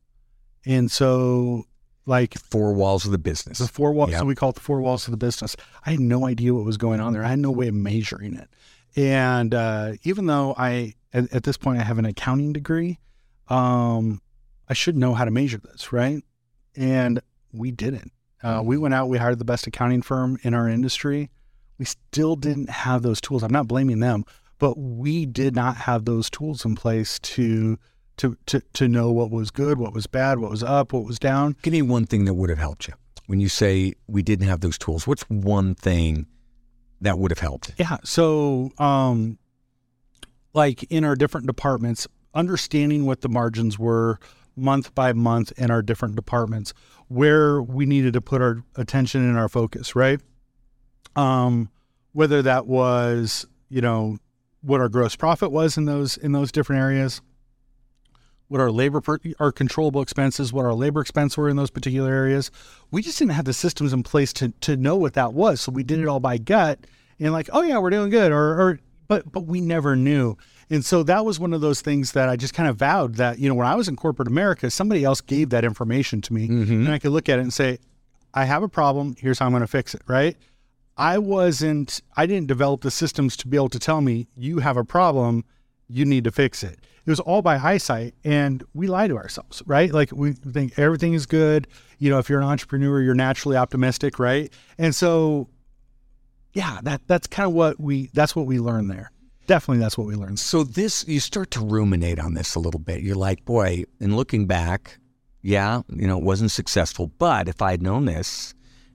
And 0.65 0.91
so 0.91 1.65
like 2.05 2.37
four 2.39 2.73
walls 2.73 3.05
of 3.05 3.11
the 3.11 3.17
business. 3.17 3.59
The 3.59 3.67
four 3.67 3.91
walls. 3.91 4.11
Yep. 4.11 4.19
So 4.19 4.25
we 4.25 4.35
call 4.35 4.49
it 4.49 4.55
the 4.55 4.61
four 4.61 4.81
walls 4.81 5.05
of 5.05 5.11
the 5.11 5.17
business. 5.17 5.55
I 5.85 5.91
had 5.91 5.99
no 5.99 6.25
idea 6.25 6.53
what 6.53 6.65
was 6.65 6.77
going 6.77 6.99
on 6.99 7.13
there. 7.13 7.23
I 7.23 7.27
had 7.27 7.39
no 7.39 7.51
way 7.51 7.67
of 7.67 7.75
measuring 7.75 8.35
it. 8.35 8.49
And 8.95 9.53
uh, 9.53 9.93
even 10.03 10.25
though 10.25 10.55
I, 10.57 10.95
at, 11.13 11.31
at, 11.33 11.43
this 11.43 11.57
point, 11.57 11.79
I 11.79 11.83
have 11.83 11.99
an 11.99 12.05
accounting 12.05 12.53
degree, 12.53 12.97
um, 13.49 14.21
I 14.67 14.73
should 14.73 14.97
know 14.97 15.13
how 15.13 15.25
to 15.25 15.31
measure 15.31 15.59
this, 15.59 15.93
right? 15.93 16.23
And 16.75 17.21
we 17.53 17.71
didn't. 17.71 18.11
Uh, 18.43 18.61
we 18.63 18.77
went 18.77 18.93
out, 18.93 19.09
we 19.09 19.17
hired 19.17 19.39
the 19.39 19.45
best 19.45 19.67
accounting 19.67 20.01
firm 20.01 20.37
in 20.43 20.53
our 20.53 20.69
industry. 20.69 21.29
We 21.77 21.85
still 21.85 22.35
didn't 22.35 22.69
have 22.69 23.01
those 23.01 23.21
tools. 23.21 23.43
I'm 23.43 23.51
not 23.51 23.67
blaming 23.67 23.99
them, 23.99 24.25
but 24.59 24.77
we 24.77 25.25
did 25.25 25.55
not 25.55 25.77
have 25.77 26.05
those 26.05 26.29
tools 26.29 26.65
in 26.65 26.75
place 26.75 27.19
to 27.19 27.77
to 28.17 28.35
to 28.47 28.61
to 28.73 28.87
know 28.87 29.11
what 29.11 29.29
was 29.29 29.51
good, 29.51 29.77
what 29.77 29.93
was 29.93 30.07
bad, 30.07 30.39
what 30.39 30.49
was 30.49 30.63
up, 30.63 30.91
what 30.93 31.05
was 31.05 31.19
down. 31.19 31.55
Give 31.61 31.71
me 31.71 31.83
one 31.83 32.05
thing 32.05 32.25
that 32.25 32.33
would 32.33 32.49
have 32.49 32.59
helped 32.59 32.87
you 32.87 32.95
when 33.27 33.39
you 33.39 33.49
say 33.49 33.93
we 34.07 34.23
didn't 34.23 34.47
have 34.47 34.61
those 34.61 34.77
tools. 34.77 35.05
What's 35.05 35.23
one 35.29 35.75
thing 35.75 36.25
that 37.01 37.19
would 37.19 37.31
have 37.31 37.39
helped? 37.39 37.73
Yeah. 37.77 37.97
So, 38.03 38.71
um, 38.79 39.37
like 40.53 40.83
in 40.89 41.03
our 41.03 41.15
different 41.15 41.45
departments, 41.45 42.07
understanding 42.33 43.05
what 43.05 43.21
the 43.21 43.29
margins 43.29 43.77
were 43.77 44.19
month 44.57 44.93
by 44.95 45.13
month 45.13 45.53
in 45.57 45.71
our 45.71 45.81
different 45.81 46.15
departments, 46.15 46.73
where 47.07 47.61
we 47.61 47.85
needed 47.85 48.13
to 48.13 48.21
put 48.21 48.41
our 48.41 48.63
attention 48.75 49.21
and 49.21 49.37
our 49.37 49.47
focus, 49.47 49.95
right? 49.95 50.19
Um, 51.15 51.69
whether 52.11 52.41
that 52.41 52.67
was, 52.67 53.45
you 53.69 53.81
know, 53.81 54.17
what 54.61 54.81
our 54.81 54.89
gross 54.89 55.15
profit 55.15 55.51
was 55.51 55.77
in 55.77 55.85
those 55.85 56.17
in 56.17 56.31
those 56.31 56.51
different 56.51 56.81
areas, 56.81 57.21
what 58.47 58.59
our 58.59 58.71
labor 58.71 59.01
our 59.39 59.51
controllable 59.51 60.01
expenses, 60.01 60.51
what 60.51 60.65
our 60.65 60.73
labor 60.73 61.01
expense 61.01 61.37
were 61.37 61.49
in 61.49 61.55
those 61.55 61.69
particular 61.69 62.11
areas. 62.11 62.51
We 62.91 63.01
just 63.01 63.19
didn't 63.19 63.33
have 63.33 63.45
the 63.45 63.53
systems 63.53 63.93
in 63.93 64.03
place 64.03 64.33
to 64.33 64.49
to 64.61 64.75
know 64.75 64.95
what 64.95 65.13
that 65.13 65.33
was. 65.33 65.61
So 65.61 65.71
we 65.71 65.83
did 65.83 65.99
it 65.99 66.07
all 66.07 66.19
by 66.19 66.37
gut 66.37 66.79
and 67.19 67.33
like, 67.33 67.49
oh 67.53 67.61
yeah, 67.61 67.77
we're 67.77 67.89
doing 67.89 68.09
good, 68.09 68.31
or 68.31 68.61
or 68.61 68.79
but 69.07 69.31
but 69.31 69.45
we 69.45 69.61
never 69.61 69.95
knew. 69.95 70.37
And 70.69 70.83
so 70.83 71.03
that 71.03 71.23
was 71.23 71.39
one 71.39 71.53
of 71.53 71.61
those 71.61 71.81
things 71.81 72.11
that 72.11 72.27
I 72.27 72.35
just 72.35 72.53
kind 72.53 72.69
of 72.69 72.75
vowed 72.75 73.15
that, 73.15 73.39
you 73.39 73.47
know, 73.47 73.55
when 73.55 73.67
I 73.67 73.75
was 73.75 73.87
in 73.87 73.95
corporate 73.95 74.27
America, 74.27 74.69
somebody 74.69 75.03
else 75.03 75.21
gave 75.21 75.49
that 75.51 75.63
information 75.63 76.21
to 76.21 76.33
me. 76.33 76.47
Mm-hmm. 76.49 76.73
and 76.85 76.89
I 76.89 76.99
could 76.99 77.11
look 77.11 77.29
at 77.29 77.39
it 77.39 77.43
and 77.43 77.53
say, 77.53 77.79
I 78.33 78.45
have 78.45 78.63
a 78.63 78.67
problem, 78.67 79.15
here's 79.17 79.39
how 79.39 79.45
I'm 79.45 79.51
going 79.51 79.61
to 79.61 79.67
fix 79.67 79.95
it, 79.95 80.01
right? 80.07 80.35
I 80.97 81.19
wasn't 81.19 82.01
I 82.15 82.25
didn't 82.25 82.47
develop 82.47 82.81
the 82.81 82.91
systems 82.91 83.37
to 83.37 83.47
be 83.47 83.55
able 83.55 83.69
to 83.69 83.79
tell 83.79 84.01
me 84.01 84.27
you 84.35 84.59
have 84.59 84.77
a 84.77 84.83
problem, 84.83 85.45
you 85.87 86.05
need 86.05 86.23
to 86.23 86.31
fix 86.31 86.63
it. 86.63 86.79
It 87.05 87.09
was 87.09 87.19
all 87.19 87.41
by 87.41 87.57
hindsight 87.57 88.15
and 88.23 88.63
we 88.73 88.87
lie 88.87 89.07
to 89.07 89.15
ourselves 89.15 89.61
right? 89.65 89.91
Like 89.93 90.11
we 90.11 90.33
think 90.33 90.77
everything 90.77 91.13
is 91.13 91.25
good. 91.25 91.67
You 91.99 92.09
know 92.09 92.17
if 92.17 92.29
you're 92.29 92.39
an 92.39 92.47
entrepreneur 92.47 93.01
you're 93.01 93.15
naturally 93.15 93.57
optimistic 93.57 94.19
right? 94.19 94.51
And 94.77 94.93
so 94.93 95.49
yeah 96.53 96.79
that 96.83 97.01
that's 97.07 97.27
kind 97.27 97.47
of 97.47 97.53
what 97.53 97.79
we 97.79 98.09
that's 98.13 98.35
what 98.35 98.47
we 98.47 98.59
learned 98.59 98.89
there 98.89 99.11
definitely 99.47 99.79
that's 99.81 99.97
what 99.97 100.05
we 100.05 100.15
learned 100.15 100.37
so 100.39 100.63
this 100.63 101.07
you 101.07 101.19
start 101.19 101.49
to 101.51 101.59
ruminate 101.59 102.19
on 102.19 102.35
this 102.35 102.55
a 102.55 102.59
little 102.59 102.79
bit 102.79 103.01
you're 103.01 103.15
like 103.15 103.43
boy 103.45 103.83
in 103.99 104.15
looking 104.15 104.45
back 104.45 104.99
yeah 105.41 105.81
you 105.89 106.07
know 106.07 106.17
it 106.17 106.23
wasn't 106.23 106.51
successful 106.51 107.11
but 107.17 107.47
if 107.47 107.61
i'd 107.61 107.81
known 107.81 108.05
this 108.05 108.53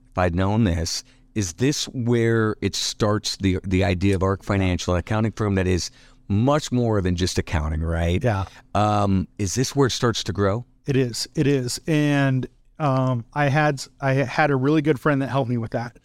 if 0.09 0.17
i'd 0.17 0.35
known 0.35 0.63
this 0.63 1.03
is 1.35 1.53
this 1.53 1.85
where 1.85 2.55
it 2.61 2.75
starts 2.75 3.37
the 3.37 3.59
the 3.63 3.83
idea 3.83 4.15
of 4.15 4.23
Ark 4.23 4.43
Financial 4.43 4.95
accounting 4.95 5.31
firm 5.31 5.55
that 5.55 5.67
is 5.67 5.89
much 6.27 6.71
more 6.71 7.01
than 7.01 7.15
just 7.15 7.37
accounting, 7.37 7.81
right? 7.81 8.23
Yeah. 8.23 8.45
Um, 8.75 9.27
is 9.37 9.55
this 9.55 9.75
where 9.75 9.87
it 9.87 9.91
starts 9.91 10.23
to 10.25 10.33
grow? 10.33 10.65
It 10.85 10.95
is. 10.95 11.27
It 11.35 11.47
is. 11.47 11.79
And 11.87 12.47
um, 12.79 13.25
I 13.33 13.47
had 13.49 13.83
I 13.99 14.13
had 14.13 14.51
a 14.51 14.55
really 14.55 14.81
good 14.81 14.99
friend 14.99 15.21
that 15.21 15.27
helped 15.27 15.49
me 15.49 15.57
with 15.57 15.71
that. 15.71 15.97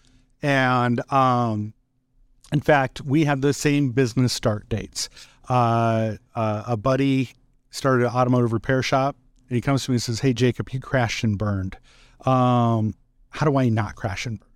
And 0.42 1.00
um, 1.12 1.74
in 2.52 2.61
fact, 2.61 3.02
we 3.02 3.24
had 3.24 3.42
the 3.42 3.52
same 3.52 3.90
business 3.90 4.32
start 4.32 4.68
dates. 4.68 5.08
Uh, 5.48 6.16
uh, 6.34 6.64
a 6.66 6.76
buddy 6.76 7.30
started 7.70 8.04
an 8.04 8.12
automotive 8.12 8.52
repair 8.52 8.82
shop, 8.82 9.16
and 9.48 9.56
he 9.56 9.61
comes 9.61 9.84
to 9.84 9.90
me 9.90 9.96
and 9.96 10.02
says, 10.02 10.20
"Hey, 10.20 10.32
Jacob, 10.32 10.70
you 10.70 10.80
crashed 10.80 11.24
and 11.24 11.38
burned. 11.38 11.76
Um, 12.24 12.94
how 13.30 13.46
do 13.46 13.56
I 13.56 13.68
not 13.68 13.96
crash 13.96 14.26
and 14.26 14.40
burn?" 14.40 14.48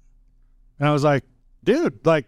And 0.79 0.89
I 0.89 0.93
was 0.93 1.05
like, 1.05 1.25
"Dude, 1.65 2.05
like 2.07 2.27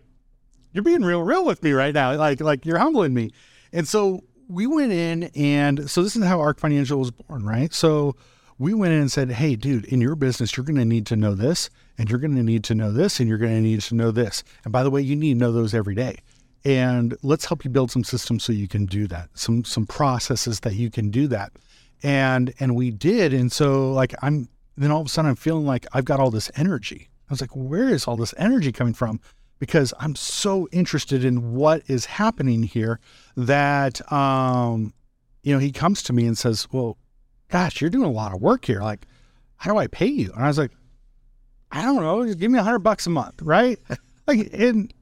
you're 0.75 0.85
being 0.85 1.03
real 1.03 1.23
real 1.23 1.47
with 1.47 1.63
me 1.63 1.73
right 1.73 1.95
now. 1.95 2.15
Like 2.17 2.41
like 2.41 2.67
you're 2.67 2.79
humbling 2.79 3.15
me. 3.15 3.31
And 3.73 3.89
so 3.89 4.25
we 4.49 4.67
went 4.67 4.93
in 4.93 5.25
and 5.35 5.89
so 5.89 6.03
this 6.03 6.17
is 6.17 6.25
how 6.25 6.41
Ark 6.41 6.61
Financial 6.61 6.99
was 6.99 7.11
born, 7.11 7.47
right? 7.47 7.73
So 7.73 8.17
we 8.59 8.75
went 8.75 8.93
in 8.93 9.01
and 9.01 9.13
said, 9.13 9.33
"Hey, 9.33 9.57
dude, 9.57 9.85
in 9.87 10.01
your 10.01 10.15
business, 10.15 10.57
you're 10.57 10.65
going 10.65 10.77
to 10.77 10.85
need 10.85 11.07
to 11.07 11.17
know 11.17 11.35
this, 11.35 11.71
and 11.99 12.09
you're 12.09 12.19
going 12.19 12.37
to 12.37 12.43
need 12.43 12.65
to 12.65 12.75
know 12.75 12.93
this, 12.93 13.21
and 13.21 13.29
you're 13.29 13.39
going 13.39 13.55
to 13.55 13.61
need 13.61 13.81
to 13.83 13.95
know 13.95 14.11
this. 14.11 14.45
And 14.65 14.73
by 14.73 14.83
the 14.83 14.91
way, 14.91 15.03
you 15.03 15.17
need 15.17 15.35
to 15.35 15.39
know 15.39 15.53
those 15.53 15.75
every 15.75 15.95
day. 15.95 16.19
And 16.65 17.17
let's 17.23 17.45
help 17.45 17.65
you 17.65 17.71
build 17.71 17.91
some 17.91 18.05
systems 18.05 18.45
so 18.45 18.53
you 18.53 18.69
can 18.69 18.87
do 18.87 19.07
that. 19.09 19.29
Some 19.35 19.65
some 19.65 19.87
processes 19.87 20.61
that 20.61 20.75
you 20.75 20.91
can 20.91 21.11
do 21.11 21.27
that." 21.29 21.53
And 22.03 22.53
and 22.61 22.75
we 22.75 22.91
did. 22.91 23.33
And 23.33 23.51
so 23.51 23.93
like 23.93 24.15
I'm 24.23 24.49
then 24.77 24.91
all 24.91 25.01
of 25.01 25.07
a 25.07 25.11
sudden 25.11 25.31
I'm 25.31 25.37
feeling 25.37 25.67
like 25.67 25.87
I've 25.93 26.05
got 26.05 26.21
all 26.21 26.31
this 26.31 26.51
energy. 26.57 27.09
I 27.29 27.33
was 27.33 27.41
like, 27.41 27.55
"Where 27.55 27.89
is 27.89 28.07
all 28.07 28.17
this 28.17 28.35
energy 28.39 28.73
coming 28.73 28.95
from?" 28.95 29.21
because 29.59 29.95
I'm 29.99 30.15
so 30.15 30.69
interested 30.73 31.25
in 31.25 31.55
what 31.55 31.83
is 31.89 32.05
happening 32.05 32.65
here 32.65 33.01
that, 33.37 34.13
um, 34.13 34.93
you 35.43 35.55
know, 35.55 35.59
he 35.59 35.73
comes 35.73 36.03
to 36.05 36.13
me 36.13 36.27
and 36.27 36.37
says, 36.37 36.69
Well, 36.73 36.99
gosh, 37.55 37.81
you're 37.81 37.89
doing 37.89 38.05
a 38.05 38.11
lot 38.11 38.35
of 38.35 38.43
work 38.43 38.65
here. 38.65 38.83
Like, 38.83 39.07
how 39.55 39.73
do 39.73 39.79
I 39.79 39.87
pay 39.87 40.09
you? 40.09 40.33
And 40.35 40.43
I 40.43 40.49
was 40.49 40.59
like, 40.59 40.73
I 41.71 41.83
don't 41.83 42.03
know. 42.03 42.27
Just 42.27 42.41
give 42.41 42.51
me 42.51 42.59
a 42.59 42.65
hundred 42.65 42.81
bucks 42.81 43.07
a 43.07 43.11
month, 43.11 43.41
right? 43.43 43.79
like, 44.27 44.51
and 44.53 44.93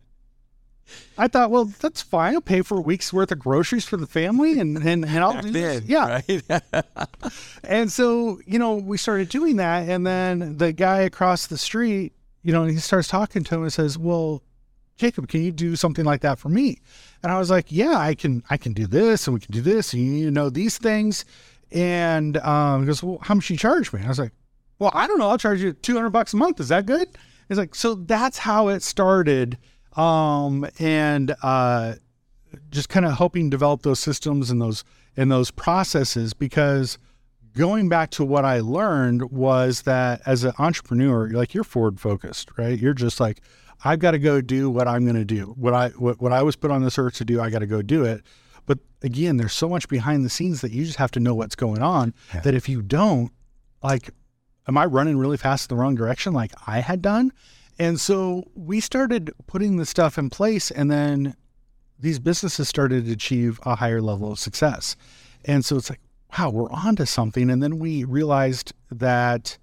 I 1.17 1.29
thought, 1.29 1.51
well, 1.51 1.65
that's 1.65 2.03
fine. 2.03 2.35
I'll 2.35 2.43
pay 2.43 2.61
for 2.61 2.77
a 2.77 2.83
week's 2.83 3.11
worth 3.11 3.33
of 3.33 3.39
groceries 3.39 3.87
for 3.87 3.97
the 3.97 4.07
family, 4.07 4.61
and 4.61 4.77
and, 4.77 5.03
and 5.07 5.19
I'll 5.19 5.41
do 5.41 5.51
this. 5.51 5.85
yeah. 5.87 6.21
Right? 6.29 6.43
and 7.65 7.91
so 7.91 8.39
you 8.47 8.59
know, 8.59 8.75
we 8.75 8.99
started 8.99 9.31
doing 9.31 9.57
that, 9.57 9.89
and 9.89 10.07
then 10.07 10.59
the 10.59 10.75
guy 10.75 11.01
across 11.01 11.47
the 11.47 11.57
street 11.57 12.13
you 12.43 12.53
know, 12.53 12.65
he 12.65 12.77
starts 12.77 13.09
talking 13.09 13.45
to 13.45 13.55
him 13.55 13.63
and 13.63 13.73
says, 13.73 13.97
"Well, 13.97 14.43
Jacob, 14.97 15.29
can 15.29 15.43
you 15.43 15.53
do 15.53 15.77
something 15.77 16.05
like 16.05 16.23
that 16.23 16.39
for 16.39 16.49
me?" 16.49 16.79
And 17.23 17.31
I 17.31 17.39
was 17.39 17.51
like, 17.51 17.67
"Yeah, 17.71 17.97
I 17.97 18.15
can. 18.15 18.43
I 18.51 18.57
can 18.57 18.73
do 18.73 18.87
this, 18.87 19.27
and 19.27 19.35
we 19.35 19.41
can 19.41 19.53
do 19.53 19.61
this, 19.63 19.93
and 19.93 20.03
you 20.03 20.13
need 20.13 20.25
to 20.25 20.31
know 20.31 20.51
these 20.51 20.77
things." 20.77 21.25
And 21.73 22.37
um, 22.39 22.81
he 22.83 22.87
goes, 22.87 23.03
"Well, 23.03 23.19
how 23.23 23.35
much 23.35 23.49
you 23.51 23.57
charge 23.57 23.93
me?" 23.93 24.03
I 24.05 24.09
was 24.09 24.19
like, 24.19 24.33
"Well, 24.79 24.91
I 24.95 25.07
don't 25.07 25.19
know. 25.19 25.29
I'll 25.29 25.39
charge 25.39 25.61
you 25.61 25.73
two 25.73 25.95
hundred 25.95 26.11
bucks 26.11 26.33
a 26.33 26.37
month. 26.37 26.61
Is 26.61 26.69
that 26.69 26.87
good?" 26.87 27.09
He's 27.49 27.59
like, 27.59 27.75
"So 27.75 27.95
that's 27.95 28.39
how 28.39 28.69
it 28.69 28.83
started." 28.83 29.59
Um, 29.97 30.67
and 30.79 31.35
uh, 31.43 31.95
just 32.71 32.89
kind 32.89 33.05
of 33.07 33.17
helping 33.17 33.51
develop 33.51 33.83
those 33.83 34.01
systems 34.01 34.51
and 34.51 34.61
those 34.61 34.85
and 35.17 35.31
those 35.31 35.51
processes 35.51 36.33
because 36.33 36.99
going 37.55 37.89
back 37.89 38.11
to 38.11 38.25
what 38.25 38.45
I 38.45 38.61
learned 38.61 39.31
was 39.31 39.83
that 39.83 40.23
as 40.25 40.45
an 40.45 40.53
entrepreneur, 40.59 41.29
you're 41.29 41.39
like 41.39 41.55
you're 41.55 41.65
forward 41.65 42.01
focused, 42.01 42.51
right? 42.57 42.79
You're 42.79 42.95
just 42.95 43.21
like, 43.21 43.41
I've 43.85 43.99
got 43.99 44.13
to 44.13 44.19
go 44.19 44.41
do 44.41 44.71
what 44.71 44.89
I'm 44.89 45.05
going 45.05 45.17
to 45.17 45.25
do. 45.25 45.55
What 45.59 45.75
I 45.75 45.89
what, 45.91 46.21
what 46.21 46.33
I 46.33 46.43
was 46.43 46.57
put 46.57 46.71
on 46.71 46.83
this 46.83 46.99
earth 46.99 47.15
to 47.17 47.25
do, 47.25 47.41
I 47.41 47.51
got 47.51 47.61
to 47.61 47.67
go 47.67 47.83
do 47.83 48.05
it. 48.05 48.23
But 48.67 48.79
again, 49.03 49.37
there's 49.37 49.53
so 49.53 49.69
much 49.69 49.89
behind 49.89 50.25
the 50.25 50.31
scenes 50.31 50.61
that 50.61 50.73
you 50.73 50.85
just 50.85 50.99
have 50.99 51.11
to 51.13 51.21
know 51.21 51.35
what's 51.35 51.57
going 51.57 51.83
on. 51.83 52.15
Yeah. 52.35 52.41
That 52.41 52.55
if 52.55 52.69
you 52.69 52.83
don't, 52.83 53.33
like, 53.83 54.11
am 54.69 54.79
I 54.79 54.85
running 54.87 55.19
really 55.19 55.37
fast 55.37 55.71
in 55.71 55.77
the 55.77 55.81
wrong 55.81 55.95
direction, 55.95 56.33
like 56.33 56.53
I 56.67 56.81
had 56.81 57.03
done? 57.03 57.33
And 57.79 58.01
so 58.01 58.45
we 58.55 58.81
started 58.81 59.33
putting 59.47 59.77
the 59.77 59.87
stuff 59.87 60.19
in 60.19 60.31
place, 60.31 60.71
and 60.71 60.91
then 60.91 61.35
these 61.99 62.19
businesses 62.19 62.69
started 62.69 63.07
to 63.07 63.13
achieve 63.13 63.61
a 63.65 63.77
higher 63.77 64.03
level 64.03 64.33
of 64.33 64.39
success. 64.39 64.97
And 65.45 65.65
so 65.65 65.77
it's 65.77 65.91
like, 65.91 66.01
wow, 66.39 66.51
we're 66.51 66.71
on 66.71 66.97
to 66.97 67.07
something. 67.07 67.51
And 67.51 67.63
then 67.63 67.79
we 67.79 68.05
realized 68.05 68.73
that, 68.91 69.59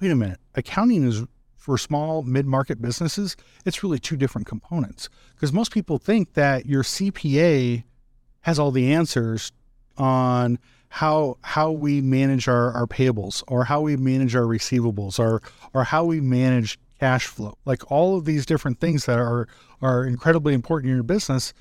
wait 0.00 0.10
a 0.10 0.14
minute, 0.14 0.40
accounting 0.54 1.04
is 1.04 1.22
for 1.56 1.78
small 1.78 2.22
mid 2.22 2.46
market 2.46 2.82
businesses, 2.82 3.36
it's 3.64 3.82
really 3.82 3.98
two 3.98 4.16
different 4.16 4.46
components. 4.46 5.08
Because 5.34 5.52
most 5.52 5.72
people 5.72 5.98
think 5.98 6.34
that 6.34 6.66
your 6.66 6.82
CPA 6.82 7.84
has 8.44 8.58
all 8.58 8.70
the 8.70 8.92
answers 8.92 9.52
on 9.96 10.58
how 10.88 11.36
how 11.42 11.72
we 11.72 12.00
manage 12.00 12.46
our, 12.46 12.70
our 12.72 12.86
payables 12.86 13.42
or 13.48 13.64
how 13.64 13.80
we 13.80 13.96
manage 13.96 14.36
our 14.36 14.44
receivables 14.44 15.18
or 15.18 15.42
or 15.72 15.84
how 15.84 16.04
we 16.04 16.20
manage 16.20 16.78
cash 17.00 17.26
flow. 17.26 17.56
Like 17.64 17.90
all 17.90 18.16
of 18.16 18.26
these 18.26 18.46
different 18.46 18.80
things 18.80 19.06
that 19.06 19.18
are 19.18 19.48
are 19.82 20.04
incredibly 20.04 20.54
important 20.54 20.90
in 20.90 20.96
your 20.96 21.02
business. 21.02 21.52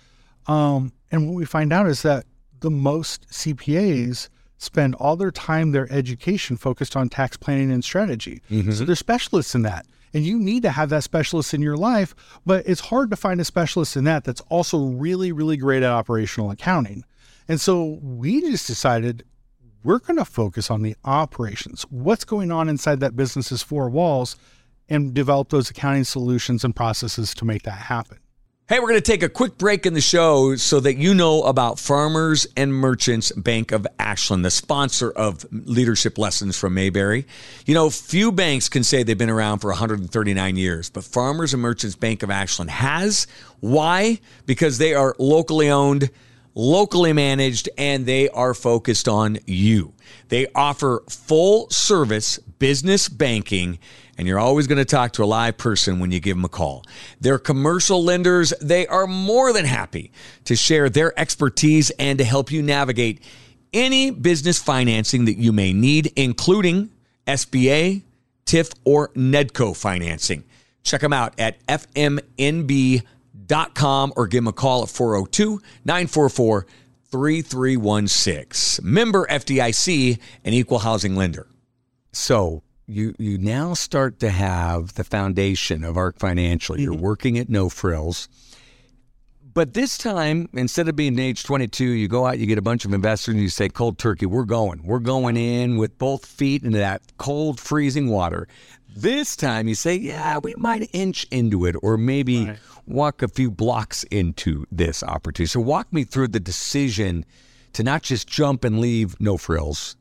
Um, 0.45 0.91
and 1.11 1.27
what 1.27 1.35
we 1.35 1.45
find 1.45 1.71
out 1.71 1.87
is 1.87 2.01
that 2.01 2.25
the 2.59 2.69
most 2.69 3.27
CPAs 3.29 4.29
spend 4.57 4.95
all 4.95 5.15
their 5.15 5.31
time, 5.31 5.71
their 5.71 5.91
education 5.91 6.57
focused 6.57 6.95
on 6.95 7.09
tax 7.09 7.37
planning 7.37 7.71
and 7.71 7.83
strategy. 7.83 8.41
Mm-hmm. 8.51 8.71
So 8.71 8.85
they're 8.85 8.95
specialists 8.95 9.55
in 9.55 9.61
that. 9.63 9.85
And 10.13 10.25
you 10.25 10.37
need 10.37 10.63
to 10.63 10.69
have 10.69 10.89
that 10.89 11.03
specialist 11.03 11.53
in 11.53 11.61
your 11.61 11.77
life, 11.77 12.13
but 12.45 12.67
it's 12.67 12.81
hard 12.81 13.09
to 13.09 13.15
find 13.15 13.41
a 13.41 13.45
specialist 13.45 13.95
in 13.95 14.03
that 14.03 14.23
that's 14.23 14.41
also 14.41 14.77
really, 14.77 15.31
really 15.31 15.57
great 15.57 15.83
at 15.83 15.89
operational 15.89 16.51
accounting. 16.51 17.03
And 17.47 17.59
so 17.59 17.99
we 18.01 18.41
just 18.41 18.67
decided 18.67 19.25
we're 19.83 19.99
going 19.99 20.17
to 20.17 20.25
focus 20.25 20.71
on 20.71 20.81
the 20.81 20.95
operations, 21.03 21.83
what's 21.89 22.23
going 22.23 22.51
on 22.51 22.69
inside 22.69 22.99
that 23.01 23.15
business's 23.15 23.61
four 23.61 23.89
walls, 23.89 24.37
and 24.87 25.13
develop 25.13 25.49
those 25.49 25.69
accounting 25.69 26.03
solutions 26.03 26.63
and 26.63 26.75
processes 26.75 27.33
to 27.33 27.45
make 27.45 27.63
that 27.63 27.71
happen. 27.71 28.19
Hey, 28.69 28.79
we're 28.79 28.87
going 28.87 29.01
to 29.01 29.01
take 29.01 29.23
a 29.23 29.29
quick 29.29 29.57
break 29.57 29.85
in 29.85 29.93
the 29.93 29.99
show 29.99 30.55
so 30.55 30.79
that 30.79 30.95
you 30.95 31.13
know 31.13 31.43
about 31.43 31.79
Farmers 31.79 32.47
and 32.55 32.73
Merchants 32.73 33.29
Bank 33.33 33.73
of 33.73 33.85
Ashland, 33.99 34.45
the 34.45 34.51
sponsor 34.51 35.11
of 35.11 35.45
leadership 35.51 36.17
lessons 36.17 36.57
from 36.57 36.73
Mayberry. 36.73 37.27
You 37.65 37.73
know, 37.73 37.89
few 37.89 38.31
banks 38.31 38.69
can 38.69 38.85
say 38.85 39.03
they've 39.03 39.17
been 39.17 39.29
around 39.29 39.59
for 39.59 39.67
139 39.67 40.55
years, 40.55 40.89
but 40.89 41.03
Farmers 41.03 41.53
and 41.53 41.61
Merchants 41.61 41.97
Bank 41.97 42.23
of 42.23 42.29
Ashland 42.29 42.71
has. 42.71 43.27
Why? 43.59 44.21
Because 44.45 44.77
they 44.77 44.93
are 44.93 45.13
locally 45.19 45.69
owned, 45.69 46.09
locally 46.55 47.11
managed, 47.11 47.67
and 47.77 48.05
they 48.05 48.29
are 48.29 48.53
focused 48.53 49.09
on 49.09 49.39
you. 49.45 49.93
They 50.29 50.47
offer 50.55 51.03
full 51.09 51.69
service 51.69 52.37
business 52.37 53.09
banking 53.09 53.77
and 54.17 54.27
you're 54.27 54.39
always 54.39 54.67
going 54.67 54.77
to 54.77 54.85
talk 54.85 55.13
to 55.13 55.23
a 55.23 55.25
live 55.25 55.57
person 55.57 55.99
when 55.99 56.11
you 56.11 56.19
give 56.19 56.35
them 56.35 56.45
a 56.45 56.49
call. 56.49 56.83
They're 57.19 57.39
commercial 57.39 58.03
lenders. 58.03 58.53
They 58.61 58.85
are 58.87 59.07
more 59.07 59.53
than 59.53 59.65
happy 59.65 60.11
to 60.45 60.55
share 60.55 60.89
their 60.89 61.17
expertise 61.19 61.89
and 61.91 62.17
to 62.19 62.23
help 62.23 62.51
you 62.51 62.61
navigate 62.61 63.21
any 63.73 64.11
business 64.11 64.59
financing 64.59 65.25
that 65.25 65.37
you 65.37 65.51
may 65.51 65.73
need, 65.73 66.13
including 66.15 66.91
SBA, 67.27 68.03
TIF, 68.45 68.73
or 68.83 69.09
NEDCO 69.09 69.75
financing. 69.75 70.43
Check 70.83 71.01
them 71.01 71.13
out 71.13 71.33
at 71.39 71.65
fmnb.com 71.67 73.03
or 74.15 74.27
give 74.27 74.43
them 74.43 74.47
a 74.47 74.53
call 74.53 74.83
at 74.83 74.89
402 74.89 75.61
944 75.85 76.67
3316. 77.09 78.83
Member 78.83 79.25
FDIC, 79.27 80.19
an 80.43 80.53
equal 80.53 80.79
housing 80.79 81.15
lender. 81.15 81.47
So, 82.11 82.63
you 82.87 83.13
you 83.17 83.37
now 83.37 83.73
start 83.73 84.19
to 84.19 84.29
have 84.29 84.93
the 84.95 85.03
foundation 85.03 85.83
of 85.83 85.97
Ark 85.97 86.19
Financial. 86.19 86.79
You're 86.79 86.93
Mm-hmm. 86.93 87.01
working 87.01 87.37
at 87.37 87.49
No 87.49 87.69
Frills. 87.69 88.27
But 89.53 89.75
this 89.75 89.99
time, 89.99 90.49
instead 90.53 90.87
of 90.89 90.95
being 90.95 91.19
age 91.19 91.43
22, 91.43 91.85
you 91.85 92.07
go 92.07 92.25
out, 92.25 92.39
you 92.39 92.47
get 92.47 92.57
a 92.57 92.61
bunch 92.63 92.85
of 92.85 92.93
investors, 92.93 93.33
and 93.35 93.41
you 93.43 93.49
say, 93.49 93.69
cold 93.69 93.99
turkey, 93.99 94.25
we're 94.25 94.45
going. 94.45 94.81
We're 94.83 94.97
going 94.97 95.37
in 95.37 95.77
with 95.77 95.95
both 95.99 96.25
feet 96.25 96.63
into 96.63 96.79
that 96.79 97.03
cold, 97.19 97.59
freezing 97.59 98.09
water. 98.09 98.47
This 98.95 99.35
time, 99.35 99.67
you 99.67 99.75
say, 99.75 99.95
yeah, 99.95 100.39
we 100.39 100.55
might 100.57 100.89
inch 100.91 101.27
into 101.29 101.65
it 101.67 101.75
or 101.83 101.97
maybe 101.97 102.51
walk 102.87 103.21
a 103.21 103.27
few 103.27 103.51
blocks 103.51 104.03
into 104.05 104.65
this 104.71 105.03
opportunity. 105.03 105.49
So, 105.51 105.59
walk 105.59 105.93
me 105.93 106.03
through 106.03 106.29
the 106.29 106.39
decision 106.39 107.23
to 107.73 107.83
not 107.83 108.01
just 108.01 108.27
jump 108.27 108.63
and 108.63 108.79
leave 108.79 109.19
No 109.21 109.37
Frills, 109.37 109.95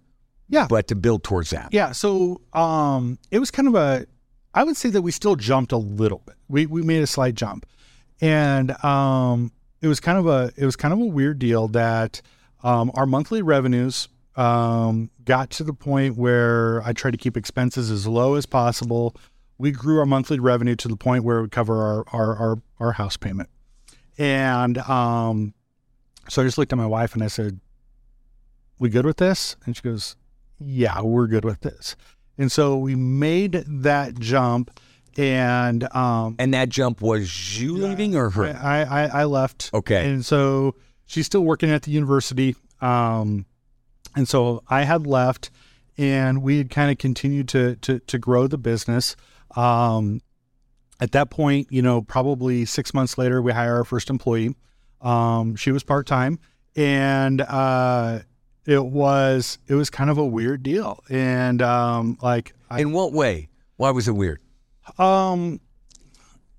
Yeah. 0.53 0.67
but 0.69 0.87
to 0.89 0.95
build 0.95 1.25
towards 1.25 1.51
that. 1.51 1.71
Yeah, 1.73 1.93
so 1.93 2.43
um, 2.53 3.19
it 3.31 3.39
was 3.39 3.51
kind 3.51 3.67
of 3.67 3.75
a, 3.75 4.07
I 4.53 4.65
would 4.65 4.77
say 4.77 4.91
that 4.91 5.01
we 5.01 5.11
still 5.11 5.35
jumped 5.35 5.73
a 5.73 5.79
little 5.79 6.23
bit. 6.27 6.37
We 6.49 6.67
we 6.67 6.83
made 6.83 7.03
a 7.03 7.07
slight 7.07 7.35
jump, 7.35 7.65
and 8.21 8.71
um, 8.85 9.51
it 9.81 9.89
was 9.89 9.99
kind 9.99 10.19
of 10.19 10.27
a 10.27 10.53
it 10.57 10.67
was 10.67 10.77
kind 10.77 10.93
of 10.93 11.01
a 11.01 11.07
weird 11.07 11.39
deal 11.39 11.69
that 11.69 12.21
um, 12.63 12.91
our 12.95 13.07
monthly 13.07 13.41
revenues 13.41 14.09
um, 14.37 15.11
got 15.25 15.49
to 15.53 15.65
the 15.65 15.73
point 15.73 16.19
where 16.19 16.83
I 16.83 16.93
tried 16.93 17.13
to 17.13 17.17
keep 17.17 17.37
expenses 17.39 17.91
as 17.91 18.07
low 18.07 18.35
as 18.35 18.45
possible. 18.45 19.17
We 19.57 19.71
grew 19.71 20.01
our 20.01 20.07
monthly 20.07 20.39
revenue 20.39 20.77
to 20.77 20.89
the 20.89 20.97
point 20.97 21.25
where 21.25 21.39
it 21.39 21.41
would 21.41 21.51
cover 21.51 21.83
our 21.83 22.05
our 22.13 22.37
our, 22.37 22.63
our 22.79 22.93
house 22.93 23.17
payment, 23.17 23.49
and 24.19 24.77
um, 24.77 25.55
so 26.29 26.43
I 26.43 26.45
just 26.45 26.59
looked 26.59 26.75
at 26.75 26.79
my 26.79 26.87
wife 26.87 27.15
and 27.15 27.23
I 27.23 27.29
said, 27.29 27.59
"We 28.79 28.91
good 28.91 29.07
with 29.07 29.17
this?" 29.17 29.57
And 29.65 29.75
she 29.75 29.81
goes, 29.81 30.17
yeah, 30.65 31.01
we're 31.01 31.27
good 31.27 31.45
with 31.45 31.61
this. 31.61 31.97
And 32.39 32.51
so 32.51 32.77
we 32.77 32.95
made 32.95 33.65
that 33.67 34.19
jump 34.19 34.79
and 35.19 35.85
um 35.95 36.37
And 36.39 36.55
that 36.55 36.71
jump 36.71 37.03
was 37.03 37.61
you 37.61 37.77
leaving 37.77 38.17
or 38.17 38.31
her? 38.31 38.47
I, 38.57 38.83
I 38.83 39.07
I 39.21 39.25
left. 39.25 39.71
Okay. 39.75 40.09
And 40.11 40.25
so 40.25 40.75
she's 41.07 41.27
still 41.27 41.43
working 41.45 41.71
at 41.71 41.83
the 41.83 41.91
university. 41.91 42.57
Um 42.81 43.47
and 44.17 44.29
so 44.29 44.63
I 44.69 44.85
had 44.85 45.07
left 45.07 45.51
and 45.99 46.43
we 46.43 46.59
had 46.59 46.71
kind 46.71 46.91
of 46.91 46.99
continued 46.99 47.49
to 47.51 47.77
to 47.77 47.99
to 47.99 48.19
grow 48.19 48.47
the 48.47 48.59
business. 48.59 49.17
Um 49.55 50.23
at 51.01 51.11
that 51.13 51.31
point, 51.31 51.67
you 51.71 51.83
know, 51.83 52.01
probably 52.01 52.65
six 52.65 52.95
months 52.95 53.19
later, 53.19 53.43
we 53.43 53.53
hire 53.53 53.75
our 53.77 53.85
first 53.85 54.09
employee. 54.09 54.55
Um, 55.01 55.57
she 55.57 55.73
was 55.73 55.83
part 55.83 56.07
time, 56.07 56.39
and 56.77 57.41
uh, 57.41 58.21
it 58.67 58.85
was 58.85 59.59
it 59.67 59.75
was 59.75 59.91
kind 59.91 60.11
of 60.11 60.19
a 60.19 60.25
weird 60.25 60.63
deal. 60.63 61.03
And 61.11 61.61
um, 61.63 62.19
like, 62.23 62.55
I, 62.71 62.81
In 62.81 62.93
what 62.93 63.13
way? 63.13 63.49
Why 63.77 63.91
was 63.91 64.09
it 64.09 64.13
weird? 64.13 64.41
um, 64.99 65.61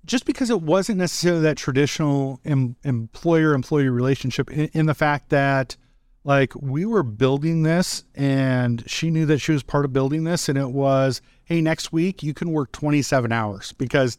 just 0.06 0.26
because 0.26 0.50
it 0.50 0.60
wasn't 0.60 0.98
necessarily 0.98 1.42
that 1.42 1.56
traditional 1.56 2.38
em- 2.44 2.76
employer 2.84 3.54
employee 3.54 3.88
relationship, 3.88 4.50
in, 4.50 4.68
in 4.74 4.86
the 4.86 4.94
fact 4.94 5.30
that 5.30 5.76
like 6.24 6.52
we 6.54 6.84
were 6.86 7.02
building 7.02 7.62
this, 7.62 8.04
and 8.14 8.82
she 8.86 9.10
knew 9.10 9.26
that 9.26 9.38
she 9.38 9.52
was 9.52 9.62
part 9.62 9.84
of 9.84 9.92
building 9.92 10.24
this, 10.24 10.48
and 10.48 10.56
it 10.58 10.70
was, 10.70 11.20
hey, 11.44 11.60
next 11.60 11.92
week 11.92 12.22
you 12.22 12.34
can 12.34 12.50
work 12.50 12.72
twenty 12.72 13.02
seven 13.02 13.32
hours 13.32 13.72
because 13.72 14.18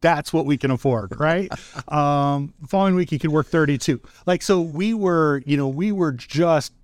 that's 0.00 0.32
what 0.32 0.46
we 0.46 0.56
can 0.56 0.70
afford, 0.70 1.18
right? 1.18 1.50
um, 1.92 2.52
following 2.68 2.94
week 2.94 3.10
you 3.10 3.18
could 3.18 3.30
work 3.30 3.46
32. 3.46 3.98
Like, 4.26 4.42
so 4.42 4.60
we 4.60 4.92
were, 4.92 5.42
you 5.46 5.56
know, 5.56 5.66
we 5.66 5.92
were 5.92 6.12
just 6.12 6.74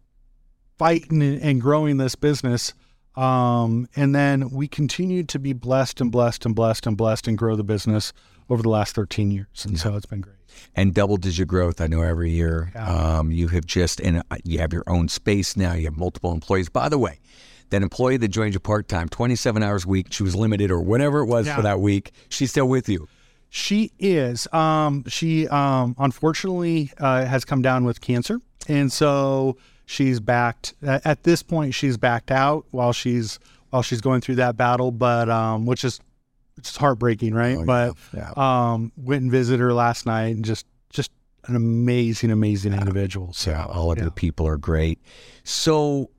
fighting 0.80 1.22
and, 1.22 1.60
growing 1.60 1.98
this 1.98 2.14
business. 2.14 2.72
Um, 3.14 3.86
and 3.96 4.14
then 4.14 4.48
we 4.48 4.66
continued 4.66 5.28
to 5.28 5.38
be 5.38 5.52
blessed 5.52 6.00
and 6.00 6.10
blessed 6.10 6.46
and 6.46 6.56
blessed 6.56 6.86
and 6.86 6.96
blessed 6.96 7.28
and 7.28 7.36
grow 7.36 7.54
the 7.54 7.62
business 7.62 8.14
over 8.48 8.62
the 8.62 8.70
last 8.70 8.94
13 8.94 9.30
years. 9.30 9.66
And 9.66 9.78
so 9.78 9.94
it's 9.94 10.06
been 10.06 10.22
great. 10.22 10.36
And 10.74 10.94
double 10.94 11.18
digit 11.18 11.48
growth, 11.48 11.82
I 11.82 11.86
know 11.86 12.00
every 12.00 12.30
year. 12.30 12.72
Yeah. 12.74 13.18
Um, 13.18 13.30
you 13.30 13.48
have 13.48 13.66
just, 13.66 14.00
and 14.00 14.18
uh, 14.30 14.36
you 14.42 14.58
have 14.60 14.72
your 14.72 14.84
own 14.86 15.08
space 15.08 15.54
now. 15.54 15.74
You 15.74 15.84
have 15.84 15.98
multiple 15.98 16.32
employees. 16.32 16.70
By 16.70 16.88
the 16.88 16.98
way, 16.98 17.20
that 17.68 17.82
employee 17.82 18.16
that 18.16 18.28
joined 18.28 18.54
you 18.54 18.60
part 18.60 18.88
time, 18.88 19.10
27 19.10 19.62
hours 19.62 19.84
a 19.84 19.88
week, 19.88 20.06
she 20.10 20.22
was 20.22 20.34
limited 20.34 20.70
or 20.70 20.80
whatever 20.80 21.20
it 21.20 21.26
was 21.26 21.46
Yeah. 21.46 21.56
for 21.56 21.62
that 21.62 21.80
week, 21.80 22.12
she's 22.30 22.50
still 22.50 22.68
with 22.68 22.88
you. 22.88 23.06
She 23.50 23.92
is. 23.98 24.48
Um, 24.50 25.04
she 25.08 25.46
um, 25.48 25.94
unfortunately 25.98 26.90
uh, 26.98 27.26
has 27.26 27.44
come 27.44 27.60
down 27.60 27.84
with 27.84 28.00
cancer, 28.00 28.40
and 28.66 28.90
so 28.90 29.56
she's 29.90 30.20
backed. 30.20 30.74
At, 30.82 31.24
this 31.24 31.42
point, 31.42 31.74
she's 31.74 31.96
backed 31.96 32.30
out 32.30 32.64
while 32.70 32.92
she's 32.92 33.38
while 33.70 33.82
she's 33.82 34.00
going 34.00 34.20
through 34.20 34.36
that 34.36 34.56
battle. 34.56 34.92
But 34.92 35.28
um, 35.28 35.66
which 35.66 35.84
is 35.84 36.00
is 36.62 36.76
heartbreaking, 36.76 37.34
right? 37.34 37.58
Oh, 37.58 37.64
but 37.64 37.96
yeah. 38.14 38.32
um, 38.36 38.92
went 38.96 39.22
and 39.22 39.30
visited 39.30 39.60
her 39.60 39.74
last 39.74 40.06
night, 40.06 40.36
and 40.36 40.44
just 40.44 40.66
just 40.90 41.10
an 41.46 41.56
amazing, 41.56 42.30
amazing 42.30 42.72
individual. 42.72 43.32
So 43.32 43.50
Yeah, 43.50 43.66
all 43.66 43.90
of 43.90 43.98
yeah. 43.98 44.04
your 44.04 44.10
people 44.12 44.46
are 44.46 44.56
great. 44.56 45.00
So 45.42 46.10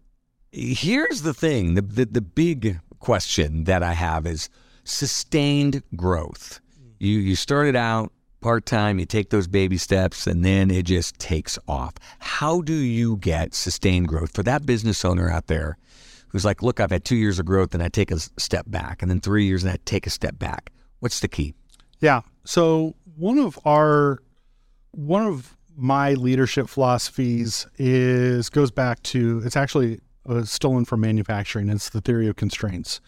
here's 0.51 1.22
the 1.22 1.34
thing 1.34 1.76
the, 1.76 1.82
the, 1.82 2.05
the 2.05 2.22
big 2.22 2.80
question 2.99 3.63
that 3.65 3.84
I 3.84 3.93
have 3.93 4.26
is 4.26 4.49
sustained 4.84 5.84
growth. 5.95 6.59
You, 6.99 7.19
you 7.19 7.36
started 7.36 7.76
out 7.76 8.11
part 8.42 8.66
time, 8.66 9.00
you 9.00 9.06
take 9.06 9.30
those 9.30 9.48
baby 9.48 9.78
steps, 9.78 10.28
and 10.28 10.44
then 10.44 10.72
it 10.72 10.84
just 10.84 11.18
takes 11.20 11.58
off. 11.68 11.94
How 12.20 12.62
do 12.62 12.74
you 12.74 13.18
get 13.18 13.54
sustained 13.54 14.08
growth 14.08 14.34
for 14.36 14.44
that 14.44 14.66
business 14.66 15.06
owner 15.06 15.30
out 15.30 15.48
there 15.48 15.78
who's 16.30 16.46
like, 16.46 16.62
look, 16.62 16.80
I've 16.80 16.92
had 16.92 17.06
two 17.06 17.16
years 17.16 17.39
of 17.39 17.46
growth 17.46 17.74
and 17.74 17.84
I 17.84 17.89
take 17.89 18.12
a 18.12 18.20
step 18.20 18.66
back, 18.68 19.02
and 19.02 19.10
then 19.10 19.20
three 19.20 19.46
years 19.46 19.64
and 19.64 19.72
I 19.72 19.78
take 19.86 20.08
a 20.08 20.10
step 20.10 20.39
back? 20.39 20.72
What's 21.00 21.20
the 21.20 21.28
key? 21.28 21.54
Yeah. 22.00 22.22
So 22.44 22.96
one 23.16 23.38
of 23.38 23.60
our 23.66 24.20
one 24.92 25.26
of 25.26 25.56
my 25.78 26.14
leadership 26.14 26.68
philosophies 26.68 27.66
is 27.78 28.50
goes 28.50 28.72
back 28.72 29.02
to 29.04 29.42
it's 29.46 29.56
actually 29.56 30.00
uh, 30.28 30.44
stolen 30.44 30.86
from 30.86 31.02
manufacturing. 31.02 31.70
It's 31.70 31.89
the 31.89 32.02
theory 32.02 32.28
of 32.28 32.36
constraints. 32.36 33.00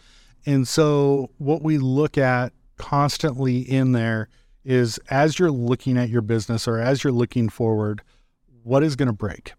And 0.46 0.66
so 0.66 1.30
what 1.38 1.62
we 1.62 1.78
look 1.78 2.18
at 2.18 2.52
constantly 2.76 3.58
in 3.58 3.92
there 3.92 4.28
is 4.64 4.98
as 5.10 5.38
you're 5.38 5.50
looking 5.50 5.96
at 5.98 6.08
your 6.08 6.22
business 6.22 6.66
or 6.66 6.78
as 6.78 7.04
you're 7.04 7.12
looking 7.12 7.48
forward, 7.48 8.02
what 8.62 8.82
is 8.82 8.96
going 8.96 9.06
to 9.08 9.12
break? 9.12 9.52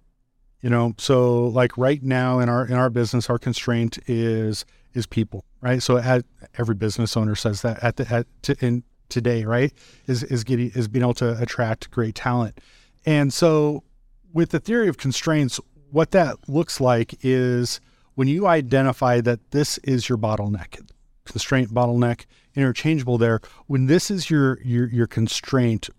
You 0.61 0.69
know, 0.69 0.93
so 0.97 1.47
like 1.47 1.77
right 1.77 2.01
now 2.01 2.39
in 2.39 2.49
our 2.49 2.65
in 2.65 2.73
our 2.73 2.89
business, 2.89 3.29
our 3.29 3.37
constraint 3.37 3.99
is 4.07 4.65
is 4.93 5.05
people, 5.05 5.45
right? 5.61 5.81
So 5.81 5.97
at, 5.97 6.25
every 6.57 6.75
business 6.75 7.15
owner 7.15 7.35
says 7.35 7.61
that 7.61 7.83
at 7.83 7.97
the 7.97 8.11
at 8.11 8.63
in 8.63 8.83
today, 9.09 9.45
right? 9.45 9.71
Is 10.07 10.23
is 10.23 10.43
getting 10.43 10.71
is 10.71 10.87
being 10.87 11.03
able 11.03 11.13
to 11.15 11.39
attract 11.39 11.91
great 11.91 12.15
talent, 12.15 12.59
and 13.05 13.31
so 13.31 13.83
with 14.33 14.49
the 14.49 14.59
theory 14.59 14.87
of 14.87 14.97
constraints, 14.97 15.59
what 15.91 16.11
that 16.11 16.49
looks 16.49 16.81
like 16.81 17.15
is 17.23 17.79
when 18.15 18.27
you 18.27 18.47
identify 18.47 19.21
that 19.21 19.51
this 19.51 19.77
is 19.79 20.09
your 20.09 20.17
bottleneck, 20.17 20.81
constraint 21.25 21.73
bottleneck, 21.73 22.25
interchangeable 22.55 23.17
there. 23.17 23.41
When 23.67 23.87
this 23.87 24.09
is 24.09 24.29
your 24.29 24.61
your 24.61 24.87
your 24.87 25.07
constraint, 25.07 25.89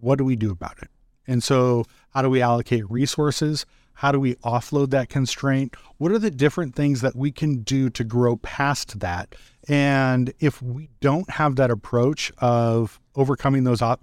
what 0.00 0.18
do 0.18 0.24
we 0.24 0.36
do 0.36 0.50
about 0.50 0.78
it? 0.82 0.88
And 1.26 1.42
so, 1.42 1.84
how 2.10 2.22
do 2.22 2.30
we 2.30 2.42
allocate 2.42 2.90
resources? 2.90 3.64
How 3.94 4.10
do 4.10 4.18
we 4.18 4.34
offload 4.36 4.90
that 4.90 5.08
constraint? 5.08 5.74
What 5.98 6.10
are 6.10 6.18
the 6.18 6.30
different 6.30 6.74
things 6.74 7.00
that 7.00 7.14
we 7.14 7.30
can 7.30 7.62
do 7.62 7.88
to 7.90 8.04
grow 8.04 8.36
past 8.36 9.00
that? 9.00 9.34
And 9.68 10.32
if 10.40 10.60
we 10.60 10.90
don't 11.00 11.30
have 11.30 11.56
that 11.56 11.70
approach 11.70 12.32
of 12.38 13.00
overcoming 13.14 13.64
those, 13.64 13.80
op- 13.80 14.02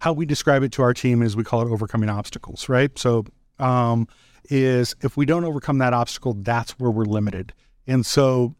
how 0.00 0.12
we 0.12 0.24
describe 0.24 0.62
it 0.62 0.70
to 0.72 0.82
our 0.82 0.94
team 0.94 1.20
is 1.20 1.36
we 1.36 1.42
call 1.42 1.62
it 1.62 1.70
overcoming 1.70 2.08
obstacles, 2.08 2.68
right? 2.68 2.96
So, 2.96 3.24
um, 3.58 4.06
is 4.50 4.94
if 5.02 5.16
we 5.16 5.26
don't 5.26 5.44
overcome 5.44 5.78
that 5.78 5.92
obstacle, 5.92 6.34
that's 6.34 6.78
where 6.78 6.90
we're 6.90 7.04
limited. 7.04 7.52
And 7.86 8.06
so, 8.06 8.54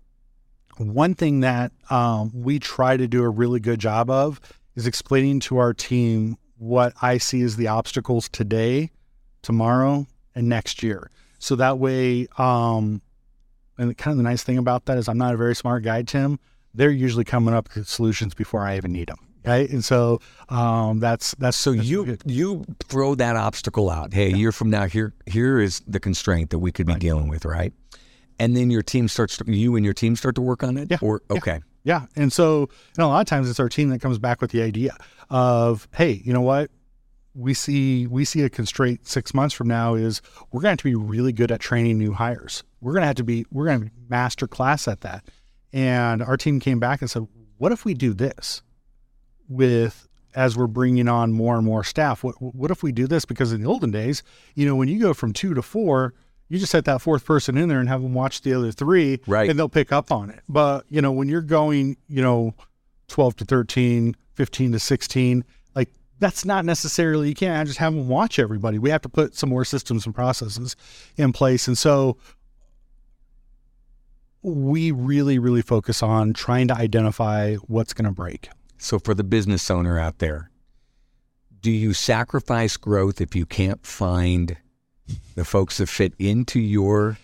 one 0.78 1.14
thing 1.14 1.40
that 1.40 1.72
um, 1.90 2.30
we 2.34 2.58
try 2.58 2.96
to 2.96 3.06
do 3.06 3.22
a 3.22 3.28
really 3.28 3.60
good 3.60 3.78
job 3.78 4.10
of 4.10 4.40
is 4.76 4.86
explaining 4.86 5.40
to 5.40 5.58
our 5.58 5.74
team 5.74 6.36
what 6.56 6.92
I 7.02 7.18
see 7.18 7.42
as 7.42 7.56
the 7.56 7.68
obstacles 7.68 8.28
today, 8.28 8.90
tomorrow, 9.42 10.06
and 10.34 10.48
next 10.48 10.82
year. 10.82 11.10
So 11.38 11.56
that 11.56 11.78
way, 11.78 12.26
um, 12.38 13.00
and 13.78 13.96
kind 13.96 14.12
of 14.12 14.18
the 14.18 14.24
nice 14.24 14.42
thing 14.42 14.58
about 14.58 14.86
that 14.86 14.98
is 14.98 15.08
I'm 15.08 15.18
not 15.18 15.34
a 15.34 15.36
very 15.36 15.54
smart 15.54 15.84
guy, 15.84 16.02
Tim. 16.02 16.38
They're 16.74 16.90
usually 16.90 17.24
coming 17.24 17.54
up 17.54 17.68
with 17.74 17.88
solutions 17.88 18.34
before 18.34 18.62
I 18.62 18.76
even 18.76 18.92
need 18.92 19.08
them. 19.08 19.18
Right. 19.44 19.70
And 19.70 19.84
so 19.84 20.20
um, 20.48 21.00
that's 21.00 21.34
that's 21.36 21.56
so 21.56 21.72
that's 21.72 21.86
you 21.86 22.04
good. 22.04 22.22
you 22.26 22.64
throw 22.84 23.14
that 23.14 23.36
obstacle 23.36 23.88
out. 23.88 24.12
Hey, 24.12 24.32
a 24.32 24.36
year 24.36 24.52
from 24.52 24.68
now, 24.68 24.86
here 24.86 25.14
here 25.26 25.58
is 25.58 25.80
the 25.86 26.00
constraint 26.00 26.50
that 26.50 26.58
we 26.58 26.70
could 26.70 26.86
be 26.86 26.96
dealing 26.96 27.28
with, 27.28 27.44
right? 27.44 27.72
And 28.38 28.56
then 28.56 28.70
your 28.70 28.82
team 28.82 29.08
starts. 29.08 29.36
To, 29.38 29.44
you 29.52 29.76
and 29.76 29.84
your 29.84 29.94
team 29.94 30.16
start 30.16 30.34
to 30.36 30.40
work 30.40 30.62
on 30.62 30.76
it. 30.76 30.90
Yeah. 30.90 30.98
Or 31.00 31.22
okay. 31.30 31.60
Yeah. 31.84 32.06
And 32.16 32.32
so, 32.32 32.68
know, 32.98 33.06
a 33.06 33.08
lot 33.08 33.20
of 33.20 33.26
times 33.26 33.48
it's 33.48 33.60
our 33.60 33.68
team 33.68 33.88
that 33.90 34.00
comes 34.00 34.18
back 34.18 34.40
with 34.40 34.50
the 34.50 34.62
idea 34.62 34.96
of, 35.30 35.88
hey, 35.94 36.20
you 36.24 36.32
know 36.32 36.42
what? 36.42 36.70
We 37.34 37.54
see 37.54 38.06
we 38.06 38.24
see 38.24 38.42
a 38.42 38.50
constraint 38.50 39.06
six 39.06 39.32
months 39.32 39.54
from 39.54 39.68
now 39.68 39.94
is 39.94 40.20
we're 40.50 40.60
gonna 40.60 40.70
have 40.70 40.78
to 40.78 40.84
be 40.84 40.96
really 40.96 41.32
good 41.32 41.52
at 41.52 41.60
training 41.60 41.98
new 41.98 42.12
hires. 42.12 42.64
We're 42.80 42.94
gonna 42.94 43.06
have 43.06 43.16
to 43.16 43.24
be 43.24 43.46
we're 43.52 43.66
gonna 43.66 43.90
master 44.08 44.48
class 44.48 44.88
at 44.88 45.02
that. 45.02 45.24
And 45.72 46.22
our 46.22 46.36
team 46.36 46.58
came 46.58 46.80
back 46.80 47.00
and 47.00 47.10
said, 47.10 47.28
what 47.58 47.72
if 47.72 47.84
we 47.84 47.94
do 47.94 48.12
this 48.12 48.62
with 49.48 50.08
as 50.34 50.56
we're 50.56 50.66
bringing 50.66 51.08
on 51.08 51.32
more 51.32 51.56
and 51.56 51.64
more 51.64 51.84
staff? 51.84 52.24
What 52.24 52.34
what 52.40 52.70
if 52.70 52.82
we 52.82 52.92
do 52.92 53.06
this? 53.06 53.24
Because 53.24 53.52
in 53.52 53.62
the 53.62 53.68
olden 53.68 53.90
days, 53.90 54.22
you 54.54 54.66
know, 54.66 54.74
when 54.74 54.88
you 54.88 54.98
go 54.98 55.14
from 55.14 55.32
two 55.32 55.54
to 55.54 55.62
four, 55.62 56.14
you 56.48 56.58
just 56.58 56.72
set 56.72 56.84
that 56.86 57.00
fourth 57.02 57.24
person 57.24 57.56
in 57.58 57.68
there 57.68 57.78
and 57.80 57.88
have 57.88 58.02
them 58.02 58.14
watch 58.14 58.42
the 58.42 58.54
other 58.54 58.72
three, 58.72 59.20
Right. 59.26 59.48
and 59.50 59.58
they'll 59.58 59.68
pick 59.68 59.92
up 59.92 60.10
on 60.10 60.30
it. 60.30 60.40
But 60.48 60.84
you 60.88 61.00
know, 61.02 61.12
when 61.12 61.28
you're 61.28 61.42
going, 61.42 61.96
you 62.08 62.22
know, 62.22 62.54
12 63.08 63.36
to 63.36 63.44
13, 63.44 64.16
15 64.34 64.72
to 64.72 64.78
16, 64.78 65.44
like 65.74 65.90
that's 66.18 66.44
not 66.44 66.64
necessarily 66.64 67.28
you 67.28 67.34
can't 67.34 67.66
just 67.66 67.78
have 67.78 67.94
them 67.94 68.08
watch 68.08 68.38
everybody. 68.38 68.78
We 68.78 68.90
have 68.90 69.02
to 69.02 69.08
put 69.08 69.34
some 69.34 69.50
more 69.50 69.64
systems 69.64 70.06
and 70.06 70.14
processes 70.14 70.74
in 71.16 71.32
place, 71.32 71.68
and 71.68 71.76
so 71.76 72.16
we 74.42 74.90
really, 74.92 75.38
really 75.38 75.62
focus 75.62 76.02
on 76.02 76.32
trying 76.32 76.68
to 76.68 76.74
identify 76.74 77.54
what's 77.66 77.92
going 77.92 78.04
to 78.06 78.12
break. 78.12 78.48
So 78.78 78.98
for 78.98 79.14
the 79.14 79.24
business 79.24 79.70
owner 79.70 79.98
out 79.98 80.18
there, 80.18 80.50
do 81.60 81.70
you 81.72 81.92
sacrifice 81.92 82.76
growth 82.76 83.20
if 83.20 83.34
you 83.34 83.44
can't 83.44 83.84
find 83.84 84.56
the 85.34 85.44
folks 85.44 85.78
that 85.78 85.88
fit 85.88 86.14
into 86.18 86.60
your 86.60 87.18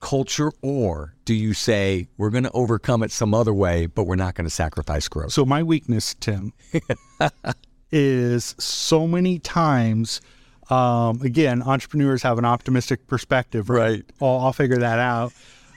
culture, 0.00 0.50
or 0.62 1.14
do 1.24 1.34
you 1.34 1.54
say 1.54 2.08
we're 2.16 2.30
going 2.30 2.44
to 2.44 2.50
overcome 2.52 3.02
it 3.02 3.10
some 3.10 3.34
other 3.34 3.52
way, 3.52 3.86
but 3.86 4.04
we're 4.04 4.16
not 4.16 4.34
going 4.34 4.46
to 4.46 4.50
sacrifice 4.50 5.08
growth? 5.08 5.32
So 5.32 5.44
my 5.44 5.62
weakness, 5.62 6.14
Tim, 6.20 6.52
is 7.90 8.54
so 8.58 9.06
many 9.06 9.38
times. 9.38 10.20
Um, 10.70 11.22
again, 11.22 11.62
entrepreneurs 11.62 12.22
have 12.22 12.38
an 12.38 12.44
optimistic 12.44 13.06
perspective. 13.06 13.70
Right. 13.70 14.04
I'll, 14.20 14.38
I'll 14.38 14.52
figure 14.52 14.78
that 14.78 14.98
out. 14.98 15.32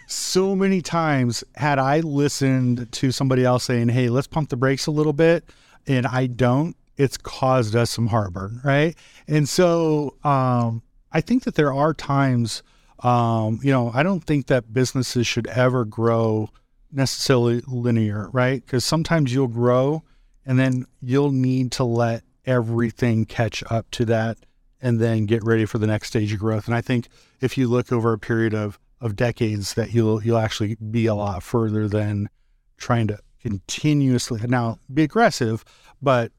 So 0.07 0.55
many 0.55 0.81
times, 0.81 1.43
had 1.55 1.79
I 1.79 2.01
listened 2.01 2.91
to 2.91 3.11
somebody 3.11 3.45
else 3.45 3.63
saying, 3.63 3.87
"Hey, 3.89 4.09
let's 4.09 4.27
pump 4.27 4.49
the 4.49 4.57
brakes 4.57 4.87
a 4.87 4.91
little 4.91 5.13
bit," 5.13 5.49
and 5.87 6.05
I 6.05 6.27
don't, 6.27 6.75
it's 6.97 7.17
caused 7.17 7.77
us 7.77 7.91
some 7.91 8.07
heartburn, 8.07 8.59
right? 8.63 8.95
And 9.27 9.47
so, 9.47 10.15
um, 10.25 10.81
I 11.11 11.21
think 11.21 11.43
that 11.43 11.55
there 11.55 11.73
are 11.73 11.93
times, 11.93 12.63
um, 12.99 13.59
you 13.63 13.71
know, 13.71 13.91
I 13.93 14.03
don't 14.03 14.23
think 14.23 14.47
that 14.47 14.73
businesses 14.73 15.27
should 15.27 15.47
ever 15.47 15.85
grow 15.85 16.49
necessarily 16.91 17.61
linear, 17.67 18.29
right? 18.31 18.63
Because 18.65 18.85
sometimes 18.85 19.33
you'll 19.33 19.47
grow 19.47 20.03
and 20.45 20.59
then 20.59 20.85
you'll 21.01 21.31
need 21.31 21.71
to 21.73 21.83
let 21.83 22.23
everything 22.45 23.25
catch 23.25 23.63
up 23.69 23.89
to 23.91 24.05
that 24.05 24.37
and 24.81 24.99
then 24.99 25.25
get 25.25 25.43
ready 25.43 25.65
for 25.65 25.77
the 25.77 25.87
next 25.87 26.07
stage 26.07 26.33
of 26.33 26.39
growth. 26.39 26.67
And 26.67 26.75
I 26.75 26.81
think 26.81 27.07
if 27.39 27.57
you 27.57 27.67
look 27.67 27.91
over 27.91 28.13
a 28.13 28.19
period 28.19 28.53
of, 28.53 28.79
of 28.99 29.15
decades 29.15 29.73
that 29.75 29.93
you'll 29.93 30.23
you'll 30.23 30.37
actually 30.37 30.75
be 30.75 31.07
a 31.07 31.15
lot 31.15 31.43
further 31.43 31.87
than 31.87 32.29
trying 32.77 33.07
to 33.07 33.19
continuously 33.41 34.39
now 34.47 34.77
be 34.93 35.03
aggressive, 35.03 35.65
but 36.01 36.31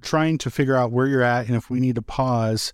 trying 0.00 0.38
to 0.38 0.50
figure 0.50 0.76
out 0.76 0.92
where 0.92 1.06
you're 1.06 1.22
at 1.22 1.46
and 1.46 1.56
if 1.56 1.68
we 1.68 1.78
need 1.78 1.94
to 1.94 2.02
pause, 2.02 2.72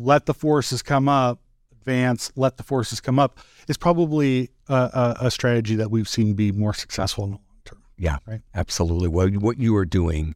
let 0.00 0.26
the 0.26 0.34
forces 0.34 0.82
come 0.82 1.08
up, 1.08 1.40
advance, 1.72 2.32
let 2.36 2.56
the 2.56 2.62
forces 2.62 3.00
come 3.00 3.18
up 3.18 3.38
is 3.68 3.76
probably 3.76 4.50
a, 4.68 4.74
a, 4.74 5.16
a 5.26 5.30
strategy 5.30 5.76
that 5.76 5.90
we've 5.90 6.08
seen 6.08 6.34
be 6.34 6.52
more 6.52 6.74
successful 6.74 7.24
in 7.24 7.30
the 7.30 7.36
long 7.36 7.60
term. 7.64 7.82
Yeah, 7.96 8.18
Right. 8.26 8.40
absolutely. 8.54 9.08
What 9.08 9.36
what 9.36 9.58
you 9.58 9.76
are 9.76 9.84
doing 9.84 10.34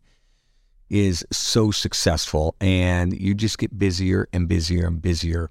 is 0.91 1.25
so 1.33 1.71
successful, 1.71 2.55
and 2.61 3.19
you 3.19 3.35
just 3.35 3.59
get 3.59 3.79
busier 3.79 4.29
and 4.33 4.49
busier 4.49 4.87
and 4.87 5.01
busier. 5.01 5.51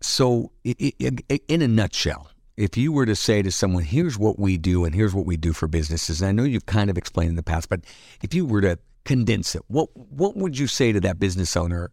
So, 0.00 0.50
in 0.64 1.62
a 1.62 1.68
nutshell, 1.68 2.28
if 2.56 2.76
you 2.76 2.92
were 2.92 3.06
to 3.06 3.16
say 3.16 3.40
to 3.42 3.50
someone, 3.50 3.84
"Here's 3.84 4.18
what 4.18 4.38
we 4.38 4.58
do, 4.58 4.84
and 4.84 4.94
here's 4.94 5.14
what 5.14 5.26
we 5.26 5.36
do 5.36 5.52
for 5.52 5.68
businesses," 5.68 6.20
and 6.20 6.28
I 6.28 6.32
know 6.32 6.42
you've 6.42 6.66
kind 6.66 6.90
of 6.90 6.98
explained 6.98 7.30
in 7.30 7.36
the 7.36 7.42
past, 7.42 7.68
but 7.68 7.80
if 8.20 8.34
you 8.34 8.44
were 8.44 8.60
to 8.60 8.78
condense 9.04 9.54
it, 9.54 9.62
what 9.68 9.88
what 9.94 10.36
would 10.36 10.58
you 10.58 10.66
say 10.66 10.92
to 10.92 11.00
that 11.00 11.18
business 11.18 11.56
owner 11.56 11.90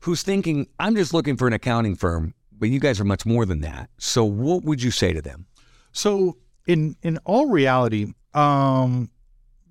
who's 0.00 0.22
thinking, 0.22 0.66
"I'm 0.78 0.96
just 0.96 1.12
looking 1.12 1.36
for 1.36 1.46
an 1.46 1.52
accounting 1.52 1.96
firm"? 1.96 2.34
But 2.52 2.70
you 2.70 2.80
guys 2.80 2.98
are 2.98 3.04
much 3.04 3.24
more 3.24 3.46
than 3.46 3.60
that. 3.60 3.88
So, 3.98 4.24
what 4.24 4.64
would 4.64 4.82
you 4.82 4.90
say 4.90 5.12
to 5.12 5.22
them? 5.22 5.46
So 5.92 6.36
in 6.66 6.96
in 7.02 7.18
all 7.24 7.46
reality, 7.46 8.12
um, 8.34 9.10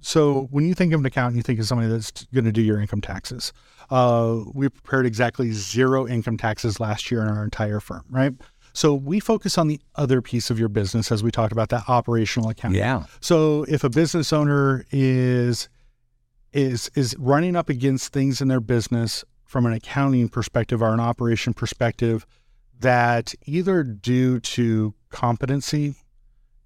so 0.02 0.48
when 0.52 0.68
you 0.68 0.74
think 0.74 0.94
of 0.94 1.00
an 1.00 1.06
accountant, 1.06 1.38
you 1.38 1.44
think 1.44 1.60
of 1.60 1.66
somebody 1.66 1.90
that's 1.90 2.12
going 2.34 2.46
to 2.46 2.52
do 2.52 2.62
your 2.62 2.80
income 2.82 3.02
taxes. 3.02 3.54
Uh, 3.90 4.42
we 4.54 4.70
prepared 4.70 5.06
exactly 5.06 5.52
zero 5.52 6.08
income 6.08 6.38
taxes 6.38 6.80
last 6.80 7.10
year 7.10 7.22
in 7.22 7.30
our 7.30 7.44
entire 7.44 7.80
firm, 7.80 8.04
right? 8.10 8.34
So 8.74 8.94
we 8.94 9.20
focus 9.20 9.58
on 9.58 9.68
the 9.68 9.80
other 9.96 10.22
piece 10.22 10.50
of 10.50 10.60
your 10.60 10.70
business 10.70 11.12
as 11.12 11.24
we 11.24 11.32
talked 11.32 11.52
about 11.52 11.70
that 11.70 11.84
operational 11.88 12.50
accounting. 12.50 12.80
Yeah. 12.80 13.06
So 13.22 13.64
if 13.64 13.84
a 13.84 13.90
business 13.90 14.34
owner 14.34 14.86
is 14.92 15.70
is 16.54 16.90
is 16.96 17.16
running 17.18 17.56
up 17.56 17.70
against 17.70 18.14
things 18.14 18.42
in 18.42 18.48
their 18.48 18.60
business 18.60 19.24
from 19.48 19.66
an 19.66 19.74
accounting 19.74 20.30
perspective 20.30 20.82
or 20.82 20.94
an 20.94 21.00
operation 21.00 21.54
perspective 21.54 22.26
that 22.80 23.34
either 23.46 23.82
due 23.82 24.40
to 24.42 24.94
competency, 25.10 25.96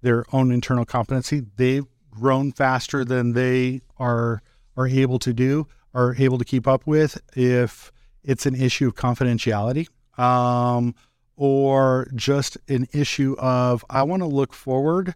their 0.02 0.24
own 0.32 0.50
internal 0.52 0.84
competency, 0.84 1.42
they've 1.56 1.86
grown 2.10 2.52
faster 2.52 3.04
than 3.04 3.32
they 3.32 3.80
are 3.98 4.42
are 4.76 4.88
able 4.88 5.18
to 5.18 5.32
do, 5.32 5.66
are 5.94 6.14
able 6.18 6.38
to 6.38 6.44
keep 6.44 6.66
up 6.66 6.86
with 6.86 7.20
if 7.36 7.92
it's 8.24 8.46
an 8.46 8.54
issue 8.54 8.88
of 8.88 8.94
confidentiality. 8.94 9.86
Um, 10.18 10.94
or 11.36 12.08
just 12.14 12.58
an 12.68 12.86
issue 12.92 13.34
of 13.38 13.84
I 13.88 14.02
want 14.02 14.22
to 14.22 14.26
look 14.26 14.52
forward 14.52 15.14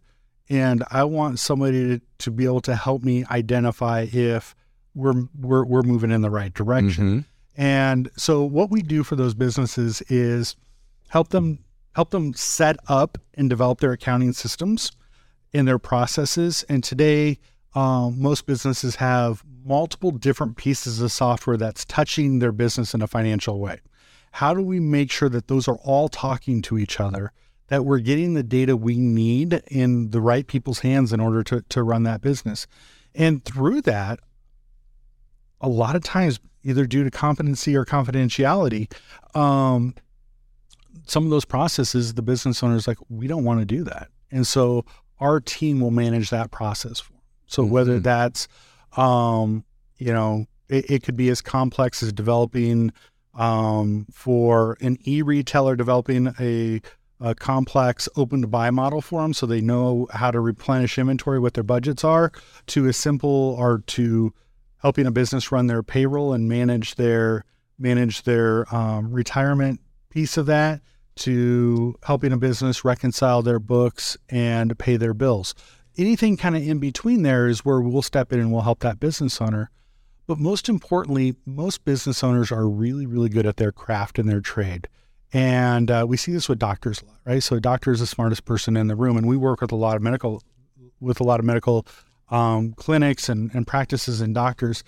and 0.48 0.82
I 0.90 1.04
want 1.04 1.38
somebody 1.38 1.98
to, 1.98 2.00
to 2.18 2.30
be 2.30 2.44
able 2.44 2.60
to 2.62 2.74
help 2.74 3.02
me 3.02 3.24
identify 3.30 4.06
if 4.10 4.54
we're 4.94 5.24
we're 5.38 5.64
we're 5.64 5.82
moving 5.82 6.10
in 6.10 6.22
the 6.22 6.30
right 6.30 6.52
direction. 6.52 7.20
Mhm. 7.20 7.24
And 7.56 8.10
so 8.16 8.44
what 8.44 8.70
we 8.70 8.82
do 8.82 9.02
for 9.02 9.16
those 9.16 9.34
businesses 9.34 10.02
is 10.02 10.56
help 11.08 11.28
them 11.28 11.60
help 11.94 12.10
them 12.10 12.34
set 12.34 12.76
up 12.88 13.16
and 13.34 13.48
develop 13.48 13.80
their 13.80 13.92
accounting 13.92 14.32
systems 14.34 14.92
and 15.54 15.66
their 15.66 15.78
processes. 15.78 16.62
And 16.68 16.84
today, 16.84 17.38
um, 17.74 18.20
most 18.20 18.44
businesses 18.44 18.96
have 18.96 19.42
multiple 19.64 20.10
different 20.10 20.56
pieces 20.58 21.00
of 21.00 21.10
software 21.10 21.56
that's 21.56 21.86
touching 21.86 22.38
their 22.38 22.52
business 22.52 22.92
in 22.92 23.00
a 23.00 23.06
financial 23.06 23.58
way. 23.58 23.80
How 24.32 24.52
do 24.52 24.60
we 24.60 24.78
make 24.78 25.10
sure 25.10 25.30
that 25.30 25.48
those 25.48 25.66
are 25.66 25.78
all 25.84 26.10
talking 26.10 26.60
to 26.62 26.76
each 26.76 27.00
other? 27.00 27.32
That 27.68 27.86
we're 27.86 27.98
getting 28.00 28.34
the 28.34 28.42
data 28.42 28.76
we 28.76 28.98
need 28.98 29.62
in 29.68 30.10
the 30.10 30.20
right 30.20 30.46
people's 30.46 30.80
hands 30.80 31.12
in 31.14 31.20
order 31.20 31.42
to, 31.44 31.62
to 31.62 31.82
run 31.82 32.02
that 32.02 32.20
business. 32.20 32.66
And 33.14 33.42
through 33.44 33.80
that, 33.82 34.20
a 35.60 35.68
lot 35.68 35.96
of 35.96 36.02
times, 36.02 36.38
either 36.62 36.86
due 36.86 37.04
to 37.04 37.10
competency 37.10 37.76
or 37.76 37.84
confidentiality, 37.84 38.92
um, 39.34 39.94
some 41.06 41.24
of 41.24 41.30
those 41.30 41.44
processes, 41.44 42.14
the 42.14 42.22
business 42.22 42.62
owner 42.62 42.74
is 42.76 42.88
like, 42.88 42.98
we 43.08 43.26
don't 43.26 43.44
want 43.44 43.60
to 43.60 43.66
do 43.66 43.84
that. 43.84 44.08
And 44.30 44.46
so 44.46 44.84
our 45.20 45.40
team 45.40 45.80
will 45.80 45.90
manage 45.92 46.30
that 46.30 46.50
process 46.50 46.98
for 47.00 47.12
them. 47.12 47.22
So 47.46 47.64
whether 47.64 48.00
Mhm. 48.00 48.02
that's, 48.02 48.48
um, 48.96 49.64
you 49.98 50.12
know, 50.12 50.46
it, 50.68 50.90
it 50.90 51.02
could 51.04 51.16
be 51.16 51.28
as 51.28 51.40
complex 51.40 52.02
as 52.02 52.12
developing 52.12 52.92
um, 53.34 54.06
for 54.10 54.78
an 54.80 54.96
e-retailer 55.06 55.76
developing 55.76 56.34
a, 56.40 56.80
a 57.20 57.34
complex 57.34 58.08
open 58.16 58.40
to 58.40 58.46
buy 58.46 58.70
model 58.70 59.02
for 59.02 59.20
them 59.20 59.34
so 59.34 59.44
they 59.44 59.60
know 59.60 60.08
how 60.10 60.30
to 60.30 60.40
replenish 60.40 60.98
inventory, 60.98 61.38
what 61.38 61.52
their 61.52 61.62
budgets 61.62 62.02
are, 62.02 62.32
to 62.66 62.86
a 62.86 62.92
simple 62.94 63.54
or 63.58 63.82
to 63.86 64.32
helping 64.78 65.06
a 65.06 65.10
business 65.10 65.50
run 65.52 65.66
their 65.66 65.82
payroll 65.82 66.32
and 66.32 66.48
manage 66.48 66.94
their 66.96 67.44
manage 67.78 68.22
their 68.22 68.72
um, 68.74 69.12
retirement 69.12 69.80
piece 70.08 70.36
of 70.36 70.46
that 70.46 70.80
to 71.16 71.94
helping 72.04 72.32
a 72.32 72.36
business 72.36 72.84
reconcile 72.84 73.42
their 73.42 73.58
books 73.58 74.16
and 74.28 74.78
pay 74.78 74.96
their 74.96 75.14
bills. 75.14 75.54
Anything 75.98 76.36
kind 76.36 76.56
of 76.56 76.66
in 76.66 76.78
between 76.78 77.22
there 77.22 77.48
is 77.48 77.64
where 77.64 77.80
we'll 77.80 78.02
step 78.02 78.32
in 78.32 78.40
and 78.40 78.52
we'll 78.52 78.62
help 78.62 78.80
that 78.80 79.00
business 79.00 79.40
owner. 79.40 79.70
But 80.26 80.38
most 80.38 80.68
importantly, 80.68 81.36
most 81.46 81.84
business 81.84 82.22
owners 82.24 82.50
are 82.50 82.68
really, 82.68 83.06
really 83.06 83.28
good 83.28 83.46
at 83.46 83.56
their 83.56 83.72
craft 83.72 84.18
and 84.18 84.28
their 84.28 84.40
trade. 84.40 84.88
And 85.32 85.90
uh, 85.90 86.04
we 86.08 86.16
see 86.16 86.32
this 86.32 86.48
with 86.48 86.58
doctors 86.58 87.02
a 87.02 87.06
lot, 87.06 87.18
right? 87.24 87.42
So 87.42 87.56
a 87.56 87.60
doctor 87.60 87.92
is 87.92 88.00
the 88.00 88.06
smartest 88.06 88.44
person 88.44 88.76
in 88.76 88.88
the 88.88 88.96
room, 88.96 89.16
and 89.16 89.26
we 89.26 89.36
work 89.36 89.60
with 89.60 89.72
a 89.72 89.76
lot 89.76 89.96
of 89.96 90.02
medical, 90.02 90.42
with 91.00 91.20
a 91.20 91.24
lot 91.24 91.40
of 91.40 91.46
medical 91.46 91.86
um, 92.30 92.72
clinics 92.72 93.28
and, 93.28 93.50
and 93.54 93.66
practices 93.66 94.20
and 94.20 94.34
doctors. 94.34 94.82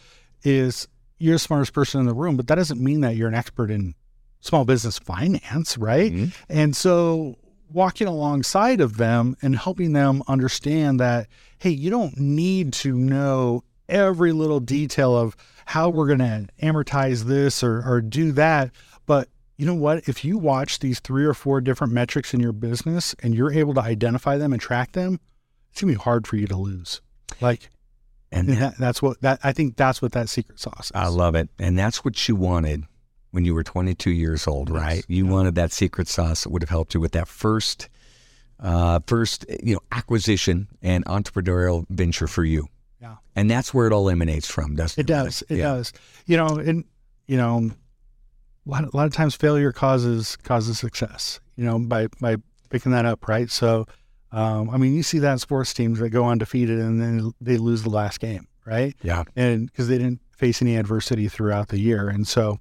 Is 0.44 0.86
you're 1.18 1.34
the 1.34 1.38
smartest 1.38 1.72
person 1.72 2.00
in 2.00 2.06
the 2.06 2.14
room, 2.14 2.36
but 2.36 2.46
that 2.46 2.54
doesn't 2.54 2.80
mean 2.80 3.00
that 3.00 3.16
you're 3.16 3.28
an 3.28 3.34
expert 3.34 3.70
in 3.70 3.94
small 4.40 4.64
business 4.64 4.98
finance, 4.98 5.76
right? 5.76 6.12
Mm-hmm. 6.12 6.28
And 6.48 6.76
so 6.76 7.36
walking 7.70 8.06
alongside 8.06 8.80
of 8.80 8.96
them 8.96 9.36
and 9.42 9.56
helping 9.56 9.92
them 9.92 10.22
understand 10.28 11.00
that, 11.00 11.26
hey, 11.58 11.70
you 11.70 11.90
don't 11.90 12.16
need 12.16 12.72
to 12.72 12.96
know 12.96 13.64
every 13.88 14.32
little 14.32 14.60
detail 14.60 15.16
of 15.16 15.36
how 15.66 15.88
we're 15.88 16.06
going 16.06 16.18
to 16.20 16.46
amortize 16.62 17.24
this 17.24 17.62
or, 17.62 17.82
or 17.84 18.00
do 18.00 18.32
that. 18.32 18.70
But 19.06 19.28
you 19.56 19.66
know 19.66 19.74
what? 19.74 20.08
If 20.08 20.24
you 20.24 20.38
watch 20.38 20.78
these 20.78 21.00
three 21.00 21.24
or 21.24 21.34
four 21.34 21.60
different 21.60 21.92
metrics 21.92 22.32
in 22.32 22.40
your 22.40 22.52
business 22.52 23.14
and 23.22 23.34
you're 23.34 23.52
able 23.52 23.74
to 23.74 23.80
identify 23.80 24.38
them 24.38 24.52
and 24.52 24.62
track 24.62 24.92
them, 24.92 25.20
it's 25.70 25.80
going 25.80 25.92
to 25.92 25.98
be 25.98 26.02
hard 26.02 26.26
for 26.26 26.36
you 26.36 26.46
to 26.46 26.56
lose. 26.56 27.00
Like, 27.40 27.70
and 28.30 28.48
that, 28.48 28.76
that's 28.78 29.00
what 29.00 29.20
that 29.22 29.40
I 29.42 29.52
think 29.52 29.76
that's 29.76 30.02
what 30.02 30.12
that 30.12 30.28
secret 30.28 30.60
sauce 30.60 30.86
is. 30.86 30.92
I 30.94 31.08
love 31.08 31.34
it. 31.34 31.48
And 31.58 31.78
that's 31.78 32.04
what 32.04 32.28
you 32.28 32.36
wanted 32.36 32.84
when 33.30 33.44
you 33.44 33.54
were 33.54 33.62
22 33.62 34.10
years 34.10 34.46
old, 34.46 34.68
yes. 34.68 34.76
right? 34.76 35.04
You 35.08 35.26
yeah. 35.26 35.32
wanted 35.32 35.54
that 35.56 35.72
secret 35.72 36.08
sauce 36.08 36.44
that 36.44 36.50
would 36.50 36.62
have 36.62 36.70
helped 36.70 36.94
you 36.94 37.00
with 37.00 37.12
that 37.12 37.28
first, 37.28 37.88
uh, 38.60 39.00
first, 39.06 39.44
you 39.62 39.74
know, 39.74 39.80
acquisition 39.92 40.68
and 40.82 41.04
entrepreneurial 41.06 41.84
venture 41.90 42.26
for 42.26 42.44
you. 42.44 42.66
Yeah. 43.00 43.16
And 43.36 43.50
that's 43.50 43.72
where 43.72 43.86
it 43.86 43.92
all 43.92 44.10
emanates 44.10 44.48
from, 44.48 44.76
doesn't 44.76 44.98
it? 44.98 45.04
It 45.04 45.06
does. 45.06 45.42
It 45.48 45.58
yeah. 45.58 45.64
does. 45.64 45.92
You 46.26 46.36
know, 46.36 46.48
and 46.56 46.84
you 47.26 47.36
know, 47.36 47.70
a 48.66 48.70
lot, 48.70 48.84
of, 48.84 48.92
a 48.92 48.96
lot 48.96 49.06
of 49.06 49.12
times 49.12 49.34
failure 49.34 49.72
causes 49.72 50.36
causes 50.36 50.78
success. 50.78 51.40
You 51.56 51.64
know, 51.64 51.78
by 51.78 52.08
by 52.20 52.36
picking 52.70 52.92
that 52.92 53.04
up, 53.04 53.28
right? 53.28 53.50
So, 53.50 53.86
um, 54.32 54.70
I 54.70 54.76
mean, 54.76 54.94
you 54.94 55.02
see 55.02 55.18
that 55.20 55.32
in 55.32 55.38
sports 55.38 55.72
teams 55.72 55.98
that 56.00 56.10
go 56.10 56.26
undefeated 56.26 56.78
and 56.78 57.00
then 57.00 57.32
they 57.40 57.56
lose 57.56 57.82
the 57.82 57.90
last 57.90 58.20
game, 58.20 58.46
right? 58.64 58.94
Yeah. 59.02 59.24
And 59.36 59.66
because 59.66 59.88
they 59.88 59.98
didn't 59.98 60.20
face 60.30 60.62
any 60.62 60.76
adversity 60.76 61.28
throughout 61.28 61.68
the 61.68 61.78
year, 61.78 62.08
and 62.08 62.26
so 62.26 62.58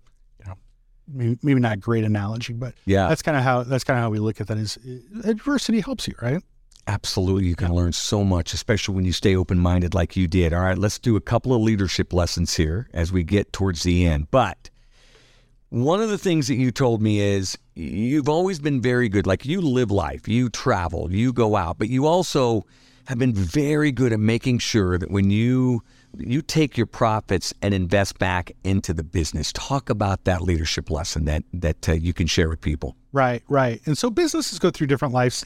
maybe, 1.07 1.37
maybe 1.41 1.59
not 1.59 1.73
a 1.73 1.77
great 1.77 2.03
analogy, 2.03 2.53
but 2.53 2.73
yeah, 2.85 3.07
that's 3.07 3.21
kind 3.21 3.37
of 3.37 3.43
how 3.43 3.63
that's 3.63 3.83
kind 3.83 3.97
of 3.97 4.03
how 4.03 4.09
we 4.09 4.19
look 4.19 4.41
at 4.41 4.47
that. 4.47 4.57
Is 4.57 4.77
adversity 5.23 5.79
helps 5.79 6.07
you, 6.07 6.15
right? 6.21 6.41
Absolutely, 6.87 7.47
you 7.47 7.55
can 7.55 7.73
learn 7.73 7.91
so 7.91 8.23
much, 8.23 8.53
especially 8.53 8.95
when 8.95 9.03
you 9.03 9.11
stay 9.11 9.35
open 9.35 9.59
minded 9.59 9.93
like 9.93 10.15
you 10.15 10.27
did. 10.27 10.53
All 10.53 10.61
right, 10.61 10.77
let's 10.77 10.99
do 10.99 11.17
a 11.17 11.21
couple 11.21 11.53
of 11.53 11.61
leadership 11.61 12.13
lessons 12.13 12.55
here 12.55 12.87
as 12.93 13.11
we 13.11 13.23
get 13.23 13.51
towards 13.51 13.83
the 13.83 14.05
end. 14.05 14.31
But 14.31 14.69
one 15.69 16.01
of 16.01 16.09
the 16.09 16.17
things 16.17 16.47
that 16.47 16.55
you 16.55 16.71
told 16.71 17.01
me 17.01 17.19
is 17.19 17.57
you've 17.75 18.29
always 18.29 18.59
been 18.59 18.81
very 18.81 19.09
good. 19.09 19.27
Like 19.27 19.45
you 19.45 19.61
live 19.61 19.91
life, 19.91 20.27
you 20.27 20.49
travel, 20.49 21.11
you 21.11 21.33
go 21.33 21.55
out, 21.55 21.77
but 21.77 21.89
you 21.89 22.05
also 22.05 22.65
have 23.05 23.17
been 23.17 23.33
very 23.33 23.91
good 23.91 24.11
at 24.11 24.19
making 24.19 24.59
sure 24.59 24.97
that 24.97 25.11
when 25.11 25.29
you 25.29 25.81
you 26.19 26.41
take 26.41 26.77
your 26.77 26.85
profits 26.85 27.53
and 27.61 27.73
invest 27.73 28.17
back 28.17 28.51
into 28.63 28.93
the 28.93 29.03
business. 29.03 29.51
Talk 29.53 29.89
about 29.89 30.23
that 30.23 30.41
leadership 30.41 30.89
lesson 30.89 31.25
that 31.25 31.43
that 31.53 31.89
uh, 31.89 31.93
you 31.93 32.13
can 32.13 32.27
share 32.27 32.49
with 32.49 32.61
people. 32.61 32.95
Right, 33.11 33.43
right. 33.47 33.81
And 33.85 33.97
so 33.97 34.09
businesses 34.09 34.59
go 34.59 34.69
through 34.69 34.87
different 34.87 35.13
lives 35.13 35.45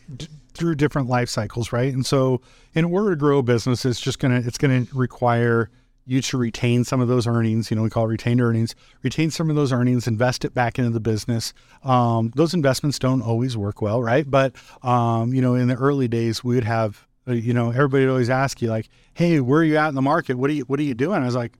through 0.53 0.75
different 0.75 1.07
life 1.07 1.29
cycles, 1.29 1.71
right? 1.71 1.93
And 1.93 2.05
so 2.05 2.41
in 2.73 2.85
order 2.85 3.11
to 3.11 3.15
grow 3.15 3.39
a 3.39 3.43
business, 3.43 3.85
it's 3.85 3.99
just 3.99 4.19
gonna 4.19 4.41
it's 4.45 4.57
gonna 4.57 4.85
require 4.93 5.69
you 6.05 6.21
to 6.21 6.37
retain 6.37 6.83
some 6.83 6.99
of 6.99 7.07
those 7.07 7.27
earnings. 7.27 7.69
You 7.69 7.77
know, 7.77 7.83
we 7.83 7.89
call 7.89 8.07
retained 8.07 8.41
earnings. 8.41 8.75
Retain 9.03 9.31
some 9.31 9.49
of 9.49 9.55
those 9.55 9.71
earnings, 9.71 10.07
invest 10.07 10.43
it 10.43 10.53
back 10.53 10.79
into 10.79 10.91
the 10.91 10.99
business. 10.99 11.53
Um, 11.83 12.31
those 12.35 12.53
investments 12.53 12.99
don't 12.99 13.21
always 13.21 13.55
work 13.55 13.81
well, 13.81 14.01
right? 14.01 14.29
But 14.29 14.55
um, 14.83 15.33
you 15.33 15.41
know, 15.41 15.55
in 15.55 15.67
the 15.67 15.75
early 15.75 16.07
days, 16.07 16.43
we 16.43 16.55
would 16.55 16.63
have 16.63 17.05
uh, 17.27 17.33
you 17.33 17.53
know, 17.53 17.69
everybody 17.69 18.05
would 18.05 18.11
always 18.11 18.29
ask 18.29 18.61
you 18.61 18.69
like, 18.69 18.89
"Hey, 19.13 19.39
where 19.39 19.61
are 19.61 19.63
you 19.63 19.77
at 19.77 19.89
in 19.89 19.95
the 19.95 20.01
market? 20.01 20.37
What 20.37 20.49
are 20.49 20.53
you 20.53 20.63
What 20.63 20.79
are 20.79 20.83
you 20.83 20.93
doing?" 20.93 21.21
I 21.21 21.25
was 21.25 21.35
like, 21.35 21.53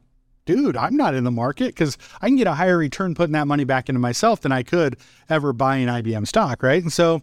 "Dude, 0.46 0.76
I'm 0.76 0.98
not 0.98 1.14
in 1.14 1.24
the 1.24 1.32
market 1.32 1.68
because 1.68 1.98
I 2.22 2.28
can 2.28 2.36
get 2.36 2.48
a 2.48 2.54
higher 2.54 2.78
return 2.78 3.14
putting 3.14 3.34
that 3.34 3.48
money 3.48 3.64
back 3.64 3.90
into 3.90 4.00
myself 4.00 4.42
than 4.42 4.52
I 4.52 4.64
could 4.64 4.98
ever 5.30 5.54
buying 5.54 5.88
IBM 5.88 6.26
stock, 6.28 6.64
right?" 6.64 6.82
And 6.82 6.92
so, 6.92 7.22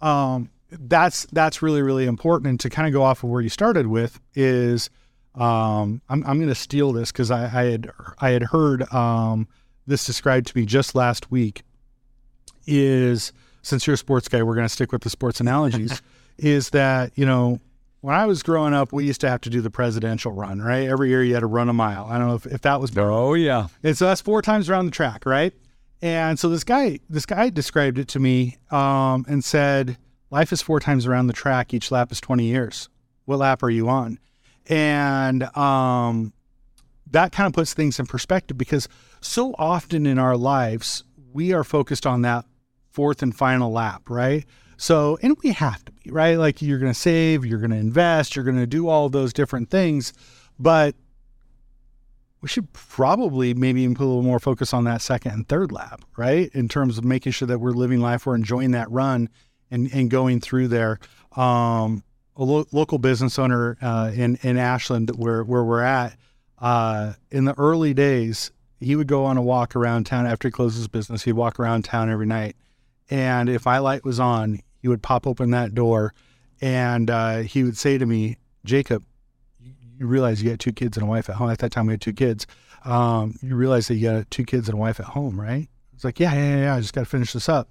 um, 0.00 0.50
that's 0.70 1.26
that's 1.32 1.60
really 1.62 1.82
really 1.82 2.06
important. 2.06 2.48
And 2.48 2.60
to 2.60 2.70
kind 2.70 2.88
of 2.88 2.94
go 2.94 3.02
off 3.02 3.22
of 3.22 3.30
where 3.30 3.42
you 3.42 3.50
started 3.50 3.86
with 3.86 4.20
is, 4.34 4.88
um, 5.36 6.00
I'm 6.08 6.24
I'm 6.24 6.38
going 6.38 6.48
to 6.48 6.54
steal 6.54 6.92
this 6.92 7.12
because 7.12 7.30
I, 7.30 7.44
I, 7.44 7.64
had 7.64 7.90
I 8.18 8.30
had 8.30 8.42
heard 8.44 8.90
um, 8.92 9.48
this 9.86 10.04
described 10.04 10.48
to 10.48 10.56
me 10.56 10.64
just 10.64 10.94
last 10.94 11.30
week. 11.30 11.62
Is 12.66 13.32
since 13.62 13.86
you're 13.86 13.94
a 13.94 13.98
sports 13.98 14.28
guy, 14.28 14.42
we're 14.42 14.54
going 14.54 14.66
to 14.66 14.72
stick 14.72 14.90
with 14.92 15.02
the 15.02 15.10
sports 15.10 15.40
analogies. 15.40 16.02
is 16.38 16.70
that 16.70 17.12
you 17.16 17.26
know 17.26 17.60
when 18.00 18.14
I 18.14 18.26
was 18.26 18.42
growing 18.42 18.72
up, 18.74 18.92
we 18.92 19.04
used 19.04 19.20
to 19.22 19.28
have 19.28 19.40
to 19.42 19.50
do 19.50 19.60
the 19.60 19.70
presidential 19.70 20.32
run, 20.32 20.60
right? 20.60 20.88
Every 20.88 21.08
year 21.08 21.22
you 21.22 21.34
had 21.34 21.40
to 21.40 21.46
run 21.46 21.68
a 21.68 21.72
mile. 21.72 22.06
I 22.06 22.18
don't 22.18 22.28
know 22.28 22.34
if, 22.34 22.46
if 22.46 22.60
that 22.62 22.80
was. 22.80 22.96
Oh 22.96 23.34
yeah. 23.34 23.68
And 23.82 23.96
so 23.96 24.06
that's 24.06 24.20
four 24.20 24.42
times 24.42 24.70
around 24.70 24.86
the 24.86 24.92
track, 24.92 25.26
right? 25.26 25.52
And 26.02 26.38
so 26.38 26.48
this 26.48 26.64
guy, 26.64 27.00
this 27.08 27.26
guy 27.26 27.50
described 27.50 27.98
it 27.98 28.08
to 28.08 28.20
me 28.20 28.58
um, 28.70 29.24
and 29.28 29.44
said, 29.44 29.98
"Life 30.30 30.52
is 30.52 30.62
four 30.62 30.80
times 30.80 31.06
around 31.06 31.26
the 31.26 31.32
track. 31.32 31.74
Each 31.74 31.90
lap 31.90 32.12
is 32.12 32.20
twenty 32.20 32.44
years. 32.44 32.88
What 33.24 33.38
lap 33.38 33.62
are 33.62 33.70
you 33.70 33.88
on?" 33.88 34.18
And 34.68 35.44
um, 35.56 36.32
that 37.10 37.32
kind 37.32 37.46
of 37.46 37.52
puts 37.52 37.74
things 37.74 37.98
in 37.98 38.06
perspective 38.06 38.58
because 38.58 38.88
so 39.20 39.54
often 39.58 40.06
in 40.06 40.18
our 40.18 40.36
lives 40.36 41.04
we 41.32 41.52
are 41.52 41.64
focused 41.64 42.06
on 42.06 42.22
that 42.22 42.44
fourth 42.90 43.22
and 43.22 43.36
final 43.36 43.70
lap, 43.70 44.08
right? 44.08 44.44
So, 44.78 45.18
and 45.22 45.36
we 45.42 45.52
have 45.52 45.84
to 45.84 45.92
be, 45.92 46.10
right? 46.10 46.36
Like 46.36 46.60
you're 46.62 46.78
going 46.78 46.92
to 46.92 46.98
save, 46.98 47.44
you're 47.44 47.58
going 47.58 47.70
to 47.70 47.76
invest, 47.76 48.36
you're 48.36 48.44
going 48.44 48.56
to 48.56 48.66
do 48.66 48.88
all 48.88 49.08
those 49.08 49.32
different 49.32 49.70
things. 49.70 50.12
But 50.58 50.94
we 52.40 52.48
should 52.48 52.72
probably 52.72 53.54
maybe 53.54 53.82
even 53.82 53.94
put 53.94 54.04
a 54.04 54.06
little 54.06 54.22
more 54.22 54.38
focus 54.38 54.72
on 54.72 54.84
that 54.84 55.02
second 55.02 55.32
and 55.32 55.48
third 55.48 55.72
lap, 55.72 56.04
right? 56.16 56.50
In 56.54 56.68
terms 56.68 56.98
of 56.98 57.04
making 57.04 57.32
sure 57.32 57.48
that 57.48 57.58
we're 57.58 57.72
living 57.72 58.00
life, 58.00 58.26
we're 58.26 58.34
enjoying 58.34 58.72
that 58.72 58.90
run 58.90 59.28
and, 59.70 59.92
and 59.92 60.10
going 60.10 60.40
through 60.40 60.68
there. 60.68 60.98
Um, 61.36 62.02
a 62.36 62.44
lo- 62.44 62.66
local 62.72 62.98
business 62.98 63.38
owner 63.38 63.76
uh, 63.80 64.12
in, 64.14 64.38
in 64.42 64.58
Ashland, 64.58 65.10
where, 65.16 65.42
where 65.42 65.64
we're 65.64 65.82
at, 65.82 66.16
uh, 66.58 67.14
in 67.30 67.44
the 67.44 67.58
early 67.58 67.94
days, 67.94 68.50
he 68.80 68.96
would 68.96 69.06
go 69.06 69.24
on 69.24 69.36
a 69.36 69.42
walk 69.42 69.74
around 69.76 70.04
town 70.04 70.26
after 70.26 70.48
he 70.48 70.52
closed 70.52 70.76
his 70.76 70.88
business. 70.88 71.22
He'd 71.22 71.32
walk 71.32 71.58
around 71.58 71.84
town 71.84 72.10
every 72.10 72.26
night. 72.26 72.56
And 73.10 73.48
if 73.48 73.64
my 73.64 73.78
light 73.78 74.04
was 74.04 74.20
on, 74.20 74.60
he 74.80 74.88
would 74.88 75.02
pop 75.02 75.26
open 75.26 75.50
that 75.50 75.74
door 75.74 76.12
and 76.60 77.10
uh, 77.10 77.38
he 77.38 77.64
would 77.64 77.76
say 77.76 77.98
to 77.98 78.06
me, 78.06 78.36
Jacob, 78.64 79.04
you 79.98 80.06
realize 80.06 80.42
you 80.42 80.50
got 80.50 80.58
two 80.58 80.72
kids 80.72 80.96
and 80.96 81.04
a 81.04 81.06
wife 81.06 81.28
at 81.28 81.36
home. 81.36 81.50
At 81.50 81.58
that 81.58 81.72
time, 81.72 81.86
we 81.86 81.92
had 81.92 82.00
two 82.00 82.12
kids. 82.12 82.46
Um, 82.84 83.38
you 83.42 83.56
realize 83.56 83.88
that 83.88 83.96
you 83.96 84.10
got 84.10 84.30
two 84.30 84.44
kids 84.44 84.68
and 84.68 84.76
a 84.76 84.80
wife 84.80 85.00
at 85.00 85.06
home, 85.06 85.40
right? 85.40 85.68
It's 85.94 86.04
like, 86.04 86.20
yeah, 86.20 86.34
yeah, 86.34 86.56
yeah. 86.56 86.74
I 86.74 86.80
just 86.80 86.92
got 86.92 87.02
to 87.02 87.06
finish 87.06 87.32
this 87.32 87.48
up. 87.48 87.70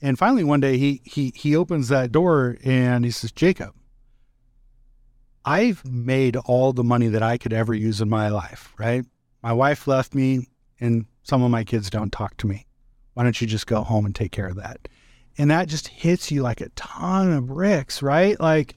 And 0.00 0.18
finally, 0.18 0.44
one 0.44 0.60
day, 0.60 0.76
he 0.76 1.00
he 1.04 1.32
he 1.34 1.56
opens 1.56 1.88
that 1.88 2.12
door 2.12 2.58
and 2.62 3.04
he 3.04 3.10
says, 3.10 3.32
Jacob, 3.32 3.74
I've 5.44 5.84
made 5.84 6.36
all 6.36 6.72
the 6.72 6.84
money 6.84 7.08
that 7.08 7.22
I 7.22 7.38
could 7.38 7.52
ever 7.52 7.74
use 7.74 8.00
in 8.00 8.08
my 8.08 8.28
life, 8.28 8.72
right? 8.78 9.04
My 9.42 9.52
wife 9.52 9.86
left 9.86 10.14
me, 10.14 10.48
and 10.80 11.06
some 11.22 11.42
of 11.42 11.50
my 11.50 11.64
kids 11.64 11.90
don't 11.90 12.10
talk 12.10 12.36
to 12.38 12.46
me. 12.46 12.66
Why 13.12 13.24
don't 13.24 13.40
you 13.40 13.46
just 13.46 13.66
go 13.66 13.82
home 13.82 14.06
and 14.06 14.14
take 14.14 14.32
care 14.32 14.46
of 14.46 14.56
that? 14.56 14.88
and 15.38 15.50
that 15.50 15.68
just 15.68 15.88
hits 15.88 16.30
you 16.30 16.42
like 16.42 16.60
a 16.60 16.68
ton 16.70 17.32
of 17.32 17.46
bricks, 17.46 18.02
right? 18.02 18.38
Like, 18.38 18.76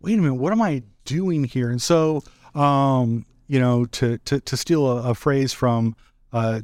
wait 0.00 0.18
a 0.18 0.22
minute, 0.22 0.34
what 0.34 0.52
am 0.52 0.62
I 0.62 0.82
doing 1.04 1.44
here? 1.44 1.70
And 1.70 1.80
so, 1.80 2.22
um, 2.54 3.26
you 3.46 3.58
know, 3.58 3.84
to 3.86 4.18
to 4.18 4.40
to 4.40 4.56
steal 4.56 4.86
a, 4.86 5.10
a 5.10 5.14
phrase 5.14 5.52
from 5.52 5.96
uh, 6.32 6.62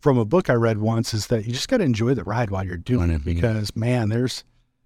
from 0.00 0.18
a 0.18 0.24
book 0.24 0.50
I 0.50 0.54
read 0.54 0.78
once 0.78 1.12
is 1.12 1.26
that 1.28 1.46
you 1.46 1.52
just 1.52 1.68
got 1.68 1.78
to 1.78 1.84
enjoy 1.84 2.14
the 2.14 2.24
ride 2.24 2.50
while 2.50 2.64
you're 2.64 2.76
doing 2.76 3.10
it 3.10 3.24
because 3.24 3.74
man, 3.76 4.08
there's 4.08 4.44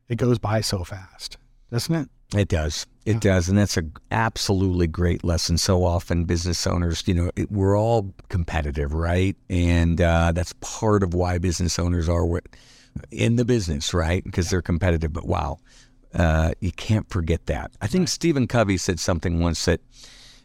it 0.08 0.16
goes 0.16 0.38
by 0.38 0.60
so 0.60 0.84
fast, 0.84 1.36
doesn't 1.70 1.94
it? 1.94 2.08
It 2.34 2.48
does. 2.48 2.86
It 3.04 3.20
does, 3.20 3.50
and 3.50 3.58
that's 3.58 3.76
a 3.76 3.84
absolutely 4.10 4.86
great 4.86 5.24
lesson. 5.24 5.58
So 5.58 5.84
often, 5.84 6.24
business 6.24 6.66
owners, 6.66 7.02
you 7.06 7.12
know, 7.12 7.30
it, 7.36 7.52
we're 7.52 7.78
all 7.78 8.14
competitive, 8.30 8.94
right? 8.94 9.36
And 9.50 10.00
uh, 10.00 10.32
that's 10.32 10.54
part 10.60 11.02
of 11.02 11.12
why 11.12 11.36
business 11.36 11.78
owners 11.78 12.08
are 12.08 12.24
what, 12.24 12.44
in 13.10 13.36
the 13.36 13.44
business, 13.44 13.92
right? 13.92 14.24
Because 14.24 14.48
they're 14.48 14.62
competitive. 14.62 15.12
But 15.12 15.26
wow, 15.26 15.58
uh, 16.14 16.52
you 16.60 16.72
can't 16.72 17.08
forget 17.10 17.44
that. 17.46 17.72
I 17.82 17.88
think 17.88 18.08
Stephen 18.08 18.46
Covey 18.46 18.78
said 18.78 18.98
something 18.98 19.38
once 19.38 19.66
that 19.66 19.80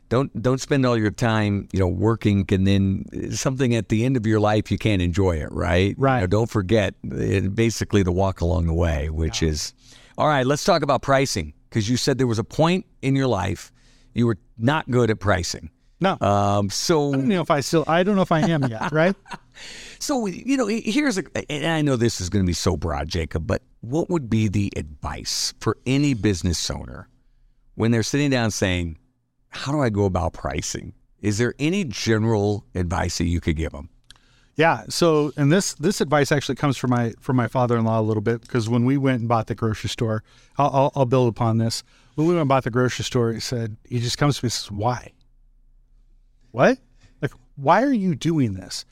don't 0.10 0.41
don't 0.41 0.60
spend 0.60 0.86
all 0.86 0.97
your 0.97 1.12
time, 1.12 1.70
you 1.72 1.80
know, 1.80 1.88
working 1.88 2.45
and 2.51 2.68
then 2.68 3.05
something 3.32 3.74
at 3.74 3.88
the 3.88 4.03
end 4.03 4.18
of 4.18 4.26
your 4.28 4.41
life 4.41 4.70
you 4.70 4.78
can't 4.78 5.01
enjoy 5.01 5.38
it, 5.38 5.51
right? 5.53 5.95
Right. 5.97 6.16
You 6.16 6.22
know, 6.22 6.28
don't 6.28 6.49
forget 6.49 6.95
uh, 7.05 7.39
basically 7.53 8.03
the 8.03 8.12
walk 8.12 8.41
along 8.41 8.68
the 8.68 8.74
way, 8.74 9.10
which 9.10 9.41
is 9.41 9.74
all 10.18 10.28
right. 10.28 10.45
Let's 10.45 10.66
talk 10.66 10.82
about 10.82 11.01
pricing 11.01 11.53
because 11.70 11.89
you 11.89 11.97
said 11.97 12.17
there 12.17 12.28
was 12.28 12.39
a 12.39 12.43
point 12.43 12.86
in 13.01 13.15
your 13.15 13.28
life 13.28 13.72
you 14.13 14.28
were 14.28 14.38
not 14.57 14.89
good 14.89 15.09
at 15.09 15.20
pricing. 15.20 15.70
No, 16.01 16.17
Um, 16.22 16.70
so 16.70 17.09
I 17.09 17.17
don't 17.17 17.28
know 17.28 17.41
if 17.41 17.51
I 17.51 17.59
still. 17.59 17.84
I 17.86 18.03
don't 18.03 18.15
know 18.15 18.22
if 18.22 18.32
I 18.32 18.39
am 18.39 18.63
yet. 18.63 18.91
Right? 18.91 19.15
so 19.99 20.28
you 20.28 20.55
know, 20.55 20.67
here's 20.67 21.17
a, 21.17 21.24
and 21.51 21.65
I 21.65 21.82
know 21.82 21.97
this 21.97 22.22
is 22.22 22.30
going 22.30 22.43
to 22.45 22.47
be 22.47 22.53
so 22.53 22.78
broad, 22.78 23.09
Jacob, 23.09 23.45
but 23.45 23.63
what 23.82 24.09
would 24.09 24.30
be 24.30 24.47
the 24.47 24.72
advice 24.78 25.53
for 25.59 25.78
any 25.86 26.13
business 26.13 26.70
owner 26.72 27.09
when 27.76 27.91
they're 27.91 28.03
sitting 28.03 28.30
down 28.30 28.51
saying, 28.51 28.97
"How 29.49 29.74
do 29.74 29.82
I 29.82 29.89
go 29.89 30.05
about 30.05 30.32
pricing?" 30.32 30.93
Is 31.22 31.38
there 31.38 31.53
any 31.59 31.84
general 31.84 32.65
advice 32.76 33.17
that 33.17 33.26
you 33.26 33.41
could 33.41 33.57
give 33.57 33.74
them? 33.74 33.89
Yeah. 34.60 34.84
So, 34.89 35.32
and 35.38 35.49
this 35.49 35.74
this 35.76 36.01
advice 36.01 36.34
actually 36.34 36.55
comes 36.55 36.76
from 36.76 36.89
my 36.89 37.14
from 37.22 37.38
my 37.38 37.47
father 37.47 37.78
in 37.78 37.86
law 37.86 37.97
a 37.97 38.03
little 38.03 38.20
bit 38.20 38.41
because 38.41 38.68
when 38.68 38.84
we 38.84 38.97
went 38.97 39.22
and 39.22 39.30
bought 39.30 39.47
the 39.47 39.55
grocery 39.55 39.89
store, 39.89 40.22
I'll, 40.57 40.70
I'll, 40.74 40.91
I'll 40.97 41.05
build 41.05 41.30
upon 41.30 41.60
this. 41.60 41.82
When 42.16 42.28
we 42.28 42.34
went 42.34 42.41
and 42.41 42.49
bought 42.49 42.66
the 42.66 42.70
grocery 42.70 43.05
store, 43.05 43.32
he 43.32 43.39
said 43.39 43.78
he 43.88 44.01
just 44.01 44.18
comes 44.18 44.38
to 44.38 44.43
me 44.43 44.47
and 44.47 44.51
says, 44.51 44.70
"Why? 44.70 45.14
What? 46.51 46.78
Like, 47.22 47.32
why 47.55 47.84
are 47.84 47.93
you 47.93 48.16
doing 48.16 48.55
this? 48.55 48.84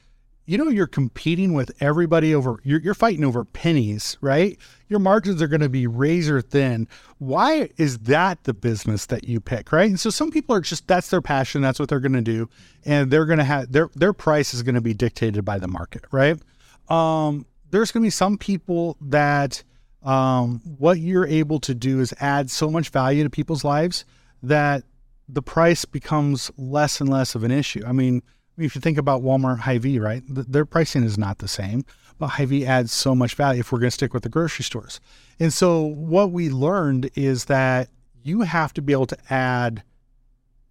You 0.48 0.58
know, 0.58 0.70
you're 0.70 0.88
competing 0.88 1.54
with 1.54 1.72
everybody 1.82 2.34
over. 2.34 2.60
You're 2.64 2.80
you're 2.80 2.94
fighting 2.94 3.26
over 3.26 3.44
pennies, 3.44 4.18
right? 4.22 4.58
Your 4.88 5.00
margins 5.00 5.42
are 5.42 5.48
going 5.50 5.62
to 5.62 5.68
be 5.68 5.88
razor 5.88 6.40
thin. 6.42 6.88
Why 7.18 7.70
is 7.76 8.00
that 8.00 8.46
the 8.46 8.54
business 8.54 9.08
that 9.08 9.26
you 9.26 9.42
pick, 9.42 9.74
right? 9.74 9.90
And 9.90 10.00
so 10.00 10.10
some 10.10 10.32
people 10.32 10.56
are 10.56 10.62
just 10.62 10.88
that's 10.88 11.10
their 11.10 11.22
passion. 11.22 11.62
That's 11.62 11.80
what 11.80 11.90
they're 11.90 12.00
going 12.00 12.14
to 12.14 12.22
do, 12.22 12.50
and 12.86 13.12
they're 13.12 13.26
going 13.26 13.40
to 13.40 13.44
have 13.44 13.74
their 13.74 13.90
their 13.94 14.14
price 14.14 14.54
is 14.54 14.64
going 14.64 14.76
to 14.76 14.82
be 14.82 14.94
dictated 14.94 15.44
by 15.44 15.60
the 15.60 15.68
market, 15.68 16.06
right? 16.12 16.40
Um, 16.88 17.46
there's 17.70 17.92
going 17.92 18.04
to 18.04 18.08
be 18.08 18.12
some 18.12 18.38
people 18.38 18.96
that 19.02 19.62
um, 20.02 20.62
what 20.78 21.00
you're 21.00 21.28
able 21.28 21.60
to 21.60 21.76
do 21.76 22.00
is 22.00 22.14
add 22.22 22.50
so 22.50 22.72
much 22.72 22.88
value 22.88 23.26
to 23.26 23.30
people's 23.30 23.66
lives 23.66 24.06
that 24.42 24.84
the 25.28 25.42
price 25.42 25.84
becomes 25.84 26.50
less 26.58 27.02
and 27.02 27.10
less 27.10 27.36
of 27.36 27.44
an 27.44 27.52
issue. 27.52 27.84
I 27.86 27.92
mean, 27.92 28.24
if 28.58 28.76
you 28.76 28.82
think 28.82 28.98
about 28.98 29.22
Walmart 29.22 29.60
Hy-Vee, 29.60 30.00
right, 30.00 30.24
th- 30.34 30.48
their 30.48 30.66
pricing 30.66 31.04
is 31.04 31.18
not 31.18 31.40
the 31.40 31.48
same, 31.48 31.86
but 32.18 32.28
Hy-Vee 32.28 32.66
adds 32.66 32.92
so 32.92 33.14
much 33.14 33.36
value 33.36 33.60
if 33.60 33.72
we're 33.72 33.80
going 33.80 33.88
to 33.88 33.92
stick 33.92 34.14
with 34.14 34.24
the 34.24 34.30
grocery 34.30 34.64
stores. 34.64 35.00
And 35.40 35.54
so 35.54 35.82
what 35.82 36.32
we 36.32 36.50
learned 36.50 37.12
is 37.16 37.46
that 37.46 37.90
you 38.24 38.42
have 38.42 38.74
to 38.74 38.82
be 38.82 38.94
able 38.94 39.08
to 39.08 39.18
add 39.30 39.84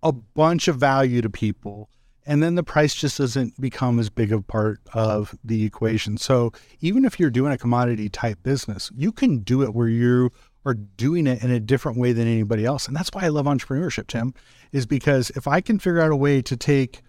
a 0.03 0.12
bunch 0.12 0.68
of 0.68 0.76
value 0.76 1.22
to 1.22 1.30
people 1.30 1.89
and 2.26 2.43
then 2.43 2.57
the 2.57 2.64
price 2.64 2.95
just 2.95 3.18
doesn't 3.18 3.59
become 3.61 4.01
as 4.01 4.11
big 4.11 4.32
a 4.32 4.43
part 4.43 4.80
of 4.93 5.39
the 5.45 5.64
equation. 5.64 6.16
So 6.18 6.53
even 6.80 7.05
if 7.05 7.20
you're 7.20 7.30
doing 7.30 7.53
a 7.53 7.59
commodity 7.59 8.09
type 8.09 8.43
business, 8.43 8.91
you 8.97 9.12
can 9.12 9.39
do 9.39 9.62
it 9.62 9.72
where 9.72 9.89
you 9.89 10.32
are 10.64 10.74
doing 10.74 11.28
it 11.28 11.45
in 11.45 11.53
a 11.53 11.61
different 11.61 11.99
way 11.99 12.12
than 12.12 12.26
anybody 12.26 12.64
else. 12.64 12.89
And 12.89 12.97
that's 12.97 13.11
why 13.12 13.24
I 13.24 13.28
love 13.28 13.47
entrepreneurship, 13.47 14.09
Tim, 14.09 14.34
is 14.72 14.87
because 14.87 15.30
if 15.30 15.47
I 15.47 15.61
can 15.61 15.78
figure 15.78 16.01
out 16.01 16.11
a 16.11 16.16
way 16.16 16.43
to 16.43 16.57
take 16.57 17.03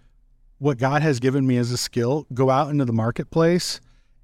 what 0.58 0.78
God 0.78 1.02
has 1.02 1.20
given 1.20 1.46
me 1.46 1.56
as 1.56 1.70
a 1.70 1.76
skill, 1.76 2.26
go 2.34 2.50
out 2.50 2.70
into 2.70 2.84
the 2.84 2.92
marketplace 2.92 3.80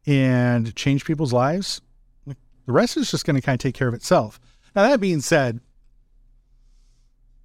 and 0.07 0.75
change 0.75 1.05
people's 1.05 1.33
lives, 1.33 1.81
the 2.27 2.73
rest 2.73 2.97
is 2.97 3.11
just 3.11 3.25
going 3.25 3.37
to 3.37 3.43
kind 3.43 3.55
of 3.55 3.63
take 3.63 3.75
care 3.75 3.89
of 3.89 3.95
itself. 3.95 4.41
Now, 4.75 4.83
that 4.89 5.01
being 5.01 5.21
said, 5.21 5.61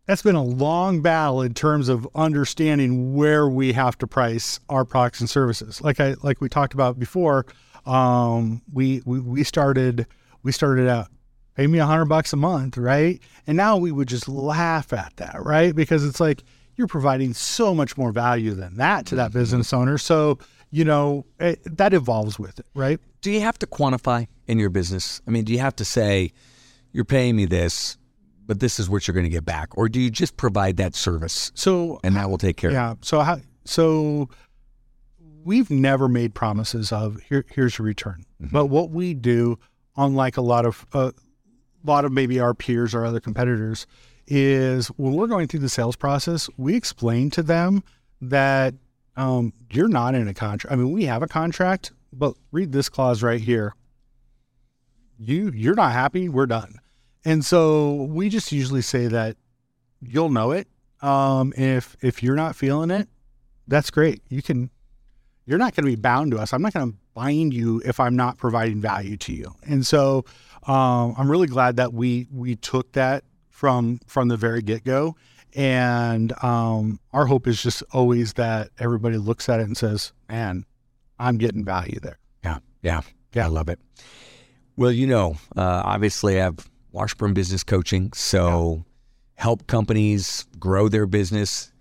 that's 0.05 0.23
been 0.23 0.35
a 0.35 0.43
long 0.43 1.01
battle 1.01 1.41
in 1.43 1.53
terms 1.53 1.87
of 1.87 2.07
understanding 2.15 3.13
where 3.13 3.47
we 3.47 3.73
have 3.73 3.95
to 3.99 4.07
price 4.07 4.59
our 4.67 4.83
products 4.83 5.19
and 5.19 5.29
services. 5.29 5.81
Like 5.81 5.99
I 5.99 6.15
like 6.23 6.41
we 6.41 6.49
talked 6.49 6.73
about 6.73 6.97
before, 6.97 7.45
um, 7.85 8.63
we, 8.73 9.03
we 9.05 9.19
we 9.19 9.43
started 9.43 10.07
we 10.41 10.51
started 10.51 10.87
out 10.87 11.09
pay 11.53 11.67
me 11.67 11.77
a 11.77 11.85
hundred 11.85 12.05
bucks 12.05 12.33
a 12.33 12.37
month, 12.37 12.77
right? 12.77 13.21
And 13.45 13.55
now 13.57 13.77
we 13.77 13.91
would 13.91 14.07
just 14.07 14.27
laugh 14.27 14.93
at 14.93 15.13
that, 15.17 15.43
right? 15.43 15.75
Because 15.75 16.05
it's 16.05 16.19
like 16.19 16.43
you're 16.79 16.87
providing 16.87 17.33
so 17.33 17.75
much 17.75 17.97
more 17.97 18.13
value 18.13 18.53
than 18.53 18.77
that 18.77 19.05
to 19.07 19.15
that 19.15 19.31
mm-hmm. 19.31 19.39
business 19.39 19.73
owner. 19.73 19.97
So 19.97 20.39
you 20.71 20.85
know 20.85 21.25
it, 21.37 21.59
that 21.77 21.93
evolves 21.93 22.39
with 22.39 22.57
it, 22.57 22.65
right? 22.73 22.99
Do 23.21 23.31
you 23.31 23.41
have 23.41 23.59
to 23.59 23.67
quantify 23.67 24.27
in 24.47 24.57
your 24.57 24.69
business? 24.69 25.21
I 25.27 25.31
mean, 25.31 25.43
do 25.43 25.51
you 25.51 25.59
have 25.59 25.75
to 25.75 25.85
say, 25.85 26.31
you're 26.93 27.05
paying 27.05 27.35
me 27.35 27.45
this, 27.45 27.97
but 28.47 28.61
this 28.61 28.79
is 28.79 28.89
what 28.89 29.07
you're 29.07 29.13
going 29.13 29.25
to 29.25 29.29
get 29.29 29.43
back? 29.43 29.77
Or 29.77 29.89
do 29.89 29.99
you 29.99 30.09
just 30.09 30.37
provide 30.37 30.77
that 30.77 30.95
service 30.95 31.51
So 31.53 31.99
and 32.01 32.15
that 32.15 32.29
will 32.29 32.37
take 32.37 32.55
care 32.55 32.69
of 32.69 32.73
Yeah. 32.73 32.95
So 33.01 33.19
how 33.19 33.41
so 33.65 34.29
we've 35.43 35.69
never 35.69 36.07
made 36.07 36.33
promises 36.33 36.93
of 36.93 37.19
here 37.27 37.45
here's 37.53 37.77
your 37.77 37.85
return. 37.85 38.23
Mm-hmm. 38.41 38.53
But 38.53 38.67
what 38.67 38.89
we 38.89 39.13
do, 39.13 39.59
unlike 39.97 40.37
a 40.37 40.41
lot 40.41 40.65
of 40.65 40.85
a 40.93 41.11
lot 41.83 42.05
of 42.05 42.13
maybe 42.13 42.39
our 42.39 42.53
peers 42.53 42.95
or 42.95 43.05
other 43.05 43.19
competitors, 43.19 43.85
is 44.29 44.87
when 44.89 45.13
we're 45.13 45.27
going 45.27 45.47
through 45.47 45.61
the 45.61 45.69
sales 45.69 45.95
process, 45.95 46.49
we 46.57 46.75
explain 46.75 47.29
to 47.31 47.43
them 47.43 47.83
that 48.21 48.75
um, 49.17 49.51
you're 49.71 49.89
not 49.89 50.15
in 50.15 50.27
a 50.27 50.33
contract. 50.33 50.71
I 50.71 50.77
mean, 50.77 50.91
we 50.91 51.05
have 51.05 51.23
a 51.23 51.27
contract, 51.27 51.91
but 52.13 52.35
read 52.51 52.71
this 52.71 52.87
clause 52.87 53.23
right 53.23 53.41
here. 53.41 53.75
You 55.17 55.51
you're 55.53 55.75
not 55.75 55.91
happy, 55.91 56.29
we're 56.29 56.45
done. 56.45 56.75
And 57.25 57.43
so 57.43 58.03
we 58.03 58.29
just 58.29 58.51
usually 58.51 58.81
say 58.81 59.07
that 59.07 59.35
you'll 60.01 60.29
know 60.29 60.51
it. 60.51 60.67
Um, 61.01 61.53
if 61.57 61.97
if 62.01 62.23
you're 62.23 62.35
not 62.35 62.55
feeling 62.55 62.91
it, 62.91 63.09
that's 63.67 63.89
great. 63.89 64.21
You 64.29 64.41
can. 64.41 64.69
You're 65.45 65.57
not 65.57 65.75
going 65.75 65.85
to 65.85 65.89
be 65.89 65.95
bound 65.95 66.31
to 66.31 66.37
us. 66.37 66.53
I'm 66.53 66.61
not 66.61 66.73
going 66.73 66.91
to 66.91 66.97
bind 67.15 67.55
you 67.55 67.81
if 67.83 67.99
I'm 67.99 68.15
not 68.15 68.37
providing 68.37 68.79
value 68.79 69.17
to 69.17 69.33
you. 69.33 69.55
And 69.63 69.83
so 69.83 70.23
um, 70.67 71.15
I'm 71.17 71.29
really 71.29 71.47
glad 71.47 71.77
that 71.77 71.91
we 71.91 72.27
we 72.31 72.55
took 72.55 72.91
that 72.93 73.23
from 73.59 73.99
from 74.07 74.29
the 74.29 74.37
very 74.37 74.61
get 74.61 74.85
go. 74.85 75.17
And 75.53 76.31
um, 76.41 76.99
our 77.11 77.25
hope 77.25 77.45
is 77.45 77.61
just 77.61 77.83
always 77.91 78.33
that 78.33 78.69
everybody 78.79 79.17
looks 79.17 79.49
at 79.49 79.59
it 79.59 79.63
and 79.63 79.75
says, 79.75 80.13
"Man, 80.29 80.65
I'm 81.19 81.37
getting 81.37 81.65
value 81.65 81.99
there." 81.99 82.19
Yeah, 82.43 82.59
yeah, 82.81 83.01
yeah. 83.33 83.45
I 83.45 83.49
love 83.49 83.67
it. 83.67 83.79
Well, 84.77 84.93
you 84.93 85.07
know, 85.07 85.35
uh, 85.57 85.81
obviously, 85.83 86.39
I 86.39 86.45
have 86.45 86.69
Washburn 86.93 87.33
Business 87.33 87.63
Coaching, 87.63 88.13
so 88.13 88.85
help 89.35 89.67
companies 89.67 90.45
grow 90.57 90.87
their 90.87 91.05
business. 91.05 91.73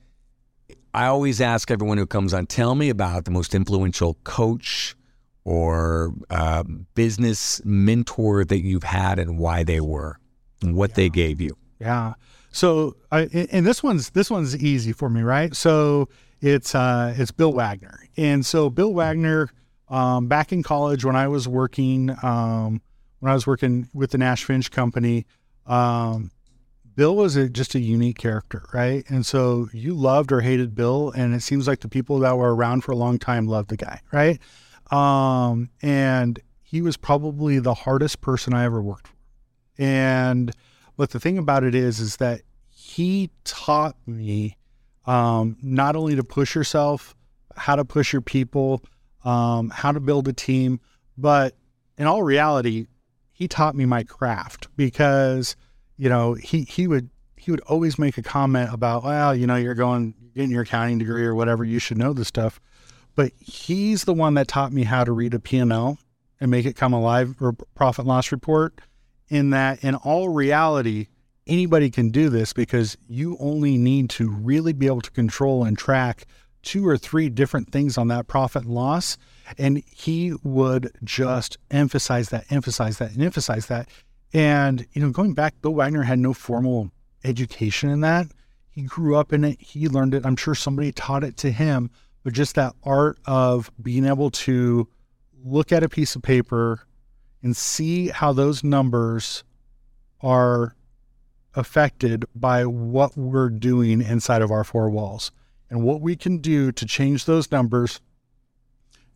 I 0.92 1.06
always 1.06 1.40
ask 1.40 1.70
everyone 1.70 1.98
who 1.98 2.06
comes 2.06 2.34
on, 2.34 2.46
tell 2.46 2.74
me 2.74 2.88
about 2.88 3.24
the 3.24 3.30
most 3.30 3.54
influential 3.54 4.14
coach 4.24 4.96
or 5.44 6.12
uh, 6.30 6.64
business 6.94 7.60
mentor 7.64 8.44
that 8.44 8.60
you've 8.60 8.82
had 8.84 9.18
and 9.20 9.38
why 9.38 9.62
they 9.62 9.80
were 9.80 10.18
and 10.62 10.74
what 10.74 10.94
they 10.94 11.08
gave 11.08 11.40
you. 11.40 11.56
Yeah. 11.80 12.14
So, 12.50 12.96
I, 13.12 13.22
and 13.52 13.66
this 13.66 13.82
one's 13.82 14.10
this 14.10 14.30
one's 14.30 14.56
easy 14.56 14.92
for 14.92 15.08
me, 15.08 15.22
right? 15.22 15.54
So 15.54 16.08
it's 16.40 16.74
uh, 16.74 17.14
it's 17.16 17.30
Bill 17.30 17.52
Wagner, 17.52 18.00
and 18.16 18.44
so 18.44 18.70
Bill 18.70 18.92
Wagner, 18.92 19.50
um, 19.88 20.28
back 20.28 20.52
in 20.52 20.62
college 20.62 21.04
when 21.04 21.16
I 21.16 21.28
was 21.28 21.46
working, 21.46 22.10
um, 22.22 22.80
when 23.20 23.30
I 23.30 23.34
was 23.34 23.46
working 23.46 23.88
with 23.92 24.10
the 24.10 24.18
Nash 24.18 24.44
Finch 24.44 24.70
Company, 24.70 25.26
um, 25.66 26.30
Bill 26.94 27.14
was 27.14 27.36
a, 27.36 27.48
just 27.48 27.74
a 27.74 27.80
unique 27.80 28.18
character, 28.18 28.64
right? 28.72 29.04
And 29.08 29.24
so 29.24 29.68
you 29.72 29.94
loved 29.94 30.32
or 30.32 30.40
hated 30.40 30.74
Bill, 30.74 31.12
and 31.14 31.34
it 31.34 31.42
seems 31.42 31.68
like 31.68 31.80
the 31.80 31.88
people 31.88 32.18
that 32.20 32.36
were 32.36 32.54
around 32.54 32.82
for 32.82 32.92
a 32.92 32.96
long 32.96 33.18
time 33.18 33.46
loved 33.46 33.68
the 33.68 33.76
guy, 33.76 34.00
right? 34.10 34.40
Um, 34.90 35.70
and 35.82 36.40
he 36.62 36.82
was 36.82 36.96
probably 36.96 37.58
the 37.58 37.74
hardest 37.74 38.20
person 38.20 38.54
I 38.54 38.64
ever 38.64 38.80
worked 38.82 39.08
for, 39.08 39.14
and 39.82 40.52
but 40.98 41.10
the 41.10 41.20
thing 41.20 41.38
about 41.38 41.62
it 41.62 41.76
is, 41.76 42.00
is 42.00 42.16
that 42.16 42.42
he 42.68 43.30
taught 43.44 43.96
me 44.04 44.56
um, 45.06 45.56
not 45.62 45.94
only 45.94 46.16
to 46.16 46.24
push 46.24 46.54
yourself, 46.54 47.14
how 47.56 47.76
to 47.76 47.84
push 47.84 48.12
your 48.12 48.20
people, 48.20 48.82
um, 49.24 49.70
how 49.70 49.92
to 49.92 50.00
build 50.00 50.26
a 50.26 50.32
team, 50.32 50.80
but 51.16 51.56
in 51.96 52.06
all 52.06 52.24
reality, 52.24 52.88
he 53.32 53.46
taught 53.46 53.76
me 53.76 53.86
my 53.86 54.02
craft 54.02 54.66
because 54.76 55.54
you 55.96 56.08
know 56.08 56.34
he 56.34 56.62
he 56.64 56.88
would 56.88 57.08
he 57.36 57.52
would 57.52 57.60
always 57.60 57.98
make 57.98 58.18
a 58.18 58.22
comment 58.22 58.72
about 58.72 59.04
well 59.04 59.34
you 59.34 59.46
know 59.46 59.54
you're 59.54 59.74
going 59.74 60.12
getting 60.34 60.50
your 60.50 60.62
accounting 60.62 60.98
degree 60.98 61.24
or 61.24 61.34
whatever 61.34 61.64
you 61.64 61.78
should 61.78 61.96
know 61.96 62.12
this 62.12 62.28
stuff, 62.28 62.60
but 63.14 63.32
he's 63.38 64.04
the 64.04 64.14
one 64.14 64.34
that 64.34 64.48
taught 64.48 64.72
me 64.72 64.82
how 64.82 65.04
to 65.04 65.12
read 65.12 65.34
a 65.34 65.38
P&L 65.38 65.98
and 66.40 66.50
make 66.50 66.66
it 66.66 66.74
come 66.74 66.92
alive 66.92 67.36
or 67.40 67.52
profit 67.74 68.00
and 68.00 68.08
loss 68.08 68.32
report 68.32 68.80
in 69.28 69.50
that 69.50 69.82
in 69.84 69.94
all 69.94 70.28
reality 70.28 71.08
anybody 71.48 71.90
can 71.90 72.10
do 72.10 72.28
this 72.28 72.52
because 72.52 72.96
you 73.08 73.36
only 73.40 73.78
need 73.78 74.10
to 74.10 74.30
really 74.30 74.72
be 74.72 74.86
able 74.86 75.00
to 75.00 75.10
control 75.10 75.64
and 75.64 75.78
track 75.78 76.26
two 76.62 76.86
or 76.86 76.98
three 76.98 77.28
different 77.30 77.72
things 77.72 77.96
on 77.96 78.08
that 78.08 78.26
profit 78.26 78.64
and 78.64 78.74
loss. 78.74 79.16
And 79.56 79.82
he 79.86 80.34
would 80.42 80.92
just 81.02 81.56
emphasize 81.70 82.28
that, 82.28 82.44
emphasize 82.50 82.98
that, 82.98 83.12
and 83.12 83.22
emphasize 83.22 83.66
that. 83.66 83.88
And, 84.32 84.86
you 84.92 85.00
know, 85.00 85.10
going 85.10 85.32
back, 85.32 85.60
Bill 85.62 85.74
Wagner 85.74 86.02
had 86.02 86.18
no 86.18 86.34
formal 86.34 86.90
education 87.24 87.88
in 87.88 88.00
that. 88.02 88.26
He 88.70 88.82
grew 88.82 89.16
up 89.16 89.32
in 89.32 89.44
it, 89.44 89.60
he 89.60 89.88
learned 89.88 90.14
it. 90.14 90.26
I'm 90.26 90.36
sure 90.36 90.54
somebody 90.54 90.92
taught 90.92 91.24
it 91.24 91.36
to 91.38 91.50
him, 91.50 91.90
but 92.22 92.32
just 92.32 92.54
that 92.56 92.74
art 92.84 93.18
of 93.26 93.70
being 93.82 94.04
able 94.04 94.30
to 94.30 94.86
look 95.42 95.72
at 95.72 95.82
a 95.82 95.88
piece 95.88 96.14
of 96.14 96.22
paper 96.22 96.86
and 97.42 97.56
see 97.56 98.08
how 98.08 98.32
those 98.32 98.64
numbers 98.64 99.44
are 100.20 100.74
affected 101.54 102.24
by 102.34 102.64
what 102.64 103.16
we're 103.16 103.48
doing 103.48 104.02
inside 104.02 104.42
of 104.42 104.50
our 104.50 104.64
four 104.64 104.90
walls 104.90 105.30
and 105.70 105.82
what 105.82 106.00
we 106.00 106.16
can 106.16 106.38
do 106.38 106.72
to 106.72 106.86
change 106.86 107.24
those 107.24 107.50
numbers. 107.50 108.00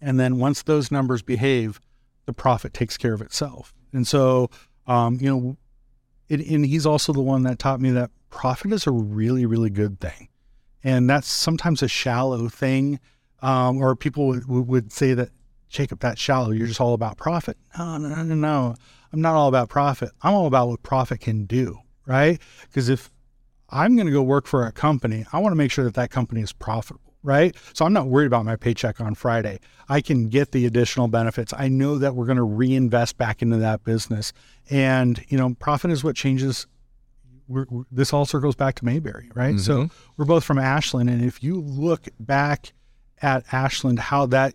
And 0.01 0.19
then 0.19 0.39
once 0.39 0.63
those 0.63 0.91
numbers 0.91 1.23
behave, 1.23 1.81
the 2.27 2.33
profit 2.33 2.75
takes 2.75 2.97
care 2.97 3.13
of 3.13 3.21
itself. 3.21 3.75
And 3.93 4.07
so, 4.07 4.51
um, 4.87 5.19
you 5.21 5.29
know, 5.31 5.57
it, 6.29 6.41
and 6.47 6.65
he's 6.65 6.87
also 6.87 7.13
the 7.13 7.21
one 7.21 7.43
that 7.45 7.59
taught 7.59 7.81
me 7.81 7.91
that 7.91 8.11
profit 8.31 8.73
is 8.73 8.87
a 8.87 8.91
really, 8.91 9.47
really 9.47 9.71
good 9.71 10.01
thing. 10.01 10.29
And 10.83 11.09
that's 11.09 11.29
sometimes 11.29 11.83
a 11.83 11.89
shallow 11.89 12.49
thing. 12.49 12.99
Um, 13.41 13.79
or 13.79 13.97
people 13.97 14.29
would, 14.29 14.47
would 14.47 14.93
say 14.93 15.15
that, 15.15 15.31
Jacob, 15.73 16.01
that's 16.01 16.21
shallow. 16.21 16.51
You're 16.51 16.67
just 16.67 16.81
all 16.81 16.93
about 16.93 17.17
profit. 17.17 17.57
No, 17.79 17.97
no, 17.97 18.23
no, 18.23 18.35
no. 18.35 18.75
I'm 19.13 19.21
not 19.23 19.35
all 19.35 19.49
about 19.49 19.71
profit. 19.71 20.11
I'm 20.21 20.35
all 20.35 20.47
about 20.47 20.69
what 20.69 20.83
profit 20.83 21.21
can 21.21 21.47
do, 21.47 21.79
right? 22.07 22.39
Because 22.63 22.91
if 22.91 23.11
I'm 23.71 23.97
going 23.97 24.07
to 24.07 24.13
go 24.13 24.23
work 24.23 24.47
for 24.47 24.67
a 24.67 24.73
company, 24.73 25.25
I 25.33 25.39
want 25.39 25.53
to 25.53 25.57
make 25.57 25.73
sure 25.73 25.85
that 25.85 25.95
that 25.95 26.11
company 26.11 26.43
is 26.43 26.53
profitable, 26.53 27.15
right? 27.23 27.57
So 27.73 27.87
I'm 27.87 27.95
not 27.95 28.07
worried 28.07 28.27
about 28.27 28.45
my 28.45 28.55
paycheck 28.55 29.01
on 29.01 29.15
Friday. 29.15 29.61
I 29.89 30.03
can 30.03 30.29
get 30.29 30.53
the 30.53 30.67
additional 30.67 31.09
benefits. 31.09 31.55
I 31.57 31.69
know 31.69 31.97
that 31.97 32.15
we're 32.15 32.27
going 32.27 32.37
to 32.37 32.43
reinvest 32.43 33.17
back 33.17 33.41
into 33.41 33.57
that 33.57 33.83
business. 33.83 34.35
And, 34.69 35.25
you 35.29 35.39
know, 35.39 35.55
profit 35.59 35.91
is 35.91 36.05
what 36.05 36.17
changes. 36.17 36.67
We're, 37.49 37.67
we're, 37.71 37.85
this 37.91 38.13
all 38.13 38.27
circles 38.27 38.57
back 38.57 38.75
to 38.77 38.85
Mayberry, 38.85 39.31
right? 39.35 39.55
Mm-hmm. 39.55 39.89
So 39.89 39.89
we're 40.19 40.27
both 40.27 40.45
from 40.45 40.59
Ashland. 40.59 41.09
And 41.09 41.25
if 41.25 41.43
you 41.43 41.61
look 41.61 42.09
back 42.21 42.75
at 43.23 43.45
Ashland, 43.53 43.99
how 43.99 44.27
that 44.27 44.55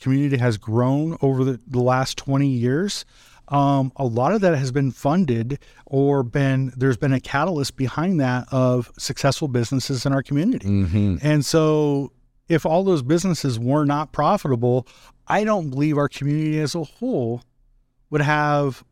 community 0.00 0.36
has 0.38 0.56
grown 0.58 1.16
over 1.20 1.44
the, 1.44 1.60
the 1.66 1.80
last 1.80 2.18
20 2.18 2.46
years, 2.46 3.04
um, 3.48 3.92
a 3.96 4.04
lot 4.04 4.32
of 4.32 4.40
that 4.42 4.56
has 4.56 4.70
been 4.70 4.90
funded 4.92 5.58
or 5.86 6.22
been 6.22 6.72
there's 6.76 6.96
been 6.96 7.12
a 7.12 7.20
catalyst 7.20 7.76
behind 7.76 8.20
that 8.20 8.46
of 8.52 8.92
successful 8.96 9.48
businesses 9.48 10.06
in 10.06 10.12
our 10.12 10.22
community. 10.22 10.68
Mm-hmm. 10.68 11.16
And 11.22 11.44
so 11.44 12.12
if 12.48 12.64
all 12.64 12.84
those 12.84 13.02
businesses 13.02 13.58
were 13.58 13.84
not 13.84 14.12
profitable, 14.12 14.86
I 15.26 15.44
don't 15.44 15.70
believe 15.70 15.98
our 15.98 16.08
community 16.08 16.60
as 16.60 16.74
a 16.74 16.84
whole 16.84 17.42
would 18.10 18.20
have 18.20 18.84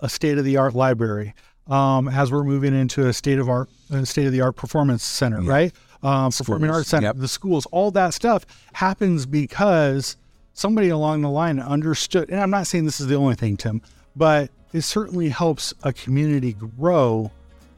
a 0.00 0.08
state 0.08 0.38
of 0.38 0.44
the 0.44 0.56
art 0.56 0.74
library. 0.74 1.34
Um, 1.66 2.08
as 2.08 2.30
we're 2.30 2.44
moving 2.44 2.78
into 2.78 3.06
a 3.06 3.12
state 3.14 3.38
of 3.38 3.48
art, 3.48 3.70
state 4.04 4.26
of 4.26 4.32
the 4.32 4.42
art 4.42 4.54
performance 4.56 5.02
center, 5.02 5.40
yeah. 5.40 5.50
right? 5.50 5.72
Um, 6.02 6.30
performing 6.30 6.68
arts 6.68 6.90
center, 6.90 7.06
yep. 7.06 7.16
the 7.16 7.28
schools, 7.28 7.64
all 7.72 7.90
that 7.92 8.12
stuff 8.12 8.44
happens 8.74 9.24
because 9.24 10.18
somebody 10.54 10.88
along 10.88 11.20
the 11.20 11.30
line 11.30 11.60
understood, 11.60 12.30
and 12.30 12.40
I'm 12.40 12.50
not 12.50 12.66
saying 12.66 12.86
this 12.86 13.00
is 13.00 13.08
the 13.08 13.16
only 13.16 13.34
thing, 13.34 13.56
Tim, 13.56 13.82
but 14.16 14.50
it 14.72 14.82
certainly 14.82 15.28
helps 15.28 15.74
a 15.82 15.92
community 15.92 16.54
grow 16.54 17.30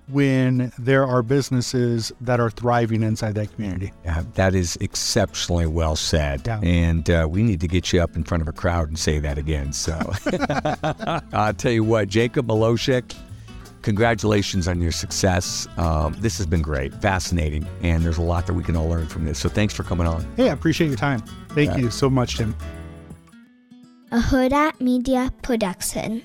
when 0.08 0.72
there 0.78 1.04
are 1.04 1.22
businesses 1.22 2.12
that 2.20 2.38
are 2.38 2.50
thriving 2.50 3.02
inside 3.02 3.34
that 3.34 3.52
community. 3.54 3.92
Yeah, 4.04 4.22
that 4.34 4.54
is 4.54 4.76
exceptionally 4.80 5.66
well 5.66 5.96
said. 5.96 6.42
Yeah. 6.46 6.60
And 6.62 7.10
uh, 7.10 7.26
we 7.28 7.42
need 7.42 7.60
to 7.60 7.68
get 7.68 7.92
you 7.92 8.00
up 8.00 8.14
in 8.14 8.22
front 8.22 8.40
of 8.40 8.48
a 8.48 8.52
crowd 8.52 8.88
and 8.88 8.98
say 8.98 9.18
that 9.18 9.36
again. 9.36 9.72
So 9.72 9.98
I'll 11.32 11.54
tell 11.54 11.72
you 11.72 11.82
what, 11.82 12.08
Jacob 12.08 12.46
Malousek, 12.46 13.16
congratulations 13.86 14.66
on 14.66 14.82
your 14.82 14.90
success. 14.90 15.68
Um, 15.76 16.12
this 16.18 16.38
has 16.38 16.46
been 16.46 16.60
great, 16.60 16.92
fascinating, 17.00 17.64
and 17.82 18.04
there's 18.04 18.18
a 18.18 18.22
lot 18.22 18.48
that 18.48 18.54
we 18.54 18.64
can 18.64 18.74
all 18.74 18.88
learn 18.88 19.06
from 19.06 19.24
this. 19.24 19.38
So 19.38 19.48
thanks 19.48 19.72
for 19.72 19.84
coming 19.84 20.08
on. 20.08 20.26
Hey, 20.36 20.50
I 20.50 20.52
appreciate 20.52 20.88
your 20.88 20.96
time. 20.96 21.20
Thank 21.50 21.70
yeah. 21.70 21.76
you 21.76 21.90
so 21.92 22.10
much, 22.10 22.36
Tim. 22.36 22.56
A 24.10 24.18
Hurrdat 24.18 24.80
Media 24.80 25.32
Production. 25.42 26.22